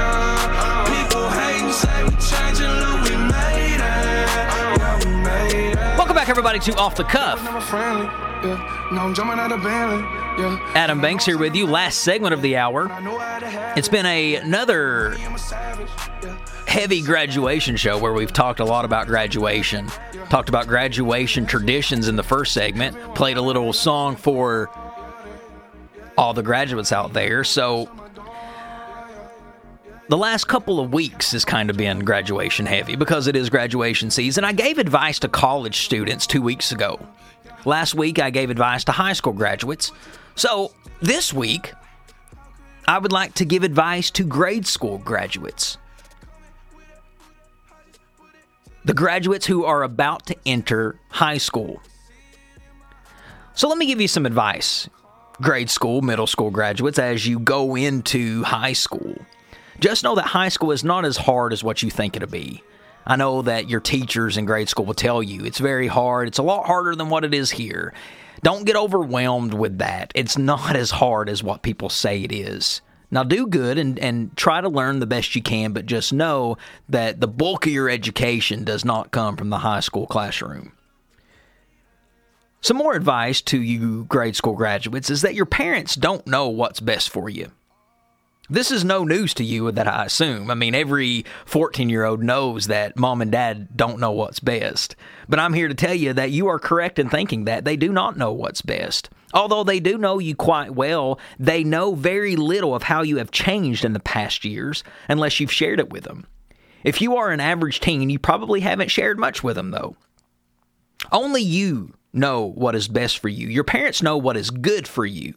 People 0.86 1.28
say 1.72 2.04
we 2.04 2.10
changing, 2.20 2.74
look, 2.78 3.10
we 3.10 3.16
made 3.16 3.74
it. 3.74 4.28
Yeah, 4.78 4.98
we 5.04 5.10
made 5.16 5.72
it. 5.72 5.98
Welcome 5.98 6.14
back, 6.14 6.28
everybody, 6.28 6.60
to 6.60 6.76
Off 6.76 6.94
the 6.94 7.04
Cuff. 7.04 7.40
Never 8.42 8.56
friendly, 8.56 8.70
yeah. 8.70 8.88
Now 8.92 9.06
I'm 9.06 9.14
jumping 9.14 9.38
out 9.38 9.52
of 9.52 9.62
Bentley, 9.62 10.02
yeah. 10.42 10.72
Adam 10.74 11.00
Banks 11.00 11.24
here 11.24 11.38
with 11.38 11.54
you. 11.54 11.66
Last 11.66 12.00
segment 12.00 12.34
of 12.34 12.42
the 12.42 12.56
hour. 12.56 12.90
I 12.90 13.00
know 13.00 13.18
how 13.18 13.38
to 13.38 13.46
have 13.46 13.78
It's 13.78 13.88
been 13.88 14.06
a, 14.06 14.36
another 14.36 15.14
I'm 15.14 15.34
a 15.34 15.38
savage, 15.38 15.88
yeah. 16.22 16.36
heavy 16.66 17.02
graduation 17.02 17.76
show 17.76 17.98
where 17.98 18.12
we've 18.12 18.32
talked 18.32 18.60
a 18.60 18.64
lot 18.64 18.84
about 18.84 19.06
graduation. 19.06 19.88
Talked 20.28 20.48
about 20.48 20.66
graduation 20.66 21.46
traditions 21.46 22.08
in 22.08 22.16
the 22.16 22.22
first 22.22 22.52
segment. 22.52 22.96
Played 23.14 23.36
a 23.36 23.42
little 23.42 23.72
song 23.72 24.16
for 24.16 24.70
all 26.16 26.34
the 26.34 26.42
graduates 26.42 26.92
out 26.92 27.12
there. 27.12 27.44
So 27.44 27.88
the 30.08 30.18
last 30.18 30.48
couple 30.48 30.80
of 30.80 30.92
weeks 30.92 31.32
has 31.32 31.44
kind 31.44 31.70
of 31.70 31.76
been 31.76 32.00
graduation 32.00 32.66
heavy 32.66 32.96
because 32.96 33.26
it 33.26 33.36
is 33.36 33.48
graduation 33.48 34.10
season. 34.10 34.44
I 34.44 34.52
gave 34.52 34.78
advice 34.78 35.18
to 35.20 35.28
college 35.28 35.82
students 35.84 36.26
two 36.26 36.42
weeks 36.42 36.72
ago. 36.72 36.98
Last 37.64 37.94
week, 37.94 38.18
I 38.18 38.30
gave 38.30 38.50
advice 38.50 38.84
to 38.84 38.92
high 38.92 39.12
school 39.12 39.32
graduates. 39.32 39.92
So 40.34 40.72
this 41.00 41.32
week, 41.32 41.72
I 42.86 42.98
would 42.98 43.12
like 43.12 43.34
to 43.34 43.44
give 43.44 43.62
advice 43.62 44.10
to 44.12 44.24
grade 44.24 44.66
school 44.66 44.98
graduates. 44.98 45.78
The 48.84 48.94
graduates 48.94 49.46
who 49.46 49.64
are 49.64 49.82
about 49.82 50.26
to 50.26 50.36
enter 50.46 50.98
high 51.10 51.38
school. 51.38 51.80
So 53.54 53.68
let 53.68 53.76
me 53.76 53.86
give 53.86 54.00
you 54.00 54.08
some 54.08 54.24
advice, 54.24 54.88
grade 55.42 55.68
school, 55.68 56.00
middle 56.00 56.26
school 56.26 56.50
graduates, 56.50 56.98
as 56.98 57.26
you 57.26 57.38
go 57.38 57.76
into 57.76 58.42
high 58.42 58.72
school. 58.72 59.14
Just 59.80 60.02
know 60.02 60.14
that 60.14 60.26
high 60.26 60.48
school 60.48 60.72
is 60.72 60.82
not 60.82 61.04
as 61.04 61.16
hard 61.16 61.52
as 61.52 61.62
what 61.62 61.82
you 61.82 61.90
think 61.90 62.16
it'll 62.16 62.28
be. 62.28 62.62
I 63.06 63.16
know 63.16 63.42
that 63.42 63.68
your 63.68 63.80
teachers 63.80 64.36
in 64.36 64.44
grade 64.44 64.68
school 64.68 64.84
will 64.84 64.94
tell 64.94 65.22
you 65.22 65.44
it's 65.44 65.58
very 65.58 65.86
hard. 65.86 66.28
It's 66.28 66.38
a 66.38 66.42
lot 66.42 66.66
harder 66.66 66.94
than 66.94 67.08
what 67.08 67.24
it 67.24 67.34
is 67.34 67.50
here. 67.50 67.92
Don't 68.42 68.64
get 68.64 68.76
overwhelmed 68.76 69.54
with 69.54 69.78
that. 69.78 70.12
It's 70.14 70.38
not 70.38 70.76
as 70.76 70.90
hard 70.90 71.28
as 71.28 71.42
what 71.42 71.62
people 71.62 71.88
say 71.88 72.22
it 72.22 72.32
is. 72.32 72.80
Now, 73.10 73.24
do 73.24 73.46
good 73.46 73.76
and, 73.76 73.98
and 73.98 74.36
try 74.36 74.60
to 74.60 74.68
learn 74.68 75.00
the 75.00 75.06
best 75.06 75.34
you 75.34 75.42
can, 75.42 75.72
but 75.72 75.86
just 75.86 76.12
know 76.12 76.56
that 76.88 77.20
the 77.20 77.26
bulk 77.26 77.66
of 77.66 77.72
your 77.72 77.90
education 77.90 78.62
does 78.62 78.84
not 78.84 79.10
come 79.10 79.36
from 79.36 79.50
the 79.50 79.58
high 79.58 79.80
school 79.80 80.06
classroom. 80.06 80.72
Some 82.60 82.76
more 82.76 82.94
advice 82.94 83.40
to 83.42 83.60
you 83.60 84.04
grade 84.04 84.36
school 84.36 84.54
graduates 84.54 85.10
is 85.10 85.22
that 85.22 85.34
your 85.34 85.46
parents 85.46 85.96
don't 85.96 86.26
know 86.26 86.48
what's 86.48 86.78
best 86.78 87.10
for 87.10 87.28
you. 87.28 87.50
This 88.52 88.72
is 88.72 88.84
no 88.84 89.04
news 89.04 89.32
to 89.34 89.44
you 89.44 89.70
that 89.70 89.86
I 89.86 90.06
assume. 90.06 90.50
I 90.50 90.54
mean, 90.54 90.74
every 90.74 91.24
14 91.46 91.88
year 91.88 92.04
old 92.04 92.20
knows 92.20 92.66
that 92.66 92.96
mom 92.96 93.22
and 93.22 93.30
dad 93.30 93.76
don't 93.76 94.00
know 94.00 94.10
what's 94.10 94.40
best. 94.40 94.96
But 95.28 95.38
I'm 95.38 95.52
here 95.52 95.68
to 95.68 95.74
tell 95.74 95.94
you 95.94 96.12
that 96.14 96.32
you 96.32 96.48
are 96.48 96.58
correct 96.58 96.98
in 96.98 97.08
thinking 97.08 97.44
that 97.44 97.64
they 97.64 97.76
do 97.76 97.92
not 97.92 98.16
know 98.16 98.32
what's 98.32 98.60
best. 98.60 99.08
Although 99.32 99.62
they 99.62 99.78
do 99.78 99.96
know 99.96 100.18
you 100.18 100.34
quite 100.34 100.74
well, 100.74 101.20
they 101.38 101.62
know 101.62 101.94
very 101.94 102.34
little 102.34 102.74
of 102.74 102.82
how 102.82 103.02
you 103.02 103.18
have 103.18 103.30
changed 103.30 103.84
in 103.84 103.92
the 103.92 104.00
past 104.00 104.44
years 104.44 104.82
unless 105.08 105.38
you've 105.38 105.52
shared 105.52 105.78
it 105.78 105.90
with 105.90 106.02
them. 106.02 106.26
If 106.82 107.00
you 107.00 107.16
are 107.16 107.30
an 107.30 107.38
average 107.38 107.78
teen, 107.78 108.10
you 108.10 108.18
probably 108.18 108.60
haven't 108.60 108.90
shared 108.90 109.20
much 109.20 109.44
with 109.44 109.54
them, 109.54 109.70
though. 109.70 109.94
Only 111.12 111.42
you 111.42 111.94
know 112.12 112.46
what 112.46 112.74
is 112.74 112.88
best 112.88 113.20
for 113.20 113.28
you. 113.28 113.46
Your 113.46 113.62
parents 113.62 114.02
know 114.02 114.16
what 114.16 114.36
is 114.36 114.50
good 114.50 114.88
for 114.88 115.06
you. 115.06 115.34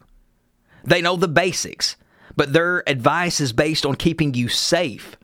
They 0.83 1.01
know 1.01 1.15
the 1.15 1.27
basics, 1.27 1.95
but 2.35 2.53
their 2.53 2.87
advice 2.87 3.39
is 3.39 3.53
based 3.53 3.85
on 3.85 3.95
keeping 3.95 4.33
you 4.33 4.49
safe. 4.49 5.17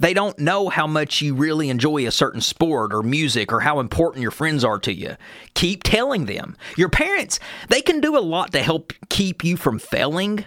They 0.00 0.14
don't 0.14 0.38
know 0.38 0.68
how 0.68 0.86
much 0.86 1.20
you 1.22 1.34
really 1.34 1.70
enjoy 1.70 2.06
a 2.06 2.12
certain 2.12 2.40
sport 2.40 2.94
or 2.94 3.02
music 3.02 3.52
or 3.52 3.60
how 3.60 3.80
important 3.80 4.22
your 4.22 4.30
friends 4.30 4.64
are 4.64 4.78
to 4.80 4.92
you. 4.92 5.16
Keep 5.54 5.82
telling 5.82 6.26
them. 6.26 6.56
Your 6.76 6.88
parents, 6.88 7.40
they 7.68 7.80
can 7.80 8.00
do 8.00 8.16
a 8.16 8.20
lot 8.20 8.52
to 8.52 8.62
help 8.62 8.92
keep 9.08 9.42
you 9.42 9.56
from 9.56 9.80
failing, 9.80 10.44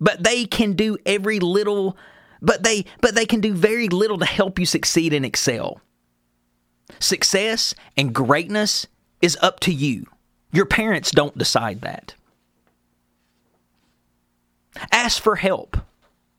but 0.00 0.22
they 0.22 0.44
can 0.44 0.74
do 0.74 0.98
every 1.04 1.40
little 1.40 1.96
but 2.40 2.64
they 2.64 2.84
but 3.00 3.14
they 3.14 3.24
can 3.24 3.40
do 3.40 3.54
very 3.54 3.88
little 3.88 4.18
to 4.18 4.24
help 4.24 4.58
you 4.58 4.66
succeed 4.66 5.12
and 5.12 5.24
excel. 5.24 5.80
Success 6.98 7.74
and 7.96 8.14
greatness 8.14 8.86
is 9.20 9.38
up 9.40 9.60
to 9.60 9.72
you. 9.72 10.06
Your 10.52 10.66
parents 10.66 11.10
don't 11.10 11.38
decide 11.38 11.80
that. 11.80 12.14
Ask 14.90 15.22
for 15.22 15.36
help 15.36 15.76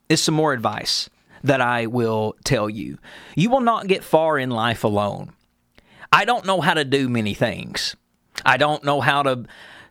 is 0.08 0.22
some 0.22 0.34
more 0.34 0.52
advice 0.52 1.08
that 1.42 1.60
I 1.60 1.86
will 1.86 2.36
tell 2.44 2.68
you. 2.68 2.98
You 3.36 3.50
will 3.50 3.60
not 3.60 3.86
get 3.86 4.02
far 4.02 4.38
in 4.38 4.50
life 4.50 4.84
alone. 4.84 5.32
I 6.12 6.24
don't 6.24 6.46
know 6.46 6.60
how 6.60 6.74
to 6.74 6.84
do 6.84 7.08
many 7.08 7.34
things. 7.34 7.96
I 8.44 8.56
don't 8.56 8.84
know 8.84 9.00
how 9.00 9.22
to 9.22 9.44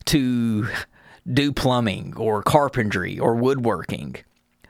to 0.05 0.67
do 1.31 1.53
plumbing 1.53 2.13
or 2.17 2.43
carpentry 2.43 3.19
or 3.19 3.35
woodworking. 3.35 4.15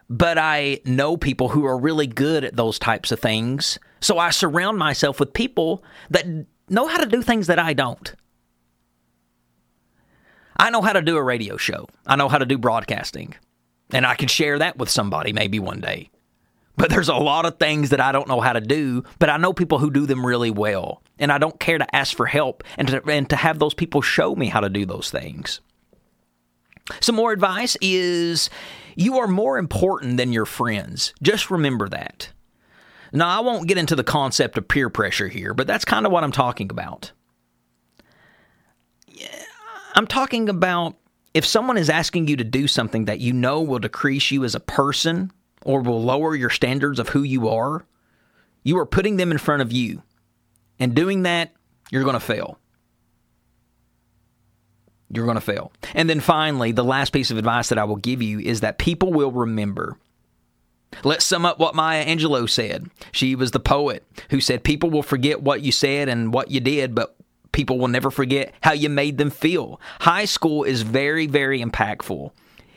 But 0.09 0.37
I 0.37 0.79
know 0.85 1.17
people 1.17 1.49
who 1.49 1.65
are 1.65 1.77
really 1.77 2.05
good 2.05 2.43
at 2.43 2.55
those 2.55 2.77
types 2.77 3.11
of 3.11 3.19
things. 3.19 3.79
So 3.99 4.19
I 4.19 4.29
surround 4.29 4.77
myself 4.77 5.19
with 5.19 5.33
people 5.33 5.83
that 6.11 6.25
know 6.69 6.87
how 6.87 6.97
to 6.97 7.05
do 7.05 7.23
things 7.23 7.47
that 7.47 7.57
I 7.57 7.73
don't. 7.73 8.13
I 10.57 10.69
know 10.69 10.81
how 10.81 10.93
to 10.93 11.01
do 11.01 11.17
a 11.17 11.23
radio 11.23 11.57
show. 11.57 11.87
I 12.05 12.15
know 12.15 12.29
how 12.29 12.37
to 12.37 12.45
do 12.45 12.57
broadcasting. 12.57 13.35
And 13.91 14.05
I 14.05 14.15
can 14.15 14.27
share 14.27 14.59
that 14.59 14.77
with 14.77 14.89
somebody 14.89 15.33
maybe 15.33 15.59
one 15.59 15.79
day. 15.79 16.09
But 16.75 16.89
there's 16.89 17.09
a 17.09 17.15
lot 17.15 17.45
of 17.45 17.59
things 17.59 17.91
that 17.91 17.99
I 17.99 18.11
don't 18.11 18.27
know 18.27 18.41
how 18.41 18.53
to 18.53 18.61
do, 18.61 19.03
but 19.19 19.29
I 19.29 19.37
know 19.37 19.53
people 19.53 19.77
who 19.77 19.91
do 19.91 20.07
them 20.07 20.25
really 20.25 20.49
well. 20.49 21.03
And 21.19 21.31
I 21.31 21.37
don't 21.37 21.59
care 21.59 21.77
to 21.77 21.95
ask 21.95 22.17
for 22.17 22.25
help 22.25 22.63
and 22.77 22.87
to, 22.87 23.03
and 23.07 23.29
to 23.29 23.35
have 23.35 23.59
those 23.59 23.75
people 23.75 24.01
show 24.01 24.35
me 24.35 24.47
how 24.47 24.59
to 24.59 24.69
do 24.69 24.85
those 24.85 25.11
things. 25.11 25.61
Some 26.99 27.15
more 27.15 27.31
advice 27.31 27.77
is 27.81 28.49
you 28.95 29.19
are 29.19 29.27
more 29.27 29.57
important 29.57 30.17
than 30.17 30.33
your 30.33 30.45
friends. 30.45 31.13
Just 31.21 31.51
remember 31.51 31.87
that. 31.89 32.31
Now, 33.11 33.29
I 33.29 33.41
won't 33.41 33.67
get 33.67 33.77
into 33.77 33.95
the 33.95 34.03
concept 34.03 34.57
of 34.57 34.67
peer 34.67 34.89
pressure 34.89 35.27
here, 35.27 35.53
but 35.53 35.67
that's 35.67 35.85
kind 35.85 36.07
of 36.07 36.11
what 36.11 36.23
I'm 36.23 36.31
talking 36.31 36.71
about. 36.71 37.11
I'm 39.95 40.07
talking 40.07 40.49
about 40.49 40.97
if 41.33 41.45
someone 41.45 41.77
is 41.77 41.89
asking 41.89 42.27
you 42.27 42.35
to 42.37 42.43
do 42.43 42.67
something 42.67 43.05
that 43.05 43.19
you 43.19 43.33
know 43.33 43.61
will 43.61 43.79
decrease 43.79 44.31
you 44.31 44.43
as 44.43 44.55
a 44.55 44.59
person 44.59 45.31
or 45.65 45.81
will 45.81 46.03
lower 46.03 46.35
your 46.35 46.49
standards 46.49 46.99
of 46.99 47.09
who 47.09 47.23
you 47.23 47.49
are, 47.49 47.85
you 48.63 48.77
are 48.77 48.85
putting 48.85 49.17
them 49.17 49.31
in 49.31 49.37
front 49.37 49.61
of 49.61 49.71
you. 49.71 50.03
And 50.79 50.95
doing 50.95 51.23
that, 51.23 51.53
you're 51.91 52.03
going 52.03 52.13
to 52.13 52.19
fail. 52.19 52.59
You're 55.09 55.25
going 55.25 55.35
to 55.35 55.41
fail. 55.41 55.71
And 55.93 56.09
then 56.09 56.19
finally, 56.19 56.71
the 56.71 56.83
last 56.83 57.11
piece 57.13 57.31
of 57.31 57.37
advice 57.37 57.69
that 57.69 57.77
I 57.77 57.83
will 57.83 57.97
give 57.97 58.21
you 58.21 58.39
is 58.39 58.61
that 58.61 58.77
people 58.77 59.13
will 59.13 59.31
remember. 59.31 59.97
Let's 61.03 61.25
sum 61.25 61.45
up 61.45 61.59
what 61.59 61.75
Maya 61.75 62.05
Angelou 62.05 62.49
said. 62.49 62.89
She 63.11 63.35
was 63.35 63.51
the 63.51 63.59
poet 63.59 64.05
who 64.29 64.39
said, 64.39 64.63
People 64.63 64.89
will 64.89 65.03
forget 65.03 65.41
what 65.41 65.61
you 65.61 65.71
said 65.71 66.09
and 66.09 66.33
what 66.33 66.51
you 66.51 66.59
did, 66.59 66.93
but 66.93 67.15
people 67.53 67.79
will 67.79 67.87
never 67.87 68.11
forget 68.11 68.53
how 68.61 68.73
you 68.73 68.89
made 68.89 69.17
them 69.17 69.29
feel. 69.29 69.79
High 70.01 70.25
school 70.25 70.63
is 70.65 70.81
very, 70.81 71.27
very 71.27 71.61
impactful. 71.61 72.31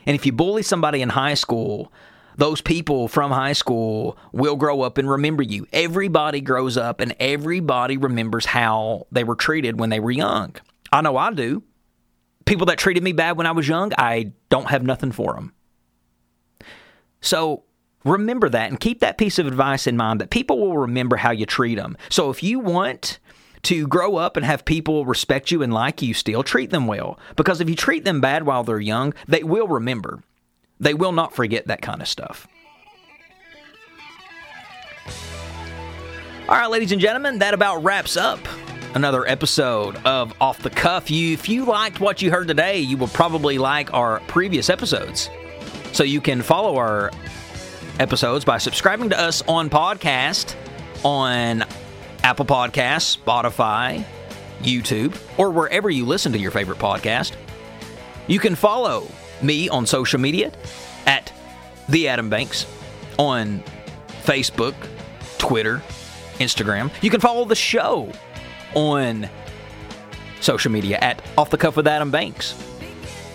And 0.07 0.15
if 0.15 0.25
you 0.25 0.33
bully 0.33 0.63
somebody 0.63 1.03
in 1.03 1.09
high 1.09 1.35
school, 1.35 1.93
those 2.37 2.61
people 2.61 3.09
from 3.09 3.33
high 3.33 3.55
school 3.55 4.17
will 4.33 4.57
grow 4.57 4.83
up 4.83 4.99
and 4.99 5.11
remember 5.11 5.43
you. 5.43 5.67
Everybody 5.73 6.41
grows 6.41 6.77
up 6.77 7.01
and 7.01 7.17
everybody 7.19 7.97
remembers 7.97 8.47
how 8.47 9.07
they 9.11 9.25
were 9.25 9.35
treated 9.35 9.81
when 9.81 9.91
they 9.91 10.01
were 10.01 10.11
young. 10.11 10.55
I 10.93 11.01
know 11.01 11.17
I 11.17 11.33
do. 11.33 11.65
People 12.45 12.67
that 12.67 12.79
treated 12.79 13.03
me 13.03 13.13
bad 13.13 13.37
when 13.37 13.47
I 13.47 13.53
was 13.53 13.67
young, 13.67 13.93
I 13.99 14.33
don't 14.51 14.71
have 14.71 14.85
nothing 14.85 15.11
for 15.11 15.35
them. 15.35 15.53
So 17.21 17.65
remember 18.05 18.49
that 18.51 18.71
and 18.71 18.79
keep 18.79 19.01
that 19.01 19.19
piece 19.19 19.39
of 19.39 19.47
advice 19.47 19.87
in 19.87 19.97
mind 19.97 20.21
that 20.21 20.31
people 20.31 20.61
will 20.61 20.79
remember 20.79 21.17
how 21.17 21.33
you 21.33 21.47
treat 21.47 21.75
them. 21.75 21.97
So 22.09 22.31
if 22.31 22.43
you 22.43 22.61
want 22.61 23.19
to 23.63 23.87
grow 23.87 24.17
up 24.17 24.37
and 24.37 24.45
have 24.45 24.65
people 24.65 25.05
respect 25.05 25.51
you 25.51 25.63
and 25.63 25.73
like 25.73 26.03
you 26.03 26.15
still, 26.15 26.43
treat 26.43 26.71
them 26.71 26.87
well. 26.87 27.19
Because 27.37 27.61
if 27.61 27.69
you 27.69 27.77
treat 27.77 28.05
them 28.05 28.21
bad 28.21 28.45
while 28.45 28.65
they're 28.65 28.81
young, 28.81 29.15
they 29.27 29.43
will 29.43 29.69
remember. 29.69 30.23
They 30.79 30.95
will 30.95 31.13
not 31.13 31.35
forget 31.35 31.67
that 31.67 31.83
kind 31.83 32.03
of 32.03 32.09
stuff. 32.09 32.47
All 36.49 36.55
right, 36.55 36.71
ladies 36.71 36.93
and 36.93 37.01
gentlemen, 37.01 37.41
that 37.41 37.55
about 37.55 37.83
wraps 37.83 38.17
up 38.17 38.39
another 38.95 39.29
episode 39.29 39.97
of 40.07 40.33
Off 40.41 40.63
the 40.63 40.71
Cuff. 40.71 41.11
You, 41.11 41.35
if 41.35 41.49
you 41.49 41.65
liked 41.65 42.01
what 42.01 42.23
you 42.23 42.31
heard 42.31 42.49
today, 42.49 42.79
you 42.79 42.97
will 42.97 43.09
probably 43.09 43.59
like 43.59 43.93
our 43.93 44.21
previous 44.29 44.71
episodes. 44.71 45.29
So 45.93 46.05
you 46.05 46.21
can 46.21 46.41
follow 46.43 46.77
our 46.77 47.11
episodes 47.99 48.45
by 48.45 48.59
subscribing 48.59 49.11
to 49.11 49.21
us 49.21 49.43
on 49.43 49.69
podcast 49.69 50.55
on 51.05 51.65
Apple 52.27 52.45
Podcasts, 52.45 53.17
Spotify, 53.17 54.05
YouTube, 54.61 55.17
or 55.39 55.53
wherever 55.53 55.89
you 55.89 56.05
listen 56.05 56.33
to 56.33 56.39
your 56.41 56.51
favorite 56.51 56.81
podcast. 56.81 57.35
You 58.27 58.41
can 58.41 58.57
follow 58.57 59.07
me 59.43 59.69
on 59.69 59.87
social 59.87 60.19
media 60.19 60.51
at 61.07 61.33
the 61.89 62.09
Adam 62.09 62.29
Banks 62.29 62.67
on 63.17 63.63
Facebook, 64.25 64.75
Twitter, 65.39 65.81
Instagram. 66.41 66.91
You 67.01 67.11
can 67.11 67.21
follow 67.21 67.45
the 67.45 67.55
show 67.55 68.11
on 68.75 69.31
social 70.41 70.73
media 70.73 70.99
at 71.01 71.23
Off 71.39 71.51
the 71.51 71.59
Cuff 71.59 71.77
with 71.77 71.87
Adam 71.87 72.11
Banks. 72.11 72.61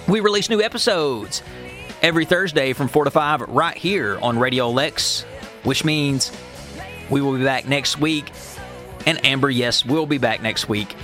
We 0.10 0.20
release 0.20 0.50
new 0.50 0.62
episodes 0.62 1.44
every 2.02 2.26
Thursday 2.26 2.74
from 2.74 2.90
4 2.90 3.06
to 3.06 3.12
5 3.12 3.42
right 3.44 3.78
here 3.78 4.20
on 4.22 4.38
Radio 4.38 4.70
Lex, 4.70 5.22
which 5.64 5.86
means 5.86 6.30
we 7.10 7.22
will 7.22 7.38
be 7.38 7.44
back 7.46 7.70
next 7.70 7.98
week. 7.98 8.34
And 9.06 9.24
Amber, 9.26 9.50
yes, 9.50 9.86
we'll 9.86 10.06
be 10.06 10.18
back 10.18 10.42
next 10.42 10.70
week. 10.70 10.96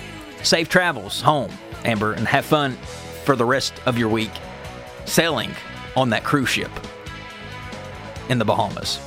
Safe 0.43 0.69
travels 0.69 1.21
home, 1.21 1.51
Amber, 1.83 2.13
and 2.13 2.27
have 2.27 2.45
fun 2.45 2.73
for 3.25 3.35
the 3.35 3.45
rest 3.45 3.73
of 3.85 3.97
your 3.97 4.09
week 4.09 4.31
sailing 5.05 5.51
on 5.95 6.09
that 6.11 6.23
cruise 6.23 6.49
ship 6.49 6.71
in 8.29 8.37
the 8.37 8.45
Bahamas. 8.45 8.99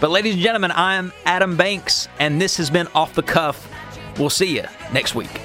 But, 0.00 0.10
ladies 0.10 0.34
and 0.34 0.42
gentlemen, 0.42 0.72
I'm 0.74 1.12
Adam 1.24 1.56
Banks, 1.56 2.08
and 2.18 2.40
this 2.40 2.56
has 2.56 2.70
been 2.70 2.86
Off 2.94 3.14
the 3.14 3.22
Cuff. 3.22 3.68
We'll 4.18 4.30
see 4.30 4.56
you 4.56 4.64
next 4.92 5.14
week. 5.14 5.40